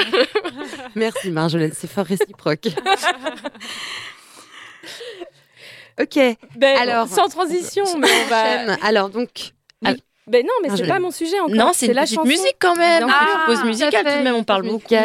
Merci 0.94 1.30
Marjolaine, 1.30 1.72
c'est 1.74 1.90
fort 1.90 2.06
réciproque. 2.06 2.66
ok. 6.00 6.18
Ben, 6.56 6.76
Alors, 6.78 7.06
sans 7.06 7.28
transition, 7.28 7.84
mais 7.98 8.08
on 8.24 8.28
va. 8.28 8.74
Alors 8.82 9.10
donc. 9.10 9.52
Oui. 9.82 10.02
Ben 10.26 10.44
non, 10.46 10.52
mais 10.62 10.68
Ah, 10.70 10.76
c'est 10.76 10.86
pas 10.86 11.00
mon 11.00 11.10
sujet 11.10 11.40
encore. 11.40 11.56
Non, 11.56 11.72
c'est 11.74 11.86
une 11.86 11.94
la 11.94 12.02
petite 12.02 12.14
chanson. 12.16 12.28
musique 12.28 12.54
quand 12.60 12.76
même. 12.76 13.04
Bien 13.04 13.14
Ah, 13.18 13.42
pause 13.46 13.64
musicale 13.64 14.04
tout 14.04 14.18
de 14.18 14.22
même, 14.22 14.34
on 14.36 14.44
parle 14.44 14.62
beaucoup. 14.62 14.84
La 14.92 15.04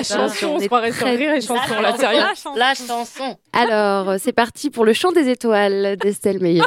Attention, 0.00 0.28
chanson, 0.28 0.46
on 0.48 0.58
se 0.58 0.64
est 0.64 0.66
croirait 0.66 0.92
sur 0.92 1.06
rire 1.06 1.32
et 1.32 1.40
chanson, 1.40 1.80
là, 1.80 1.96
sérieux. 1.96 2.22
La 2.56 2.74
chanson. 2.74 3.38
Alors, 3.54 4.10
euh, 4.10 4.16
c'est 4.20 4.32
parti 4.34 4.68
pour 4.68 4.84
le 4.84 4.92
chant 4.92 5.12
des 5.12 5.30
étoiles 5.30 5.96
d'Estelle 5.96 6.40
Meyer. 6.40 6.62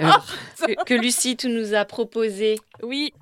que, 0.65 0.83
que 0.85 0.93
Lucie, 0.95 1.37
tu 1.37 1.49
nous 1.49 1.75
as 1.75 1.85
proposé. 1.85 2.59
Oui. 2.81 3.13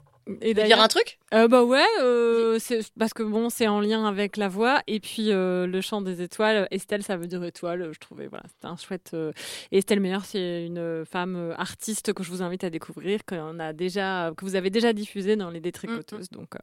Et 0.41 0.53
veux 0.53 0.63
dire 0.63 0.79
un 0.81 0.87
truc? 0.87 1.19
Euh, 1.33 1.47
Bah 1.47 1.63
ouais, 1.63 1.85
euh, 2.01 2.57
c'est 2.59 2.81
parce 2.97 3.13
que 3.13 3.23
bon, 3.23 3.49
c'est 3.49 3.67
en 3.67 3.79
lien 3.79 4.05
avec 4.05 4.35
la 4.37 4.47
voix 4.49 4.81
et 4.87 4.99
puis 4.99 5.31
euh, 5.31 5.67
le 5.67 5.81
chant 5.81 6.01
des 6.01 6.21
étoiles. 6.21 6.67
Estelle, 6.71 7.03
ça 7.03 7.17
veut 7.17 7.27
dire 7.27 7.43
étoile. 7.43 7.89
Je 7.93 7.99
trouvais 7.99 8.27
voilà, 8.27 8.43
c'était 8.47 8.67
un 8.67 8.77
chouette. 8.77 9.11
euh, 9.13 9.31
et 9.71 9.77
Estelle 9.79 9.99
Meyer, 9.99 10.17
c'est 10.23 10.65
une 10.65 11.03
femme 11.05 11.35
euh, 11.35 11.55
artiste 11.57 12.13
que 12.13 12.23
je 12.23 12.29
vous 12.29 12.41
invite 12.41 12.63
à 12.63 12.69
découvrir, 12.69 13.25
qu'on 13.25 13.59
a 13.59 13.73
déjà, 13.73 14.31
que 14.35 14.43
vous 14.45 14.55
avez 14.55 14.69
déjà 14.69 14.93
diffusé 14.93 15.35
dans 15.35 15.49
les 15.49 15.59
détricoteuses. 15.61 16.29
Donc 16.29 16.55
euh, 16.55 16.59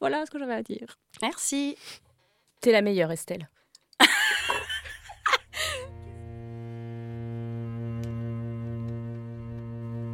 voilà 0.00 0.24
ce 0.26 0.30
que 0.30 0.38
j'avais 0.38 0.54
à 0.54 0.62
dire. 0.62 0.98
Merci. 1.22 1.76
T'es 2.60 2.72
la 2.72 2.82
meilleure, 2.82 3.12
Estelle. 3.12 3.48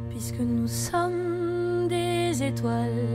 Puisque 0.09 0.39
nous 0.39 0.67
sommes 0.67 1.52
étoiles, 2.41 3.07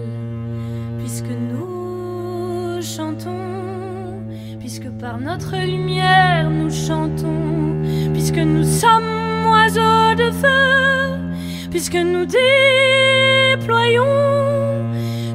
puisque 0.98 1.30
nous 1.30 2.80
chantons, 2.80 4.22
puisque 4.60 4.88
par 5.00 5.18
notre 5.18 5.56
lumière 5.56 6.48
nous 6.48 6.70
chantons, 6.70 7.82
puisque 8.12 8.38
nous 8.38 8.62
sommes 8.62 9.46
oiseaux 9.46 10.14
de 10.14 10.30
feu, 10.30 11.68
puisque 11.70 11.96
nous 11.96 12.26
déployons 12.26 14.04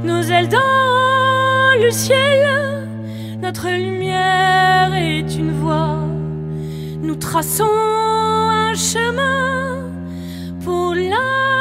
nos 0.03 0.21
ailes 0.21 0.49
dans 0.49 1.81
le 1.81 1.91
ciel, 1.91 2.87
notre 3.41 3.67
lumière 3.69 4.93
est 4.93 5.35
une 5.35 5.51
voie, 5.51 5.99
nous 7.01 7.15
traçons 7.15 7.63
un 7.65 8.73
chemin 8.75 9.89
pour 10.63 10.95
l'amour, 10.95 11.52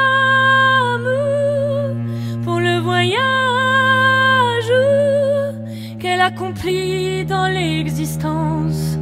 qu'elle 6.33 6.45
accomplit 6.45 7.25
dans 7.25 7.47
l'existence. 7.47 8.97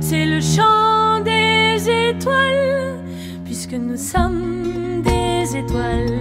C'est 0.00 0.26
le 0.26 0.40
chant 0.40 1.20
des 1.20 2.10
étoiles, 2.10 2.98
puisque 3.44 3.74
nous 3.74 3.96
sommes 3.96 5.02
des 5.02 5.56
étoiles, 5.56 6.18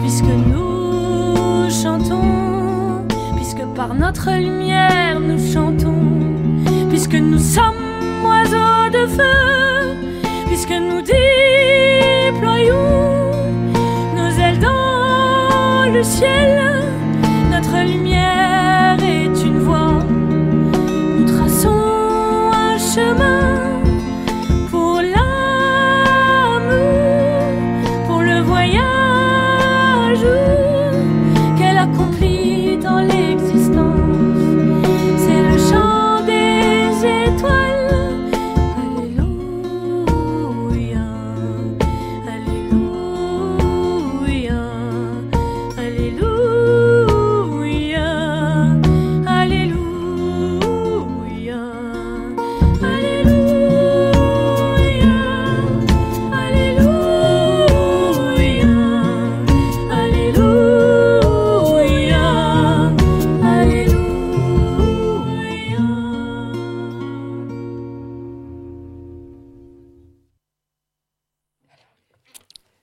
puisque 0.00 0.24
nous 0.24 1.70
chantons, 1.70 3.04
puisque 3.36 3.64
par 3.74 3.94
notre 3.94 4.30
lumière 4.32 5.20
nous 5.20 5.38
chantons, 5.52 5.94
puisque 6.88 7.14
nous 7.14 7.38
sommes 7.38 8.24
oiseaux 8.24 8.90
de 8.92 9.06
feu, 9.06 9.96
puisque 10.46 10.70
nous 10.70 11.02
déployons 11.02 12.72
nos 14.16 14.30
ailes 14.40 14.58
dans 14.58 15.92
le 15.92 16.02
ciel, 16.02 16.60
notre 17.50 17.78
lumière 17.86 18.09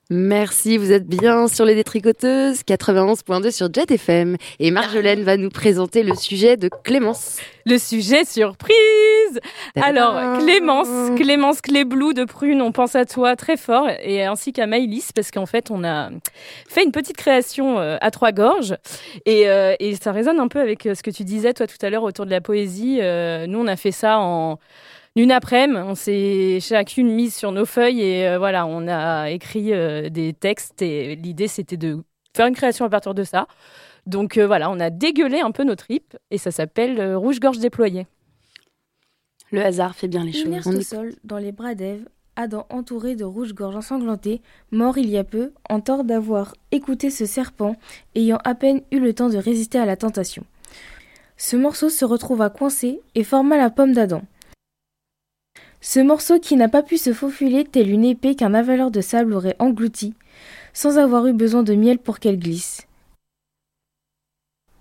Merci, 0.09 0.77
vous 0.77 0.93
êtes 0.93 1.05
bien 1.05 1.49
sur 1.49 1.65
les 1.65 1.75
détricoteuses 1.75 2.61
91.2 2.61 3.51
sur 3.51 3.67
Jet 3.73 3.91
FM 3.91 4.37
et 4.57 4.71
Marjolaine 4.71 5.23
va 5.23 5.35
nous 5.35 5.49
présenter 5.49 6.01
le 6.01 6.15
sujet 6.15 6.55
de 6.55 6.69
Clémence. 6.69 7.39
Le 7.65 7.77
sujet 7.77 8.23
surprise 8.23 8.77
Alors, 9.75 10.39
Clémence, 10.39 10.87
Clémence 11.17 11.59
Cléblou 11.59 12.13
de 12.13 12.23
Prune, 12.23 12.61
on 12.61 12.71
pense 12.71 12.95
à 12.95 13.03
toi 13.03 13.35
très 13.35 13.57
fort, 13.57 13.89
et 14.01 14.23
ainsi 14.23 14.53
qu'à 14.53 14.65
Maïlis, 14.65 15.09
parce 15.13 15.29
qu'en 15.29 15.45
fait, 15.45 15.71
on 15.71 15.83
a 15.83 16.09
fait 16.69 16.85
une 16.85 16.93
petite 16.93 17.17
création 17.17 17.77
euh, 17.77 17.97
à 17.99 18.09
trois 18.09 18.31
gorges, 18.31 18.77
et, 19.25 19.49
euh, 19.49 19.75
et 19.81 19.95
ça 19.95 20.13
résonne 20.13 20.39
un 20.39 20.47
peu 20.47 20.61
avec 20.61 20.85
euh, 20.85 20.95
ce 20.95 21.03
que 21.03 21.11
tu 21.11 21.25
disais, 21.25 21.53
toi, 21.53 21.67
tout 21.67 21.85
à 21.85 21.89
l'heure, 21.89 22.03
autour 22.03 22.25
de 22.25 22.31
la 22.31 22.39
poésie. 22.39 23.01
Nous, 23.01 23.59
on 23.59 23.67
a 23.67 23.75
fait 23.75 23.91
ça 23.91 24.19
en 24.19 24.57
une 25.23 25.31
après-midi, 25.31 25.79
on 25.85 25.95
s'est 25.95 26.59
chacune 26.61 27.09
mise 27.09 27.35
sur 27.35 27.51
nos 27.51 27.65
feuilles, 27.65 28.01
et 28.01 28.27
euh, 28.27 28.37
voilà, 28.37 28.65
on 28.65 28.87
a 28.87 29.29
écrit 29.29 29.73
euh, 29.73 30.09
des 30.09 30.33
textes, 30.33 30.81
et 30.81 31.15
l'idée, 31.15 31.47
c'était 31.47 31.77
de 31.77 32.03
faire 32.35 32.47
une 32.47 32.55
création 32.55 32.85
à 32.85 32.89
partir 32.89 33.13
de 33.13 33.23
ça. 33.23 33.47
Donc 34.05 34.37
euh, 34.37 34.47
voilà, 34.47 34.71
on 34.71 34.79
a 34.79 34.89
dégueulé 34.89 35.41
un 35.41 35.51
peu 35.51 35.63
nos 35.63 35.75
tripes, 35.75 36.15
et 36.31 36.37
ça 36.37 36.51
s'appelle 36.51 36.99
euh, 36.99 37.17
Rouge-gorge 37.17 37.59
déployée. 37.59 38.07
Le 39.51 39.63
hasard 39.63 39.95
fait 39.95 40.07
bien 40.07 40.23
les 40.23 40.33
choses. 40.33 40.67
Au 40.67 40.81
sol, 40.81 41.15
dans 41.23 41.37
les 41.37 41.51
bras 41.51 41.75
d'Ève, 41.75 42.07
Adam 42.35 42.65
entouré 42.69 43.15
de 43.15 43.23
rouge-gorge 43.23 43.75
ensanglantée, 43.75 44.41
mort 44.71 44.97
il 44.97 45.09
y 45.09 45.17
a 45.17 45.23
peu, 45.23 45.51
en 45.69 45.81
tort 45.81 46.03
d'avoir 46.03 46.53
écouté 46.71 47.09
ce 47.09 47.25
serpent, 47.25 47.75
ayant 48.15 48.39
à 48.43 48.55
peine 48.55 48.81
eu 48.91 48.99
le 48.99 49.13
temps 49.13 49.29
de 49.29 49.37
résister 49.37 49.79
à 49.79 49.85
la 49.85 49.97
tentation. 49.97 50.43
Ce 51.35 51.55
morceau 51.55 51.89
se 51.89 52.05
retrouva 52.05 52.49
coincé 52.49 53.01
et 53.15 53.23
forma 53.23 53.57
la 53.57 53.69
pomme 53.69 53.93
d'Adam. 53.93 54.21
Ce 55.81 55.99
morceau 55.99 56.39
qui 56.39 56.55
n'a 56.55 56.69
pas 56.69 56.83
pu 56.83 56.97
se 56.97 57.13
faufiler 57.13 57.63
telle 57.63 57.89
une 57.89 58.05
épée 58.05 58.35
qu'un 58.35 58.53
avaleur 58.53 58.91
de 58.91 59.01
sable 59.01 59.33
aurait 59.33 59.55
englouti, 59.59 60.13
sans 60.73 60.97
avoir 60.97 61.27
eu 61.27 61.33
besoin 61.33 61.63
de 61.63 61.75
miel 61.75 61.99
pour 61.99 62.19
qu'elle 62.19 62.39
glisse. 62.39 62.87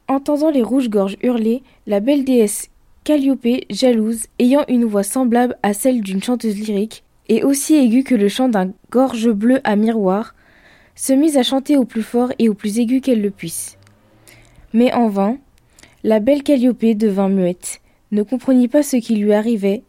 Entendant 0.09 0.51
les 0.51 0.63
rouges-gorges 0.63 1.17
hurler, 1.23 1.63
la 1.87 2.01
belle 2.01 2.25
déesse 2.25 2.71
Calliope, 3.05 3.65
jalouse, 3.71 4.27
ayant 4.39 4.65
une 4.69 4.85
voix 4.85 5.03
semblable 5.03 5.57
à 5.63 5.75
celle 5.75 6.01
d'une 6.01 6.23
chanteuse 6.23 6.57
lyrique, 6.57 7.05
et 7.29 7.45
aussi 7.45 7.75
aiguë 7.75 8.03
que 8.03 8.15
le 8.15 8.29
chant 8.29 8.49
d'un 8.49 8.73
gorge 8.91 9.31
bleu 9.31 9.61
à 9.65 9.77
miroir, 9.77 10.35
se 10.95 11.13
mit 11.13 11.37
à 11.37 11.43
chanter 11.43 11.77
au 11.77 11.85
plus 11.85 12.03
fort 12.03 12.33
et 12.39 12.49
au 12.49 12.55
plus 12.55 12.79
aigu 12.79 13.01
qu'elle 13.01 13.23
le 13.23 13.31
puisse. 13.31 13.79
Mais 14.73 14.93
en 14.93 15.09
vain, 15.09 15.39
la 16.03 16.21
belle 16.21 16.43
Calliope 16.43 16.85
devint 16.97 17.29
muette, 17.29 17.81
ne 18.13 18.23
comprenit 18.23 18.69
pas 18.69 18.83
ce 18.83 18.97
qui 18.97 19.17
lui 19.17 19.33
arrivait, 19.33 19.83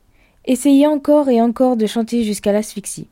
essayait 0.47 0.87
encore 0.87 1.29
et 1.29 1.41
encore 1.41 1.77
de 1.77 1.85
chanter 1.85 2.23
jusqu'à 2.23 2.51
l'asphyxie. 2.51 3.07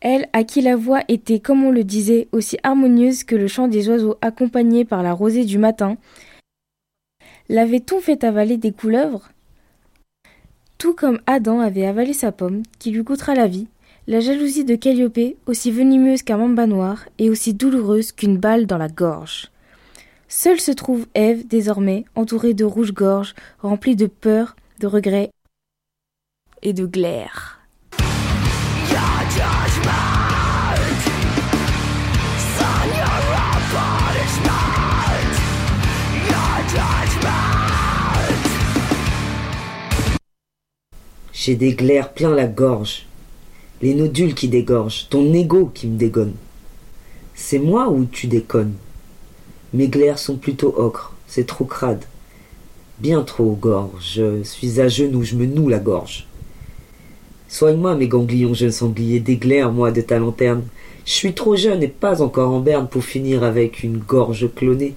Elle, 0.00 0.28
à 0.32 0.44
qui 0.44 0.62
la 0.62 0.76
voix 0.76 1.00
était, 1.08 1.40
comme 1.40 1.64
on 1.64 1.70
le 1.70 1.84
disait, 1.84 2.28
aussi 2.32 2.56
harmonieuse 2.62 3.24
que 3.24 3.36
le 3.36 3.48
chant 3.48 3.68
des 3.68 3.88
oiseaux 3.88 4.16
accompagné 4.20 4.84
par 4.84 5.02
la 5.02 5.12
rosée 5.12 5.44
du 5.44 5.58
matin, 5.58 5.96
L'avait-on 7.48 8.00
fait 8.00 8.24
avaler 8.24 8.56
des 8.56 8.72
couleuvres? 8.72 9.30
Tout 10.78 10.94
comme 10.94 11.20
Adam 11.26 11.60
avait 11.60 11.86
avalé 11.86 12.12
sa 12.12 12.32
pomme, 12.32 12.64
qui 12.80 12.90
lui 12.90 13.04
coûtera 13.04 13.36
la 13.36 13.46
vie, 13.46 13.68
la 14.08 14.18
jalousie 14.18 14.64
de 14.64 14.74
Calliope, 14.74 15.36
aussi 15.46 15.70
venimeuse 15.70 16.24
qu'un 16.24 16.38
mamba 16.38 16.66
noir, 16.66 17.04
et 17.18 17.30
aussi 17.30 17.54
douloureuse 17.54 18.10
qu'une 18.10 18.36
balle 18.36 18.66
dans 18.66 18.78
la 18.78 18.88
gorge. 18.88 19.52
Seule 20.26 20.58
se 20.58 20.72
trouve 20.72 21.06
Ève, 21.14 21.46
désormais, 21.46 22.04
entourée 22.16 22.52
de 22.52 22.64
rouge-gorge, 22.64 23.36
remplie 23.60 23.94
de 23.94 24.06
peur, 24.06 24.56
de 24.78 24.86
regret 24.86 25.30
et 26.62 26.72
de 26.72 26.84
glaire. 26.86 27.60
J'ai 41.32 41.54
des 41.54 41.74
glaires 41.74 42.12
plein 42.12 42.34
la 42.34 42.46
gorge, 42.46 43.06
les 43.80 43.94
nodules 43.94 44.34
qui 44.34 44.48
dégorgent, 44.48 45.08
ton 45.08 45.32
ego 45.32 45.70
qui 45.72 45.86
me 45.86 45.96
dégonne. 45.96 46.34
C'est 47.34 47.60
moi 47.60 47.88
ou 47.88 48.04
tu 48.04 48.26
déconnes 48.26 48.74
Mes 49.72 49.88
glaires 49.88 50.18
sont 50.18 50.36
plutôt 50.36 50.74
ocre, 50.76 51.14
c'est 51.28 51.46
trop 51.46 51.64
crade. 51.64 52.04
Bien 52.98 53.22
trop 53.22 53.52
gorge, 53.52 54.14
je 54.14 54.42
suis 54.42 54.80
à 54.80 54.88
genoux, 54.88 55.22
je 55.22 55.36
me 55.36 55.44
noue 55.44 55.68
la 55.68 55.78
gorge. 55.78 56.26
Soigne-moi 57.46 57.94
mes 57.94 58.08
ganglions, 58.08 58.54
jeunes 58.54 58.72
sangliers, 58.72 59.20
des 59.20 59.36
glaires, 59.36 59.70
moi, 59.70 59.92
de 59.92 60.00
ta 60.00 60.18
lanterne. 60.18 60.64
Je 61.04 61.12
suis 61.12 61.34
trop 61.34 61.56
jeune 61.56 61.82
et 61.82 61.88
pas 61.88 62.22
encore 62.22 62.50
en 62.50 62.60
berne 62.60 62.88
pour 62.88 63.04
finir 63.04 63.44
avec 63.44 63.82
une 63.82 63.98
gorge 63.98 64.48
clonée. 64.54 64.94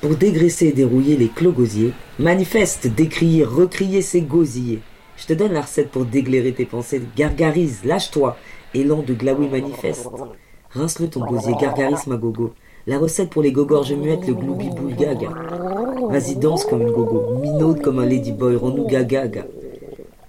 Pour 0.00 0.16
dégraisser 0.16 0.66
et 0.66 0.72
dérouiller 0.72 1.16
les 1.16 1.28
clos 1.28 1.52
gosiers, 1.52 1.92
manifeste, 2.18 2.88
décrier, 2.88 3.44
recrier 3.44 4.02
ces 4.02 4.22
gosiers. 4.22 4.80
Je 5.16 5.26
te 5.26 5.34
donne 5.34 5.52
la 5.52 5.62
recette 5.62 5.90
pour 5.90 6.04
déglérer 6.04 6.52
tes 6.52 6.64
pensées. 6.64 7.00
Gargarise, 7.16 7.84
lâche-toi. 7.84 8.36
Élan 8.74 9.02
de 9.02 9.14
glaoui 9.14 9.46
manifeste. 9.48 10.08
Rince-le 10.70 11.08
ton 11.08 11.24
gosier, 11.24 11.54
gargarise 11.60 12.08
ma 12.08 12.16
gogo. 12.16 12.52
La 12.86 12.98
recette 12.98 13.30
pour 13.30 13.42
les 13.42 13.52
gogorges 13.52 13.92
muettes, 13.92 14.26
le 14.26 14.34
gloubi 14.34 14.70
boulgaga. 14.70 15.28
Vas-y, 16.08 16.36
danse 16.36 16.64
comme 16.64 16.80
une 16.80 16.90
gogo. 16.90 17.38
Minaude 17.38 17.82
comme 17.82 17.98
un 17.98 18.06
ladyboy, 18.06 18.56
rends-nous 18.56 18.86
gagaga. 18.86 19.46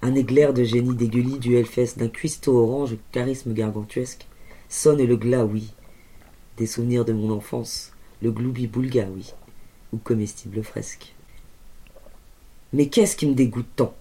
Un 0.02 0.14
éclair 0.14 0.52
de 0.52 0.62
génie 0.62 0.94
dégueulis 0.94 1.38
du 1.38 1.56
Hellfest, 1.56 1.94
d'un 1.96 2.08
cuistot 2.08 2.58
orange, 2.58 2.96
charisme 3.10 3.54
gargantuesque. 3.54 4.26
Sonne 4.68 5.02
le 5.02 5.16
glas, 5.16 5.44
oui. 5.44 5.72
Des 6.58 6.66
souvenirs 6.66 7.06
de 7.06 7.14
mon 7.14 7.30
enfance. 7.30 7.92
Le 8.20 8.30
gloubi 8.30 8.66
boulga, 8.66 9.06
oui. 9.14 9.32
Ou 9.94 9.96
comestible 9.96 10.62
fresque. 10.62 11.14
Mais 12.74 12.86
qu'est-ce 12.86 13.16
qui 13.16 13.26
me 13.26 13.34
dégoûte 13.34 13.66
tant? 13.76 13.94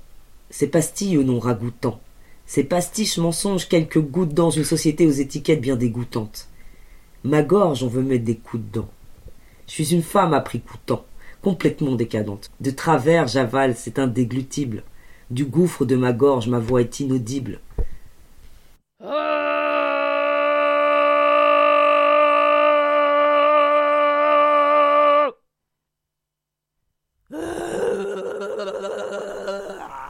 Ces 0.49 0.67
pastilles 0.67 1.17
au 1.17 1.23
nom 1.23 1.39
ragoûtant? 1.39 2.01
Ces 2.45 2.65
pastiches 2.65 3.17
mensonges, 3.17 3.69
quelques 3.69 4.01
gouttes 4.01 4.33
dans 4.33 4.49
une 4.49 4.65
société 4.65 5.07
aux 5.07 5.11
étiquettes 5.11 5.61
bien 5.61 5.77
dégoûtantes. 5.77 6.49
Ma 7.23 7.43
gorge, 7.43 7.83
on 7.83 7.87
veut 7.87 8.01
mettre 8.01 8.25
des 8.25 8.37
coups 8.37 8.63
dedans. 8.63 8.89
Je 9.67 9.73
suis 9.73 9.93
une 9.93 10.01
femme 10.01 10.33
à 10.33 10.41
prix 10.41 10.59
coûtant, 10.59 11.05
complètement 11.43 11.93
décadente. 11.93 12.49
De 12.59 12.71
travers, 12.71 13.27
j'avale, 13.27 13.75
c'est 13.75 13.99
indéglutible. 13.99 14.83
Du 15.29 15.45
gouffre 15.45 15.85
de 15.85 15.95
ma 15.95 16.13
gorge, 16.13 16.47
ma 16.47 16.57
voix 16.57 16.81
est 16.81 16.99
inaudible. 16.99 17.59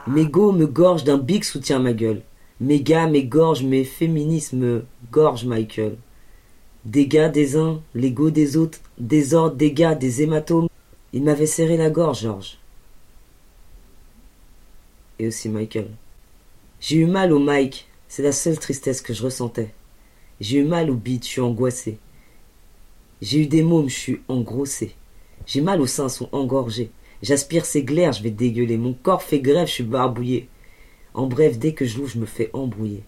Mes 0.08 0.26
go 0.26 0.52
me 0.52 0.66
gorge 0.66 1.04
d'un 1.04 1.18
big 1.18 1.44
soutient 1.44 1.78
ma 1.78 1.92
gueule. 1.92 2.22
Mes 2.60 2.80
gars, 2.80 3.06
mes 3.06 3.24
gorges, 3.24 3.62
mes 3.62 3.84
féminismes 3.84 4.82
gorge 5.10 5.44
Michael. 5.44 5.96
Dégâts 6.84 7.30
des 7.30 7.56
uns, 7.56 7.80
l'ego 7.94 8.30
des 8.30 8.56
autres, 8.56 8.80
désordre, 8.98 9.54
dégâts, 9.54 9.96
des 9.96 10.22
hématomes. 10.22 10.68
Il 11.12 11.22
m'avait 11.22 11.46
serré 11.46 11.76
la 11.76 11.90
gorge, 11.90 12.22
Georges. 12.22 12.58
Et 15.20 15.28
aussi 15.28 15.48
Michael. 15.48 15.90
J'ai 16.80 16.96
eu 16.96 17.06
mal 17.06 17.32
au 17.32 17.38
Mike, 17.38 17.86
c'est 18.08 18.24
la 18.24 18.32
seule 18.32 18.58
tristesse 18.58 19.00
que 19.00 19.14
je 19.14 19.22
ressentais. 19.22 19.72
J'ai 20.40 20.58
eu 20.58 20.64
mal 20.64 20.90
au 20.90 20.94
beat, 20.94 21.24
je 21.24 21.28
suis 21.28 21.40
angoissé. 21.40 21.98
J'ai 23.20 23.42
eu 23.42 23.46
des 23.46 23.62
mômes, 23.62 23.88
je 23.88 23.96
suis 23.96 24.20
engrossé. 24.26 24.96
J'ai 25.46 25.60
mal 25.60 25.80
aux 25.80 25.86
seins, 25.86 26.08
sont 26.08 26.28
engorgés. 26.32 26.90
J'aspire 27.22 27.64
ces 27.64 27.84
glaires, 27.84 28.12
je 28.12 28.24
vais 28.24 28.32
dégueuler. 28.32 28.76
Mon 28.76 28.94
corps 28.94 29.22
fait 29.22 29.38
grève, 29.38 29.68
je 29.68 29.74
suis 29.74 29.84
barbouillé. 29.84 30.48
En 31.14 31.28
bref, 31.28 31.58
dès 31.58 31.74
que 31.74 31.84
je 31.84 31.98
l'ouvre, 31.98 32.10
je 32.10 32.18
me 32.18 32.26
fais 32.26 32.50
embrouiller. 32.52 33.04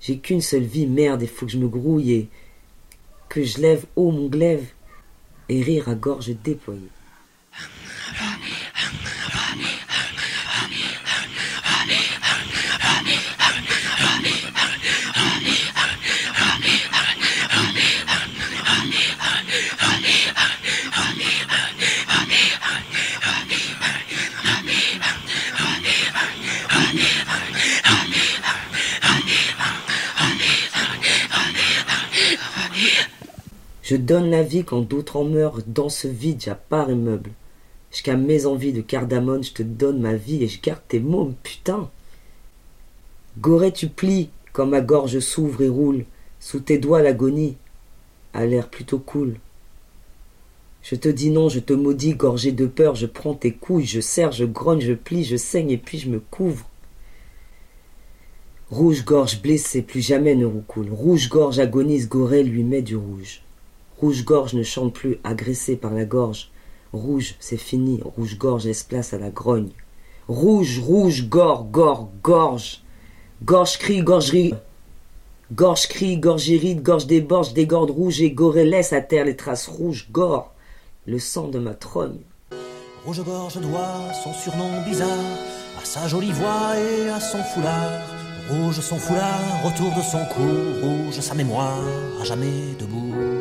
J'ai 0.00 0.18
qu'une 0.18 0.40
seule 0.40 0.64
vie, 0.64 0.88
merde, 0.88 1.22
il 1.22 1.28
faut 1.28 1.46
que 1.46 1.52
je 1.52 1.58
me 1.58 1.68
grouille 1.68 2.28
que 3.28 3.42
je 3.42 3.58
lève 3.58 3.84
haut 3.96 4.10
mon 4.10 4.26
glaive 4.26 4.66
et 5.48 5.62
rire 5.62 5.88
à 5.88 5.94
gorge 5.94 6.30
déployée. 6.42 6.90
Je 33.86 33.94
donne 33.94 34.30
la 34.30 34.42
vie 34.42 34.64
quand 34.64 34.80
d'autres 34.80 35.14
en 35.14 35.22
meurent 35.22 35.60
dans 35.68 35.88
ce 35.88 36.08
vide, 36.08 36.42
j'appars 36.42 36.90
et 36.90 36.96
meuble. 36.96 37.30
Jusqu'à 37.92 38.16
mes 38.16 38.44
envies 38.44 38.72
de 38.72 38.80
cardamone, 38.80 39.44
je 39.44 39.52
te 39.52 39.62
donne 39.62 40.00
ma 40.00 40.16
vie 40.16 40.42
et 40.42 40.48
je 40.48 40.60
garde 40.60 40.82
tes 40.88 40.98
mômes, 40.98 41.36
putain. 41.44 41.88
Gorée, 43.38 43.72
tu 43.72 43.86
plies 43.86 44.28
quand 44.52 44.66
ma 44.66 44.80
gorge 44.80 45.20
s'ouvre 45.20 45.62
et 45.62 45.68
roule. 45.68 46.04
Sous 46.40 46.58
tes 46.58 46.78
doigts, 46.78 47.00
l'agonie 47.00 47.56
a 48.34 48.44
l'air 48.44 48.70
plutôt 48.70 48.98
cool. 48.98 49.36
Je 50.82 50.96
te 50.96 51.08
dis 51.08 51.30
non, 51.30 51.48
je 51.48 51.60
te 51.60 51.72
maudis, 51.72 52.16
gorgé 52.16 52.50
de 52.50 52.66
peur, 52.66 52.96
je 52.96 53.06
prends 53.06 53.34
tes 53.34 53.52
couilles, 53.52 53.86
je 53.86 54.00
serre, 54.00 54.32
je 54.32 54.46
grogne, 54.46 54.80
je 54.80 54.94
plie, 54.94 55.22
je 55.22 55.36
saigne 55.36 55.70
et 55.70 55.78
puis 55.78 55.98
je 55.98 56.10
me 56.10 56.18
couvre. 56.18 56.68
Rouge-gorge 58.68 59.40
blessé, 59.42 59.82
plus 59.82 60.00
jamais 60.00 60.34
ne 60.34 60.44
roucoule. 60.44 60.90
Rouge-gorge 60.90 61.60
agonise, 61.60 62.08
Gorée 62.08 62.42
lui 62.42 62.64
met 62.64 62.82
du 62.82 62.96
rouge. 62.96 63.42
Rouge-gorge 63.98 64.54
ne 64.54 64.62
chante 64.62 64.92
plus, 64.92 65.18
agressé 65.24 65.76
par 65.76 65.92
la 65.92 66.04
gorge. 66.04 66.50
Rouge, 66.92 67.34
c'est 67.40 67.56
fini. 67.56 68.00
Rouge-gorge 68.04 68.64
laisse 68.64 68.82
place 68.82 69.14
à 69.14 69.18
la 69.18 69.30
grogne. 69.30 69.70
Rouge, 70.28 70.80
rouge, 70.80 71.28
gore, 71.28 71.64
gore, 71.64 72.08
gorge. 72.22 72.82
Gorge 73.44 73.78
crie, 73.78 74.02
gorgerie. 74.02 74.54
Gorge 75.54 75.86
crie, 75.86 76.18
gorge 76.18 76.48
irrite, 76.48 76.82
gorge 76.82 77.06
déborde, 77.06 77.52
dégorde 77.52 77.90
rouge 77.90 78.20
et 78.20 78.32
gorée 78.32 78.64
laisse 78.64 78.92
à 78.92 79.00
terre 79.00 79.24
les 79.24 79.36
traces 79.36 79.68
rouges, 79.68 80.08
gore. 80.10 80.52
Le 81.06 81.18
sang 81.18 81.48
de 81.48 81.58
ma 81.58 81.74
trogne. 81.74 82.18
Rouge-gorge 83.04 83.60
doit 83.60 84.12
son 84.24 84.32
surnom 84.32 84.82
bizarre 84.84 85.08
à 85.80 85.84
sa 85.84 86.08
jolie 86.08 86.32
voix 86.32 86.72
et 86.76 87.08
à 87.08 87.20
son 87.20 87.38
foulard. 87.38 88.02
Rouge 88.50 88.80
son 88.80 88.96
foulard 88.96 89.64
autour 89.64 89.94
de 89.94 90.02
son 90.02 90.24
cou, 90.34 90.86
rouge 90.86 91.20
sa 91.20 91.34
mémoire 91.34 91.78
à 92.20 92.24
jamais 92.24 92.74
debout. 92.80 93.35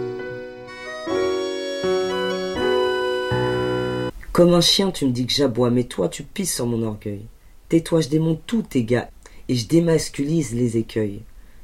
Comme 4.36 4.54
un 4.54 4.60
chien, 4.60 4.92
tu 4.92 5.06
me 5.06 5.12
dis 5.12 5.26
que 5.26 5.32
j'aboie, 5.32 5.70
mais 5.70 5.86
toi, 5.86 6.10
tu 6.10 6.24
pisses 6.24 6.56
sur 6.56 6.66
mon 6.66 6.84
orgueil. 6.84 7.22
Tais-toi, 7.70 8.02
je 8.02 8.10
démonte 8.10 8.42
tous 8.46 8.64
tes 8.64 8.84
gars 8.84 9.10
et 9.48 9.56
je 9.56 9.66
démasculise 9.66 10.54
les 10.54 10.76
écueils. 10.76 11.22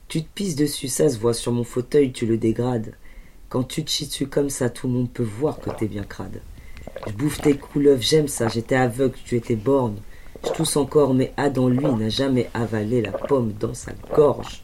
Tu 0.07 0.23
te 0.23 0.29
pisses 0.33 0.55
dessus, 0.55 0.87
ça 0.87 1.09
se 1.09 1.19
voit 1.19 1.33
sur 1.33 1.51
mon 1.51 1.65
fauteuil, 1.65 2.13
tu 2.13 2.25
le 2.25 2.37
dégrades. 2.37 2.93
Quand 3.49 3.63
tu 3.63 3.83
te 3.83 3.89
chies 3.89 4.05
dessus 4.05 4.27
comme 4.27 4.49
ça, 4.49 4.69
tout 4.69 4.87
le 4.87 4.93
monde 4.93 5.11
peut 5.11 5.21
voir 5.21 5.59
que 5.59 5.69
t'es 5.69 5.89
bien 5.89 6.05
crade. 6.05 6.39
Je 7.07 7.11
bouffe 7.11 7.41
tes 7.41 7.57
couleuvres, 7.57 8.01
j'aime 8.01 8.29
ça, 8.29 8.47
j'étais 8.47 8.75
aveugle, 8.75 9.17
tu 9.25 9.35
étais 9.35 9.57
borgne. 9.57 9.97
Je 10.45 10.51
tousse 10.51 10.77
encore, 10.77 11.13
mais 11.13 11.33
Adam, 11.35 11.67
lui, 11.67 11.85
n'a 11.85 12.07
jamais 12.07 12.49
avalé 12.53 13.01
la 13.01 13.11
pomme 13.11 13.51
dans 13.59 13.73
sa 13.73 13.91
gorge. 14.15 14.63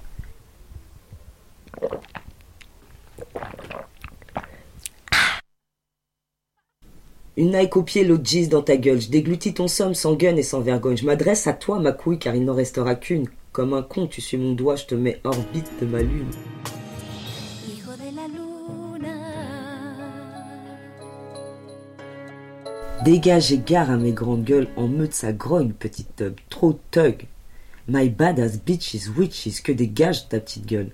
Une 7.37 7.51
Nike 7.51 7.77
au 7.77 7.83
pied, 7.83 8.03
l'autre 8.03 8.25
gise 8.25 8.49
dans 8.49 8.63
ta 8.63 8.77
gueule. 8.77 8.99
Je 8.99 9.11
déglutis 9.11 9.53
ton 9.53 9.67
somme 9.67 9.93
sans 9.93 10.15
gun 10.15 10.35
et 10.37 10.43
sans 10.43 10.59
vergogne. 10.59 10.97
Je 10.97 11.05
m'adresse 11.05 11.45
à 11.45 11.53
toi, 11.53 11.79
ma 11.79 11.91
couille, 11.91 12.17
car 12.17 12.33
il 12.33 12.43
n'en 12.43 12.55
restera 12.55 12.95
qu'une. 12.95 13.27
Comme 13.51 13.75
un 13.75 13.83
con, 13.83 14.07
tu 14.07 14.21
suis 14.21 14.37
mon 14.37 14.53
doigt, 14.53 14.75
je 14.75 14.87
te 14.87 14.95
mets 14.95 15.21
orbite 15.23 15.71
de 15.79 15.85
ma 15.85 16.01
lune. 16.01 16.31
Dégage 23.05 23.51
et 23.51 23.59
gare 23.59 23.91
à 23.91 23.97
mes 23.97 24.13
grandes 24.13 24.43
gueules 24.43 24.67
en 24.75 24.87
meute 24.87 25.13
sa 25.13 25.31
grogne, 25.31 25.73
petite 25.73 26.15
tub. 26.15 26.33
Trop 26.49 26.79
tug. 26.89 27.27
My 27.87 28.09
badass 28.09 28.59
bitches, 28.59 29.09
witches, 29.15 29.61
que 29.61 29.71
dégage 29.71 30.27
ta 30.27 30.39
petite 30.39 30.65
gueule. 30.65 30.89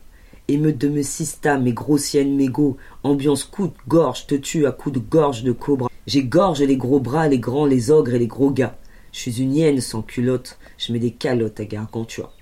Émeute 0.49 0.77
de 0.77 0.89
me 0.89 1.03
sista, 1.03 1.57
mes 1.57 1.71
grossiennes 1.71 2.35
mégots. 2.35 2.75
Ambiance 3.03 3.45
coup 3.45 3.67
de 3.67 3.73
gorge, 3.87 4.27
te 4.27 4.35
tue 4.35 4.67
à 4.67 4.73
coups 4.73 4.95
de 4.95 4.99
gorge 4.99 5.43
de 5.43 5.53
cobra. 5.53 5.87
J'égorge 6.05 6.61
les 6.61 6.77
gros 6.77 6.99
bras, 6.99 7.27
les 7.27 7.39
grands, 7.39 7.65
les 7.65 7.89
ogres 7.89 8.13
et 8.13 8.19
les 8.19 8.27
gros 8.27 8.51
gars. 8.51 8.77
Je 9.13 9.19
suis 9.19 9.41
une 9.41 9.55
hyène 9.55 9.79
sans 9.79 10.01
culotte, 10.01 10.57
je 10.77 10.91
mets 10.91 10.99
des 10.99 11.11
calottes 11.11 11.59
à 11.59 11.65
Gargantua. 11.65 12.33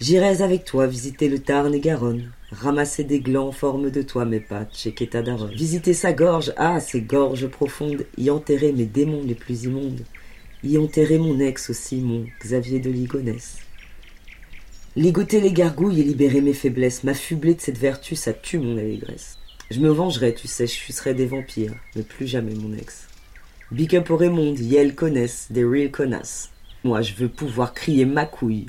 J'irai 0.00 0.40
avec 0.42 0.64
toi 0.64 0.86
visiter 0.86 1.28
le 1.28 1.40
Tarn 1.40 1.74
et 1.74 1.80
Garonne, 1.80 2.32
ramasser 2.52 3.04
des 3.04 3.20
glands 3.20 3.48
en 3.48 3.52
forme 3.52 3.90
de 3.90 4.00
toi, 4.00 4.24
mes 4.24 4.40
pattes, 4.40 4.74
checker 4.74 5.08
ta 5.08 5.20
daronne. 5.20 5.52
Visiter 5.52 5.92
sa 5.92 6.14
gorge, 6.14 6.54
ah, 6.56 6.80
ses 6.80 7.02
gorges 7.02 7.48
profondes, 7.48 8.06
y 8.16 8.30
enterrer 8.30 8.72
mes 8.72 8.86
démons 8.86 9.22
les 9.22 9.34
plus 9.34 9.64
immondes, 9.64 10.00
y 10.64 10.78
enterrer 10.78 11.18
mon 11.18 11.38
ex 11.38 11.68
aussi, 11.68 11.96
mon 11.96 12.24
Xavier 12.40 12.80
de 12.80 12.90
Ligonesse. 12.90 13.58
Ligoter 14.96 15.40
les 15.40 15.52
gargouilles 15.52 16.00
et 16.00 16.04
libérer 16.04 16.40
mes 16.40 16.52
faiblesses, 16.52 17.04
m'affubler 17.04 17.54
de 17.54 17.60
cette 17.60 17.78
vertu, 17.78 18.16
ça 18.16 18.32
tue 18.32 18.58
mon 18.58 18.76
allégresse. 18.76 19.38
Je 19.70 19.78
me 19.78 19.88
vengerai, 19.88 20.34
tu 20.34 20.48
sais, 20.48 20.66
je 20.66 20.72
sucerai 20.72 21.14
des 21.14 21.26
vampires, 21.26 21.74
mais 21.94 22.02
plus 22.02 22.26
jamais 22.26 22.54
mon 22.54 22.72
ex. 22.72 23.06
Big 23.70 23.94
up 23.94 24.10
au 24.10 24.16
Raymond, 24.16 24.56
Yel 24.56 24.96
connaissent, 24.96 25.46
des 25.50 25.64
real 25.64 25.92
connasses. 25.92 26.50
Moi, 26.82 27.02
je 27.02 27.14
veux 27.14 27.28
pouvoir 27.28 27.72
crier 27.72 28.04
ma 28.04 28.26
couille 28.26 28.66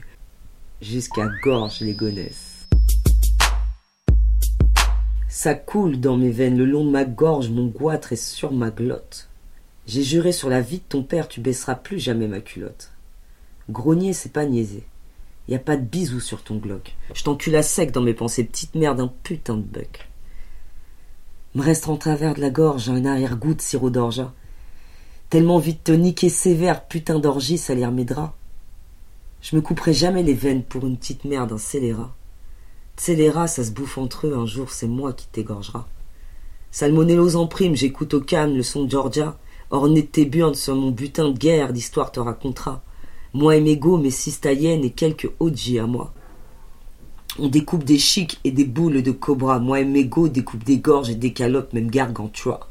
jusqu'à 0.80 1.28
gorge 1.42 1.80
les 1.80 1.96
gonesses. 1.96 2.68
Ça 5.28 5.56
coule 5.56 6.00
dans 6.00 6.18
mes 6.18 6.30
veines, 6.30 6.58
le 6.58 6.66
long 6.66 6.86
de 6.86 6.92
ma 6.92 7.04
gorge, 7.04 7.50
mon 7.50 7.66
goitre 7.66 8.14
est 8.14 8.24
sur 8.24 8.52
ma 8.52 8.70
glotte. 8.70 9.28
J'ai 9.88 10.04
juré 10.04 10.32
sur 10.32 10.50
la 10.50 10.62
vie 10.62 10.78
de 10.78 10.84
ton 10.88 11.02
père, 11.02 11.28
tu 11.28 11.42
baisseras 11.42 11.74
plus 11.74 11.98
jamais 11.98 12.28
ma 12.28 12.42
culotte. 12.42 12.92
Grogner, 13.72 14.14
c'est 14.14 14.32
pas 14.32 14.46
niaiser. 14.46 14.84
Y 15.48 15.58
pas 15.58 15.78
de 15.78 15.84
bisous 15.84 16.20
sur 16.20 16.44
ton 16.44 16.58
glock. 16.58 16.96
Je 17.14 17.24
t'encule 17.24 17.56
à 17.56 17.64
sec 17.64 17.92
dans 17.92 18.02
mes 18.02 18.14
pensées, 18.14 18.44
petite 18.44 18.76
merde, 18.76 19.00
un 19.02 19.12
putain 19.24 19.58
de 19.58 19.64
buck. 19.64 20.08
Me 21.56 21.62
reste 21.62 21.90
en 21.90 21.98
travers 21.98 22.36
de 22.36 22.42
la 22.42 22.50
gorge 22.50 22.90
un 22.90 23.04
arrière-goût 23.04 23.54
de 23.54 23.62
sirop 23.62 23.90
d'orgeat. 23.90 24.32
Tellement 25.30 25.60
vite 25.60 25.84
te 25.84 25.92
niquer 25.92 26.30
sévère, 26.30 26.88
putain 26.88 27.20
d'orgie, 27.20 27.58
salir 27.58 27.92
mes 27.92 28.06
draps. 28.06 28.34
Je 29.42 29.56
me 29.56 29.62
couperai 29.62 29.94
jamais 29.94 30.24
les 30.24 30.34
veines 30.34 30.64
pour 30.64 30.86
une 30.86 30.98
petite 30.98 31.26
merde, 31.26 31.52
un 31.52 31.58
scélérat. 31.58 32.16
Scélérat, 32.96 33.48
ça 33.48 33.64
se 33.64 33.72
bouffe 33.72 33.98
entre 33.98 34.28
eux, 34.28 34.38
un 34.38 34.46
jour 34.46 34.70
c'est 34.70 34.88
moi 34.88 35.12
qui 35.14 35.28
t'égorgera. 35.28 35.88
Salmonellose 36.70 37.36
en 37.36 37.48
prime, 37.48 37.76
j'écoute 37.76 38.14
au 38.14 38.22
calme 38.22 38.56
le 38.56 38.64
son 38.64 38.86
de 38.86 38.92
Georgia. 38.92 39.38
Orné 39.72 40.04
de 40.04 40.08
tes 40.08 40.26
burnes 40.26 40.56
sur 40.56 40.76
mon 40.76 40.92
butin 40.92 41.30
de 41.30 41.38
guerre, 41.38 41.72
l'histoire 41.72 42.12
te 42.12 42.20
racontera. 42.20 42.84
Moi 43.34 43.56
et 43.56 43.62
mes 43.62 43.78
go, 43.78 43.98
mes 43.98 44.12
cistayennes 44.12 44.84
et 44.84 44.90
quelques 44.90 45.30
OG 45.40 45.78
à 45.80 45.88
moi. 45.88 46.14
On 47.40 47.48
découpe 47.48 47.86
des 47.86 47.98
chics 47.98 48.40
et 48.44 48.52
des 48.52 48.66
boules 48.66 49.04
de 49.04 49.12
cobra. 49.12 49.60
Moi 49.60 49.80
et 49.80 49.86
mes 49.86 50.04
go 50.04 50.28
découpe 50.28 50.66
des 50.66 50.80
gorges 50.80 51.10
et 51.10 51.16
des 51.16 51.32
calottes, 51.32 51.74
même 51.74 51.90
gargantua. 51.90 52.71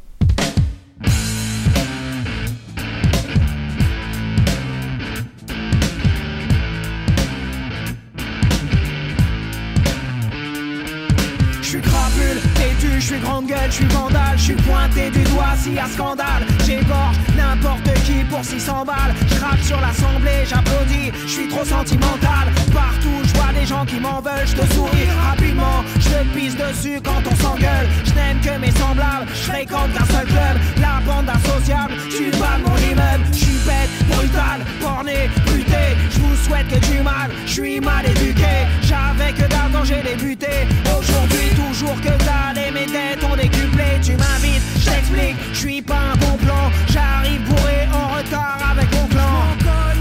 Suis 13.11 13.18
grande 13.20 13.46
gueule, 13.46 13.70
je 13.70 13.74
suis 13.74 13.86
vandale, 13.86 14.36
je 14.36 14.42
suis 14.42 14.54
pointé 14.54 15.11
du 15.11 15.22
doigt 15.24 15.56
y 15.66 15.78
a 15.78 15.86
scandale. 15.88 16.46
J'égorge 16.64 17.16
n'importe 17.36 17.92
qui 18.04 18.22
pour 18.30 18.44
600 18.44 18.84
balles. 18.84 19.14
Je 19.28 19.66
sur 19.66 19.80
l'assemblée, 19.80 20.44
j'applaudis, 20.46 21.11
je 21.26 21.28
suis 21.28 21.48
trop 21.48 21.64
sentimental. 21.64 22.46
Partout, 22.72 23.18
je 23.24 23.34
vois 23.34 23.52
des 23.52 23.66
gens 23.66 23.84
qui 23.84 23.98
m'en 23.98 24.20
veulent, 24.20 24.46
je 24.46 24.54
te 24.54 24.74
souris 24.74 25.08
rapidement. 25.28 25.82
Je 25.98 26.08
te 26.08 26.24
pisse 26.34 26.56
dessus 26.56 27.00
quand 27.02 27.22
on 27.26 27.36
s'engueule. 27.42 27.88
Je 28.04 28.14
n'aime 28.14 28.40
que 28.40 28.56
mes 28.61 28.70
semblables, 28.70 29.26
je 29.34 29.50
fréquente 29.50 29.92
qu'un 29.92 30.06
seul 30.06 30.26
club. 30.26 30.56
La 30.80 31.00
bande 31.04 31.28
associable, 31.28 31.94
pas 32.38 32.58
de 32.58 32.62
mon 32.68 32.78
immeuble. 32.78 33.24
Je 33.32 33.38
suis 33.38 33.61
bête, 33.66 33.90
brutal, 34.08 34.61
borné, 34.80 35.28
buté. 35.46 35.84
Je 36.11 36.18
vous 36.20 36.36
souhaite 36.44 36.68
que 36.68 36.78
du 36.86 37.00
mal, 37.00 37.30
je 37.46 37.52
suis 37.52 37.80
mal 37.80 38.06
éduqué. 38.06 38.54
J'avais 38.82 39.32
que 39.32 39.50
quand 39.80 39.84
j'ai 39.84 40.02
débuté. 40.02 40.66
Aujourd'hui, 40.98 41.48
toujours 41.56 42.00
que 42.00 42.08
dalle 42.24 42.58
et 42.58 42.70
mes 42.70 42.86
dettes 43.01 43.24
ont 43.24 43.36
décuplé. 43.36 43.84
Tu 44.03 44.12
m'invites, 44.12 44.62
je 44.78 44.90
t'explique, 44.90 45.36
je 45.53 45.59
suis 45.59 45.82
pas 45.82 46.01
un 46.12 46.16
bon 46.16 46.36
plan. 46.36 46.70
J'arrive 46.92 47.42
bourré 47.48 47.88
en 47.92 48.16
retard 48.16 48.59
avec 48.72 48.88
mon 48.94 49.07
clan. 49.09 49.40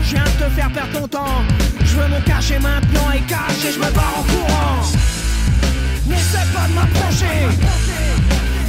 Je 0.04 0.16
viens 0.16 0.24
de 0.24 0.44
te 0.44 0.50
faire 0.56 0.72
perdre 0.72 1.00
ton 1.00 1.08
temps. 1.08 1.42
Je 1.84 1.96
veux 1.96 2.08
mon 2.08 2.22
cachet 2.22 2.60
maintenant 2.60 3.12
et 3.16 3.22
cache 3.22 3.64
et 3.68 3.72
je 3.72 3.80
me 3.80 3.90
barre 3.92 4.16
en 4.20 4.24
courant. 4.24 4.82
N'essaie 6.08 6.48
pas 6.54 6.68
de 6.68 6.74
m'approcher. 6.74 7.38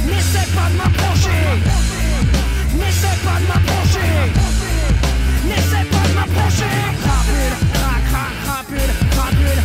N'essaie 0.07 0.49
pas 0.57 0.67
de 0.71 0.77
m'approcher. 0.81 1.41
N'essaie 2.79 3.17
pas 3.25 3.37
de 3.41 3.47
m'approcher. 3.51 4.11
N'essaie 5.49 5.85
pas 5.93 6.05
de 6.07 6.13
m'approcher. 6.19 6.75
Crapule, 7.03 7.55
crac, 7.73 8.01
crac, 8.09 8.33
crapule, 8.45 8.91
crapule, 9.13 9.61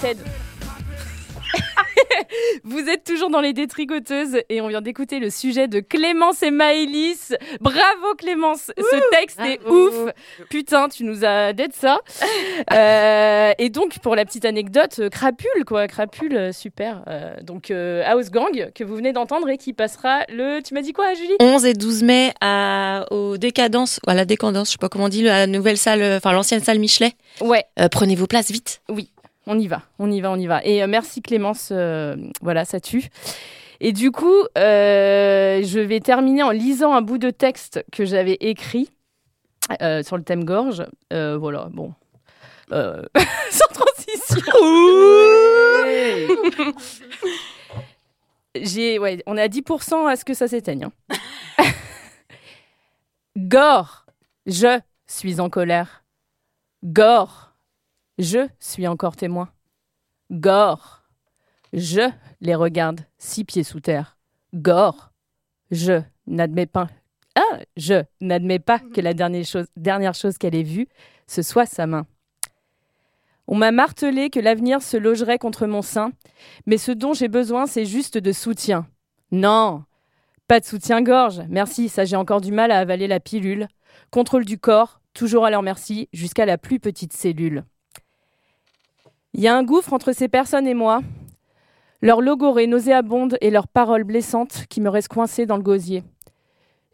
Connected. 0.00 0.18
Vous 2.64 2.88
êtes 2.88 3.04
toujours 3.04 3.30
dans 3.30 3.40
les 3.40 3.52
détricoteuses 3.52 4.38
et 4.48 4.60
on 4.60 4.68
vient 4.68 4.80
d'écouter 4.80 5.18
le 5.18 5.28
sujet 5.28 5.68
de 5.68 5.80
Clémence 5.80 6.42
et 6.42 6.50
Maëlys. 6.50 7.34
Bravo 7.60 8.14
Clémence, 8.16 8.70
ce 8.76 9.10
texte 9.10 9.40
est 9.40 9.60
ouf. 9.68 10.10
Putain, 10.48 10.88
tu 10.88 11.04
nous 11.04 11.24
as 11.24 11.52
d'être 11.52 11.74
ça. 11.74 12.00
Euh, 12.72 13.52
et 13.58 13.70
donc 13.70 13.98
pour 13.98 14.14
la 14.14 14.24
petite 14.24 14.44
anecdote, 14.44 14.98
euh, 15.00 15.08
Crapule 15.08 15.64
quoi, 15.66 15.88
Crapule, 15.88 16.36
euh, 16.36 16.52
super. 16.52 17.02
Euh, 17.08 17.34
donc 17.42 17.70
euh, 17.70 18.02
House 18.06 18.30
Gang 18.30 18.70
que 18.74 18.84
vous 18.84 18.94
venez 18.94 19.12
d'entendre 19.12 19.48
et 19.48 19.58
qui 19.58 19.72
passera 19.72 20.20
le. 20.28 20.60
Tu 20.62 20.72
m'as 20.74 20.82
dit 20.82 20.92
quoi, 20.92 21.12
Julie? 21.14 21.34
11 21.40 21.66
et 21.66 21.74
12 21.74 22.02
mai 22.04 22.32
à, 22.40 23.06
au 23.10 23.36
Décadence, 23.36 24.00
ou 24.06 24.10
à 24.10 24.14
la 24.14 24.24
Décadence, 24.24 24.68
je 24.68 24.72
sais 24.72 24.78
pas 24.78 24.88
comment 24.88 25.04
on 25.04 25.08
dit, 25.08 25.22
la 25.22 25.46
nouvelle 25.46 25.76
salle, 25.76 26.02
enfin 26.16 26.32
l'ancienne 26.32 26.62
salle 26.62 26.78
Michelet. 26.78 27.12
Ouais. 27.40 27.64
Prenez 27.90 28.14
vos 28.14 28.26
places 28.26 28.50
vite. 28.50 28.80
Oui, 28.88 29.10
on 29.46 29.58
y 29.58 29.66
va, 29.66 29.82
on 29.98 30.10
y 30.10 30.20
va, 30.20 30.30
on 30.30 30.36
y 30.36 30.46
va. 30.46 30.64
Et 30.64 30.82
euh, 30.82 30.86
merci 30.86 31.22
Clémence, 31.22 31.70
euh, 31.72 32.16
voilà, 32.40 32.64
ça 32.64 32.80
tue. 32.80 33.08
Et 33.80 33.92
du 33.92 34.10
coup, 34.12 34.42
euh, 34.56 35.62
je 35.64 35.80
vais 35.80 36.00
terminer 36.00 36.42
en 36.42 36.50
lisant 36.50 36.94
un 36.94 37.02
bout 37.02 37.18
de 37.18 37.30
texte 37.30 37.84
que 37.90 38.04
j'avais 38.04 38.36
écrit 38.40 38.90
sur 40.02 40.16
le 40.16 40.22
thème 40.22 40.44
gorge. 40.44 40.84
Voilà, 41.10 41.68
bon. 41.72 41.92
Sans 42.70 43.68
transition. 43.74 44.52
J'ai, 48.54 48.98
ouais, 48.98 49.22
on 49.26 49.36
est 49.36 49.42
à 49.42 49.48
10% 49.48 50.08
à 50.08 50.16
ce 50.16 50.24
que 50.24 50.34
ça 50.34 50.46
s'éteigne. 50.46 50.84
hein. 50.84 50.92
Gore, 53.36 54.04
je 54.46 54.78
suis 55.06 55.40
en 55.40 55.48
colère. 55.48 56.04
Gore, 56.84 57.51
je 58.18 58.48
suis 58.58 58.86
encore 58.86 59.16
témoin. 59.16 59.50
Gore, 60.30 61.02
je 61.72 62.10
les 62.40 62.54
regarde 62.54 63.00
six 63.18 63.44
pieds 63.44 63.64
sous 63.64 63.80
terre. 63.80 64.16
Gore, 64.54 65.12
je 65.70 66.02
n'admets 66.26 66.66
pas. 66.66 66.88
Ah, 67.34 67.58
je 67.76 68.02
n'admets 68.20 68.58
pas 68.58 68.78
que 68.78 69.00
la 69.00 69.14
dernière 69.14 69.44
chose, 69.44 69.66
dernière 69.76 70.14
chose 70.14 70.36
qu'elle 70.36 70.54
ait 70.54 70.62
vue, 70.62 70.88
ce 71.26 71.42
soit 71.42 71.66
sa 71.66 71.86
main. 71.86 72.06
On 73.48 73.56
m'a 73.56 73.72
martelé 73.72 74.30
que 74.30 74.40
l'avenir 74.40 74.82
se 74.82 74.96
logerait 74.96 75.38
contre 75.38 75.66
mon 75.66 75.82
sein, 75.82 76.12
mais 76.66 76.78
ce 76.78 76.92
dont 76.92 77.14
j'ai 77.14 77.28
besoin, 77.28 77.66
c'est 77.66 77.86
juste 77.86 78.18
de 78.18 78.32
soutien. 78.32 78.86
Non, 79.30 79.84
pas 80.46 80.60
de 80.60 80.64
soutien-gorge. 80.64 81.42
Merci, 81.48 81.88
ça 81.88 82.04
j'ai 82.04 82.16
encore 82.16 82.40
du 82.40 82.52
mal 82.52 82.70
à 82.70 82.78
avaler 82.78 83.08
la 83.08 83.20
pilule. 83.20 83.68
Contrôle 84.10 84.44
du 84.44 84.58
corps, 84.58 85.00
toujours 85.14 85.46
à 85.46 85.50
leur 85.50 85.62
merci, 85.62 86.08
jusqu'à 86.12 86.46
la 86.46 86.58
plus 86.58 86.78
petite 86.78 87.14
cellule. 87.14 87.64
Il 89.34 89.40
y 89.40 89.48
a 89.48 89.56
un 89.56 89.62
gouffre 89.64 89.92
entre 89.92 90.12
ces 90.12 90.28
personnes 90.28 90.66
et 90.66 90.74
moi. 90.74 91.00
Leur 92.02 92.20
logorée 92.20 92.66
nauséabonde 92.66 93.38
et 93.40 93.50
leurs 93.50 93.68
paroles 93.68 94.04
blessantes 94.04 94.66
qui 94.68 94.80
me 94.80 94.90
restent 94.90 95.08
coincées 95.08 95.46
dans 95.46 95.56
le 95.56 95.62
gosier. 95.62 96.02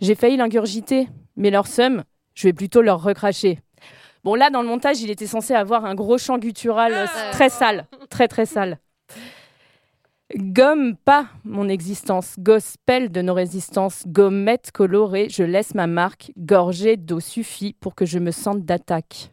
J'ai 0.01 0.15
failli 0.15 0.37
l'ingurgiter, 0.37 1.09
mais 1.37 1.51
leur 1.51 1.67
seum, 1.67 2.05
je 2.35 2.47
vais 2.47 2.53
plutôt 2.53 2.83
leur 2.83 3.03
recracher. 3.03 3.59
Bon, 4.23 4.35
là, 4.35 4.51
dans 4.51 4.63
le 4.63 4.69
montage, 4.69 5.01
il 5.01 5.11
était 5.11 5.27
censé 5.27 5.55
avoir 5.55 5.85
un 5.85 5.95
gros 5.95 6.19
chant 6.19 6.39
guttural 6.39 6.93
euh, 6.93 7.07
très 7.33 7.49
sale. 7.49 7.87
Très, 8.11 8.29
très 8.29 8.47
sale. 8.47 8.79
Gomme 10.37 10.95
pas 10.97 11.27
mon 11.45 11.69
existence, 11.69 12.35
gospel 12.39 13.11
de 13.11 13.23
nos 13.23 13.33
résistances, 13.33 14.05
gommette 14.07 14.71
colorée, 14.73 15.29
je 15.31 15.43
laisse 15.43 15.75
ma 15.75 15.87
marque, 15.87 16.33
gorgée 16.37 16.99
d'eau 16.99 17.19
suffit 17.19 17.73
pour 17.81 17.95
que 17.95 18.05
je 18.05 18.19
me 18.19 18.31
sente 18.31 18.65
d'attaque. 18.65 19.31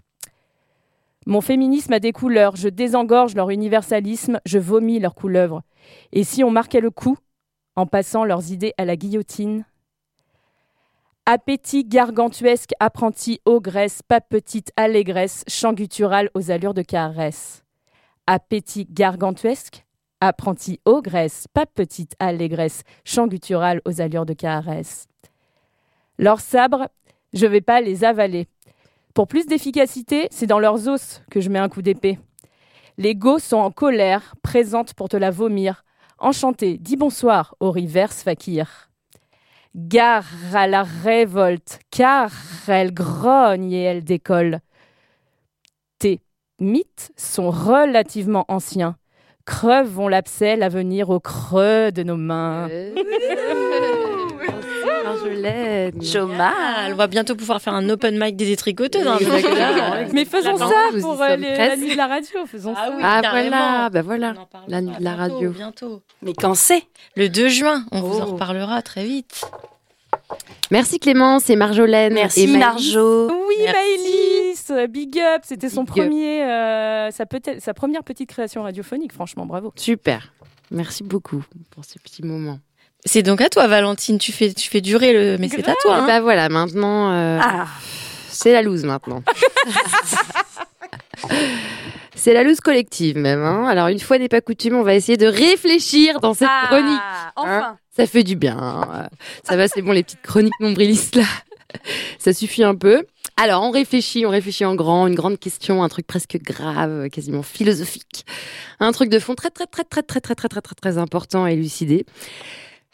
Mon 1.28 1.42
féminisme 1.42 1.94
a 1.94 2.00
des 2.00 2.12
couleurs, 2.12 2.56
je 2.56 2.70
désengorge 2.70 3.34
leur 3.36 3.50
universalisme, 3.50 4.40
je 4.46 4.60
vomis 4.60 5.00
leurs 5.00 5.16
couleuvres. 5.16 5.64
Et 6.12 6.24
si 6.24 6.44
on 6.44 6.52
marquait 6.52 6.82
le 6.82 6.92
coup, 6.92 7.18
en 7.76 7.88
passant 7.88 8.26
leurs 8.26 8.52
idées 8.52 8.74
à 8.78 8.86
la 8.86 8.96
guillotine? 8.96 9.66
Appétit 11.26 11.84
gargantuesque, 11.84 12.74
apprenti 12.80 13.42
ogresse, 13.46 14.04
pas 14.08 14.22
petite 14.22 14.72
allégresse, 14.76 15.44
chant 15.48 15.74
guttural 15.74 16.30
aux 16.36 16.52
allures 16.52 16.76
de 16.76 16.84
caresse. 16.84 17.64
Appétit 18.28 18.86
gargantuesque, 18.88 19.84
apprenti 20.22 20.80
ogresse, 20.86 21.48
pas 21.52 21.66
petite 21.66 22.16
allégresse, 22.20 22.84
chant 23.04 23.26
guttural 23.26 23.82
aux 23.86 24.02
allures 24.02 24.28
de 24.28 24.34
caresse. 24.34 25.08
Leurs 26.20 26.40
sabres, 26.40 26.88
je 27.34 27.48
vais 27.48 27.62
pas 27.62 27.82
les 27.82 28.04
avaler. 28.04 28.48
Pour 29.16 29.30
plus 29.30 29.48
d'efficacité, 29.48 30.28
c'est 30.30 30.46
dans 30.46 30.60
leurs 30.60 30.90
os 30.90 31.22
que 31.32 31.40
je 31.40 31.50
mets 31.50 31.58
un 31.58 31.70
coup 31.70 31.82
d'épée. 31.82 32.20
Les 32.98 33.16
go 33.16 33.40
sont 33.40 33.56
en 33.56 33.72
colère, 33.72 34.36
présentes 34.44 34.94
pour 34.94 35.08
te 35.08 35.16
la 35.16 35.32
vomir. 35.32 35.86
Enchanté, 36.20 36.78
dis 36.78 36.98
bonsoir 36.98 37.56
au 37.62 37.72
reverse 37.72 38.24
fakir. 38.24 38.90
Gare 39.74 40.28
à 40.54 40.68
la 40.68 40.84
révolte, 40.84 41.80
car 41.92 42.30
elle 42.68 42.94
grogne 42.94 43.72
et 43.72 43.84
elle 43.84 44.04
décolle. 44.04 44.60
Tes 45.98 46.20
mythes 46.60 47.14
sont 47.16 47.52
relativement 47.52 48.44
anciens. 48.50 48.98
Creuve 49.46 49.88
vont 49.88 50.10
l'abcès, 50.10 50.58
l'avenir 50.58 51.10
au 51.10 51.22
creux 51.22 51.94
de 51.94 52.04
nos 52.04 52.18
mains. 52.18 52.68
Marjolaine. 55.30 56.04
Chômal. 56.04 56.92
On 56.92 56.96
va 56.96 57.08
bientôt 57.08 57.36
pouvoir 57.36 57.62
faire 57.62 57.74
un 57.74 57.88
open 57.90 58.18
mic 58.22 58.36
des 58.36 58.46
détricoteuses. 58.46 59.06
hein, 59.08 59.18
Mais 60.14 60.26
faisons 60.26 60.58
ça 60.58 60.72
pour 61.02 61.22
euh, 61.22 61.36
les- 61.36 61.58
la 61.58 61.76
nuit 61.78 61.92
de 61.92 61.98
la 61.98 62.08
radio. 62.08 62.46
Faisons 62.46 62.74
ça. 62.76 62.94
Ah 63.02 63.20
carrément. 63.22 63.50
voilà, 63.50 63.90
bah 63.90 64.02
voilà, 64.02 64.34
la 64.68 64.82
nuit 64.82 64.96
de 64.98 65.04
la 65.04 65.16
radio. 65.16 65.50
bientôt. 65.52 66.02
Mais 66.22 66.34
quand 66.34 66.56
c'est? 66.56 66.84
Le 67.16 67.30
2 67.30 67.48
juin, 67.50 67.86
on 67.92 68.02
vous 68.02 68.20
en 68.20 68.28
Oh. 68.28 68.32
reparlera 68.34 68.82
très 68.82 69.06
vite. 69.06 69.42
Merci 70.72 71.00
Clémence 71.00 71.50
et 71.50 71.56
Marjolaine. 71.56 72.14
Merci 72.14 72.44
et. 72.44 72.58
Marjo. 72.58 73.28
Oui, 73.48 73.56
Maëlys, 73.66 74.72
euh, 74.72 74.88
big 74.88 75.20
up. 75.20 75.42
C'était 75.44 75.70
son 75.70 75.84
Big 75.84 75.94
premier, 75.94 76.44
euh, 76.44 77.12
sa 77.12 77.74
première 77.74 78.04
petite 78.04 78.30
création 78.30 78.64
radiophonique. 78.64 79.14
Franchement, 79.14 79.46
bravo. 79.46 79.72
Super. 79.76 80.34
Merci 80.72 81.04
beaucoup 81.04 81.44
pour 81.70 81.86
ce 81.86 82.00
petit 82.00 82.24
moment. 82.24 82.58
C'est 83.06 83.24
donc 83.24 83.42
à 83.42 83.50
toi, 83.50 83.68
Valentine. 83.68 84.18
Tu 84.18 84.32
fais, 84.32 84.54
tu 84.54 84.70
fais 84.70 84.82
durer 84.82 85.14
le. 85.14 85.38
Mais 85.38 85.50
c'est 85.50 85.68
à 85.68 85.76
toi. 85.82 85.98
Hein. 85.98 86.08
bah 86.08 86.22
voilà, 86.22 86.50
maintenant, 86.50 87.12
euh, 87.14 87.40
Ah. 87.42 87.68
c'est 88.30 88.54
la 88.54 88.62
loose 88.62 88.84
maintenant. 88.84 89.24
c'est 92.16 92.34
la 92.34 92.44
loose 92.44 92.60
collective 92.60 93.18
même. 93.18 93.44
hein. 93.44 93.66
Alors 93.68 93.88
une 93.88 94.00
fois 94.00 94.18
n'est 94.18 94.30
pas 94.30 94.42
coutume, 94.42 94.76
on 94.76 94.84
va 94.84 94.96
essayer 94.96 95.18
de 95.18 95.28
réfléchir 95.28 96.20
dans 96.20 96.34
cette 96.34 96.48
Ah, 96.52 96.68
chronique. 96.68 97.00
enfin. 97.36 97.62
hein. 97.64 97.78
Ça 97.96 98.06
fait 98.08 98.24
du 98.24 98.36
bien. 98.36 98.58
hein. 98.58 99.08
Ça 99.44 99.56
va, 99.56 99.68
c'est 99.68 99.82
bon 99.82 99.92
les 99.92 100.04
petites 100.04 100.22
chroniques 100.22 100.60
nombrilistes 100.60 101.16
là. 101.16 101.24
Ça 102.20 102.34
suffit 102.34 102.64
un 102.64 102.76
peu. 102.76 103.06
Alors 103.38 103.64
on 103.64 103.72
réfléchit, 103.72 104.26
on 104.26 104.30
réfléchit 104.30 104.64
en 104.66 104.76
grand, 104.76 105.08
une 105.08 105.16
grande 105.16 105.40
question, 105.40 105.84
un 105.84 105.90
truc 105.90 106.08
presque 106.08 106.38
grave, 106.42 107.10
quasiment 107.10 107.44
philosophique, 107.44 108.26
un 108.80 108.92
truc 108.94 109.10
de 109.10 109.20
fond 109.20 109.36
très 109.36 109.50
très 109.50 109.66
très 109.68 109.84
très 109.84 110.04
très 110.04 110.22
très 110.22 110.36
très 110.36 110.48
très 110.48 110.62
très 110.62 110.76
très 110.76 110.98
important 110.98 111.44
à 111.44 111.52
élucider. 111.52 112.06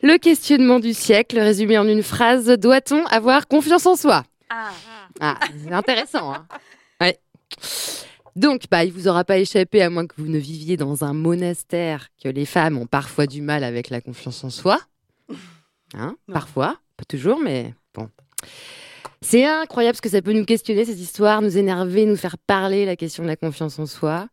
Le 0.03 0.17
questionnement 0.17 0.79
du 0.79 0.93
siècle, 0.93 1.39
résumé 1.39 1.77
en 1.77 1.87
une 1.87 2.01
phrase, 2.01 2.47
doit-on 2.47 3.05
avoir 3.05 3.47
confiance 3.47 3.85
en 3.85 3.95
soi? 3.95 4.23
Ah, 4.49 5.37
c'est 5.63 5.71
intéressant. 5.71 6.33
Hein 6.33 6.47
ouais. 6.99 7.19
Donc, 8.35 8.63
bah, 8.71 8.83
il 8.83 8.91
vous 8.91 9.07
aura 9.07 9.23
pas 9.23 9.37
échappé, 9.37 9.81
à 9.81 9.91
moins 9.91 10.07
que 10.07 10.15
vous 10.17 10.27
ne 10.27 10.39
viviez 10.39 10.75
dans 10.75 11.03
un 11.03 11.13
monastère, 11.13 12.07
que 12.23 12.29
les 12.29 12.45
femmes 12.45 12.79
ont 12.79 12.87
parfois 12.87 13.27
du 13.27 13.41
mal 13.43 13.63
avec 13.63 13.91
la 13.91 14.01
confiance 14.01 14.43
en 14.43 14.49
soi. 14.49 14.79
Hein 15.93 16.15
Parfois, 16.31 16.79
pas 16.97 17.05
toujours, 17.05 17.39
mais 17.39 17.75
bon. 17.93 18.09
C'est 19.21 19.45
incroyable 19.45 19.97
ce 19.97 20.01
que 20.01 20.09
ça 20.09 20.23
peut 20.23 20.33
nous 20.33 20.45
questionner, 20.45 20.83
cette 20.83 20.99
histoire, 20.99 21.43
nous 21.43 21.59
énerver, 21.59 22.05
nous 22.05 22.15
faire 22.15 22.39
parler, 22.39 22.85
la 22.85 22.95
question 22.95 23.21
de 23.21 23.27
la 23.27 23.35
confiance 23.35 23.77
en 23.77 23.85
soi. 23.85 24.27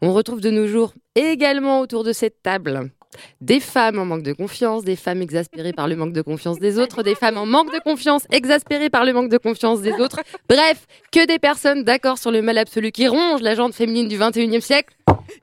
On 0.00 0.12
retrouve 0.12 0.40
de 0.40 0.50
nos 0.50 0.68
jours 0.68 0.92
également 1.16 1.80
autour 1.80 2.04
de 2.04 2.12
cette 2.12 2.40
table 2.40 2.92
des 3.40 3.60
femmes 3.60 3.98
en 3.98 4.04
manque 4.04 4.22
de 4.22 4.32
confiance, 4.32 4.84
des 4.84 4.96
femmes 4.96 5.22
exaspérées 5.22 5.72
par 5.72 5.88
le 5.88 5.96
manque 5.96 6.12
de 6.12 6.22
confiance 6.22 6.58
des 6.58 6.78
autres, 6.78 7.02
des 7.02 7.14
femmes 7.14 7.38
en 7.38 7.46
manque 7.46 7.72
de 7.72 7.78
confiance, 7.80 8.26
exaspérées 8.30 8.90
par 8.90 9.04
le 9.04 9.12
manque 9.12 9.30
de 9.30 9.38
confiance 9.38 9.80
des 9.80 9.92
autres. 9.92 10.20
Bref, 10.48 10.86
que 11.12 11.26
des 11.26 11.38
personnes 11.38 11.84
d'accord 11.84 12.18
sur 12.18 12.30
le 12.30 12.42
mal 12.42 12.58
absolu 12.58 12.92
qui 12.92 13.08
ronge 13.08 13.40
la 13.40 13.54
jante 13.54 13.74
féminine 13.74 14.08
du 14.08 14.18
21e 14.18 14.60
siècle. 14.60 14.94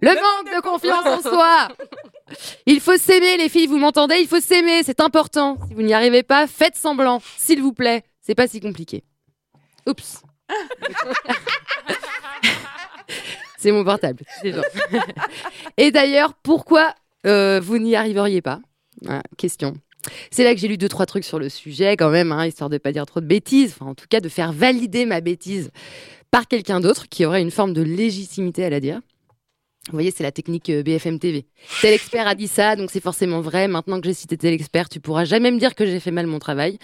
Le 0.01 0.09
manque 0.09 0.55
de 0.55 0.61
confiance 0.61 1.05
en 1.05 1.21
soi. 1.21 1.67
Il 2.65 2.79
faut 2.79 2.97
s'aimer, 2.97 3.37
les 3.37 3.49
filles, 3.49 3.67
vous 3.67 3.77
m'entendez? 3.77 4.17
Il 4.19 4.27
faut 4.27 4.39
s'aimer, 4.39 4.81
c'est 4.83 4.99
important. 4.99 5.57
Si 5.67 5.73
vous 5.73 5.83
n'y 5.83 5.93
arrivez 5.93 6.23
pas, 6.23 6.47
faites 6.47 6.75
semblant, 6.75 7.21
s'il 7.37 7.61
vous 7.61 7.73
plaît. 7.73 8.03
C'est 8.21 8.35
pas 8.35 8.47
si 8.47 8.59
compliqué. 8.59 9.03
Oups. 9.87 10.23
c'est 13.57 13.71
mon 13.71 13.83
portable. 13.83 14.23
Et 15.77 15.91
d'ailleurs, 15.91 16.33
pourquoi 16.41 16.93
euh, 17.25 17.59
vous 17.61 17.77
n'y 17.77 17.95
arriveriez 17.95 18.41
pas 18.41 18.59
Voilà, 19.01 19.23
Question. 19.37 19.75
C'est 20.29 20.43
là 20.43 20.53
que 20.53 20.59
j'ai 20.59 20.67
lu 20.67 20.77
deux 20.77 20.89
trois 20.89 21.05
trucs 21.05 21.23
sur 21.23 21.39
le 21.39 21.49
sujet 21.49 21.97
quand 21.97 22.09
même, 22.09 22.31
hein, 22.31 22.45
histoire 22.45 22.69
de 22.69 22.77
pas 22.77 22.91
dire 22.91 23.05
trop 23.05 23.21
de 23.21 23.25
bêtises. 23.25 23.75
Enfin, 23.79 23.91
en 23.91 23.95
tout 23.95 24.05
cas, 24.07 24.19
de 24.19 24.29
faire 24.29 24.53
valider 24.53 25.05
ma 25.05 25.21
bêtise 25.21 25.71
par 26.31 26.47
quelqu'un 26.47 26.79
d'autre 26.79 27.07
qui 27.09 27.25
aurait 27.25 27.41
une 27.41 27.51
forme 27.51 27.73
de 27.73 27.81
légitimité 27.81 28.65
à 28.65 28.69
la 28.69 28.79
dire. 28.79 29.01
Vous 29.87 29.93
voyez, 29.93 30.09
c'est 30.09 30.23
la 30.23 30.31
technique 30.31 30.71
euh, 30.71 30.81
BFM 30.81 31.19
TV. 31.19 31.45
Tel 31.81 31.93
expert 31.93 32.27
a 32.27 32.33
dit 32.33 32.47
ça, 32.47 32.75
donc 32.75 32.89
c'est 32.89 33.01
forcément 33.01 33.41
vrai. 33.41 33.67
Maintenant 33.67 34.01
que 34.01 34.07
j'ai 34.07 34.15
cité 34.15 34.35
tel 34.35 34.51
expert, 34.53 34.89
tu 34.89 34.99
pourras 34.99 35.25
jamais 35.25 35.51
me 35.51 35.59
dire 35.59 35.75
que 35.75 35.85
j'ai 35.85 35.99
fait 35.99 36.09
mal 36.09 36.25
mon 36.25 36.39
travail, 36.39 36.79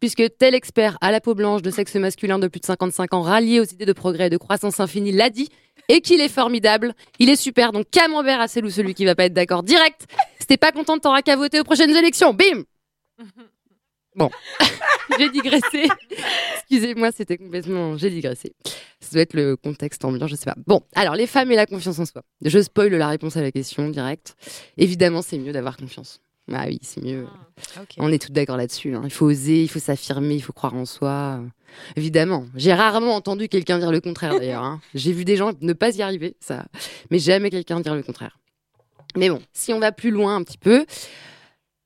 puisque 0.00 0.22
tel 0.38 0.54
expert 0.54 0.96
à 1.02 1.10
la 1.10 1.20
peau 1.20 1.34
blanche 1.34 1.60
de 1.60 1.70
sexe 1.70 1.94
masculin 1.96 2.38
de 2.38 2.48
plus 2.48 2.60
de 2.60 2.64
55 2.64 3.12
ans, 3.12 3.20
rallié 3.20 3.60
aux 3.60 3.64
idées 3.64 3.84
de 3.84 3.92
progrès 3.92 4.28
et 4.28 4.30
de 4.30 4.38
croissance 4.38 4.80
infinie, 4.80 5.12
l'a 5.12 5.28
dit, 5.28 5.50
et 5.88 6.00
qu'il 6.00 6.20
est 6.22 6.30
formidable. 6.30 6.94
Il 7.18 7.28
est 7.28 7.36
super, 7.36 7.72
donc 7.72 7.90
camembert 7.90 8.40
à 8.40 8.48
celle 8.48 8.64
ou 8.64 8.70
celui 8.70 8.94
qui 8.94 9.04
va 9.04 9.14
pas 9.14 9.26
être 9.26 9.34
d'accord 9.34 9.62
direct. 9.62 10.06
T'es 10.48 10.56
pas 10.56 10.72
content, 10.72 10.98
t'auras 10.98 11.22
qu'à 11.22 11.36
voter 11.36 11.60
aux 11.60 11.64
prochaines 11.64 11.94
élections. 11.94 12.32
Bim 12.32 12.62
Bon, 14.16 14.30
j'ai 15.18 15.28
digressé. 15.30 15.88
Excusez-moi, 16.56 17.10
c'était 17.12 17.36
complètement. 17.36 17.96
J'ai 17.96 18.10
digressé. 18.10 18.54
Ça 19.00 19.10
doit 19.12 19.22
être 19.22 19.34
le 19.34 19.56
contexte 19.56 20.04
ambiant, 20.04 20.26
je 20.26 20.34
sais 20.36 20.46
pas. 20.46 20.56
Bon, 20.66 20.80
alors 20.94 21.14
les 21.14 21.26
femmes 21.26 21.52
et 21.52 21.56
la 21.56 21.66
confiance 21.66 21.98
en 21.98 22.06
soi. 22.06 22.22
Je 22.42 22.60
spoil 22.60 22.92
la 22.94 23.08
réponse 23.08 23.36
à 23.36 23.42
la 23.42 23.52
question 23.52 23.88
direct. 23.90 24.34
Évidemment, 24.78 25.22
c'est 25.22 25.38
mieux 25.38 25.52
d'avoir 25.52 25.76
confiance. 25.76 26.20
Ah 26.52 26.64
oui, 26.68 26.78
c'est 26.80 27.02
mieux. 27.02 27.26
On 27.98 28.10
est 28.12 28.22
toutes 28.22 28.32
d'accord 28.32 28.56
là-dessus. 28.56 28.94
hein. 28.94 29.02
Il 29.04 29.10
faut 29.10 29.26
oser, 29.26 29.62
il 29.64 29.68
faut 29.68 29.80
s'affirmer, 29.80 30.36
il 30.36 30.40
faut 30.42 30.52
croire 30.52 30.74
en 30.74 30.84
soi. 30.86 31.40
Évidemment. 31.96 32.46
J'ai 32.54 32.72
rarement 32.72 33.16
entendu 33.16 33.48
quelqu'un 33.48 33.78
dire 33.80 33.90
le 33.92 34.00
contraire 34.00 34.34
d'ailleurs. 34.38 34.62
hein. 34.62 34.80
J'ai 34.94 35.12
vu 35.12 35.24
des 35.24 35.36
gens 35.36 35.52
ne 35.60 35.72
pas 35.72 35.94
y 35.96 36.02
arriver, 36.02 36.36
ça, 36.40 36.64
mais 37.10 37.18
jamais 37.18 37.50
quelqu'un 37.50 37.80
dire 37.80 37.94
le 37.96 38.02
contraire. 38.04 38.38
Mais 39.16 39.28
bon, 39.28 39.42
si 39.52 39.72
on 39.72 39.80
va 39.80 39.90
plus 39.92 40.10
loin 40.10 40.36
un 40.36 40.42
petit 40.44 40.58
peu, 40.58 40.86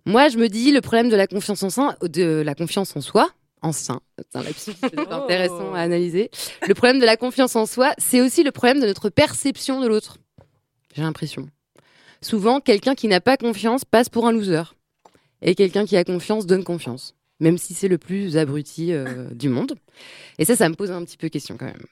moi 0.06 0.28
je 0.28 0.38
me 0.38 0.48
dis 0.48 0.72
le 0.72 0.80
problème 0.80 1.08
de 1.08 1.16
la 1.16 1.26
confiance 1.26 1.62
en 1.62 1.70
soi, 1.70 1.96
de 2.02 2.42
la 2.44 2.54
confiance 2.54 2.96
en 2.96 3.00
soi, 3.00 3.30
en 3.62 3.72
sein, 3.72 4.00
c'est 4.32 4.74
c'est 4.80 4.98
intéressant 5.10 5.74
à 5.74 5.80
analyser. 5.80 6.30
Le 6.66 6.74
problème 6.74 6.98
de 6.98 7.04
la 7.04 7.16
confiance 7.16 7.56
en 7.56 7.66
soi, 7.66 7.92
c'est 7.98 8.20
aussi 8.20 8.42
le 8.42 8.52
problème 8.52 8.80
de 8.80 8.86
notre 8.86 9.10
perception 9.10 9.80
de 9.80 9.86
l'autre. 9.86 10.16
J'ai 10.94 11.02
l'impression. 11.02 11.46
Souvent, 12.22 12.60
quelqu'un 12.60 12.94
qui 12.94 13.08
n'a 13.08 13.20
pas 13.20 13.36
confiance 13.36 13.84
passe 13.84 14.08
pour 14.08 14.26
un 14.26 14.32
loser. 14.32 14.62
Et 15.42 15.54
quelqu'un 15.54 15.86
qui 15.86 15.96
a 15.96 16.04
confiance 16.04 16.46
donne 16.46 16.64
confiance. 16.64 17.14
Même 17.38 17.56
si 17.56 17.72
c'est 17.72 17.88
le 17.88 17.96
plus 17.96 18.36
abruti 18.36 18.92
euh, 18.92 19.30
du 19.30 19.48
monde. 19.48 19.74
Et 20.38 20.44
ça, 20.44 20.56
ça 20.56 20.68
me 20.68 20.74
pose 20.74 20.90
un 20.90 21.02
petit 21.04 21.16
peu 21.16 21.28
question 21.28 21.56
quand 21.56 21.66
même. 21.66 21.84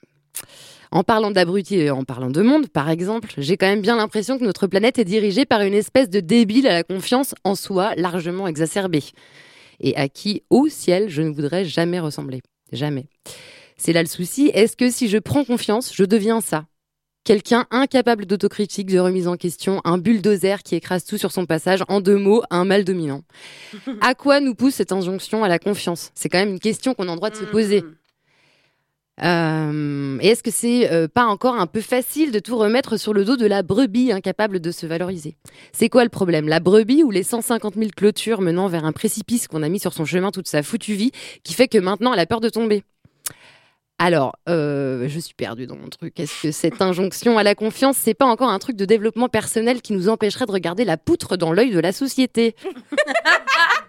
En 0.91 1.03
parlant 1.03 1.29
d'abruti 1.29 1.75
et 1.75 1.91
en 1.91 2.03
parlant 2.03 2.31
de 2.31 2.41
monde, 2.41 2.67
par 2.67 2.89
exemple, 2.89 3.31
j'ai 3.37 3.57
quand 3.57 3.67
même 3.67 3.81
bien 3.81 3.95
l'impression 3.95 4.39
que 4.39 4.43
notre 4.43 4.65
planète 4.65 4.97
est 4.97 5.05
dirigée 5.05 5.45
par 5.45 5.61
une 5.61 5.75
espèce 5.75 6.09
de 6.09 6.19
débile 6.19 6.67
à 6.67 6.73
la 6.73 6.83
confiance 6.83 7.35
en 7.43 7.53
soi 7.53 7.93
largement 7.95 8.47
exacerbée. 8.47 9.03
Et 9.79 9.95
à 9.95 10.09
qui, 10.09 10.43
au 10.49 10.67
ciel, 10.67 11.09
je 11.09 11.21
ne 11.21 11.29
voudrais 11.29 11.63
jamais 11.63 11.99
ressembler. 11.99 12.41
Jamais. 12.71 13.05
C'est 13.77 13.93
là 13.93 14.01
le 14.01 14.07
souci. 14.07 14.49
Est-ce 14.53 14.75
que 14.75 14.89
si 14.89 15.07
je 15.07 15.19
prends 15.19 15.45
confiance, 15.45 15.93
je 15.93 16.03
deviens 16.03 16.41
ça? 16.41 16.65
Quelqu'un 17.23 17.67
incapable 17.69 18.25
d'autocritique, 18.25 18.87
de 18.87 18.97
remise 18.97 19.27
en 19.27 19.37
question, 19.37 19.81
un 19.83 19.99
bulldozer 19.99 20.63
qui 20.63 20.75
écrase 20.75 21.05
tout 21.05 21.17
sur 21.17 21.31
son 21.31 21.45
passage, 21.45 21.83
en 21.87 22.01
deux 22.01 22.17
mots, 22.17 22.41
un 22.49 22.65
mal 22.65 22.83
dominant. 22.83 23.21
À 24.01 24.15
quoi 24.15 24.39
nous 24.39 24.55
pousse 24.55 24.75
cette 24.75 24.91
injonction 24.91 25.43
à 25.43 25.47
la 25.47 25.59
confiance? 25.59 26.11
C'est 26.15 26.29
quand 26.29 26.39
même 26.39 26.49
une 26.49 26.59
question 26.59 26.95
qu'on 26.95 27.07
a 27.07 27.11
le 27.11 27.17
droit 27.17 27.29
de 27.29 27.35
se 27.35 27.43
poser. 27.43 27.83
Euh, 29.23 30.17
et 30.21 30.27
est-ce 30.29 30.43
que 30.43 30.51
c'est 30.51 30.91
euh, 30.91 31.07
pas 31.07 31.25
encore 31.25 31.55
un 31.55 31.67
peu 31.67 31.81
facile 31.81 32.31
de 32.31 32.39
tout 32.39 32.57
remettre 32.57 32.97
sur 32.97 33.13
le 33.13 33.25
dos 33.25 33.37
de 33.37 33.45
la 33.45 33.63
brebis 33.63 34.11
incapable 34.11 34.59
de 34.59 34.71
se 34.71 34.85
valoriser? 34.85 35.35
C'est 35.71 35.89
quoi 35.89 36.03
le 36.03 36.09
problème? 36.09 36.47
La 36.47 36.59
brebis 36.59 37.03
ou 37.03 37.11
les 37.11 37.23
150 37.23 37.75
000 37.75 37.89
clôtures 37.95 38.41
menant 38.41 38.67
vers 38.67 38.85
un 38.85 38.91
précipice 38.91 39.47
qu'on 39.47 39.63
a 39.63 39.69
mis 39.69 39.79
sur 39.79 39.93
son 39.93 40.05
chemin 40.05 40.31
toute 40.31 40.47
sa 40.47 40.63
foutue 40.63 40.93
vie, 40.93 41.11
qui 41.43 41.53
fait 41.53 41.67
que 41.67 41.77
maintenant 41.77 42.13
elle 42.13 42.19
a 42.19 42.25
peur 42.25 42.39
de 42.39 42.49
tomber? 42.49 42.83
Alors, 44.01 44.37
euh, 44.47 45.09
je 45.09 45.19
suis 45.19 45.33
perdue 45.33 45.67
dans 45.67 45.75
mon 45.75 45.89
truc. 45.89 46.17
Est-ce 46.21 46.43
que 46.43 46.51
cette 46.51 46.81
injonction 46.81 47.37
à 47.37 47.43
la 47.43 47.53
confiance, 47.53 47.97
c'est 47.97 48.13
pas 48.13 48.25
encore 48.25 48.49
un 48.49 48.59
truc 48.59 48.77
de 48.77 48.85
développement 48.85 49.27
personnel 49.27 49.81
qui 49.81 49.91
nous 49.91 50.07
empêcherait 50.07 50.45
de 50.45 50.53
regarder 50.53 50.85
la 50.85 50.95
poutre 50.95 51.35
dans 51.35 51.51
l'œil 51.51 51.71
de 51.71 51.79
la 51.79 51.91
société? 51.91 52.55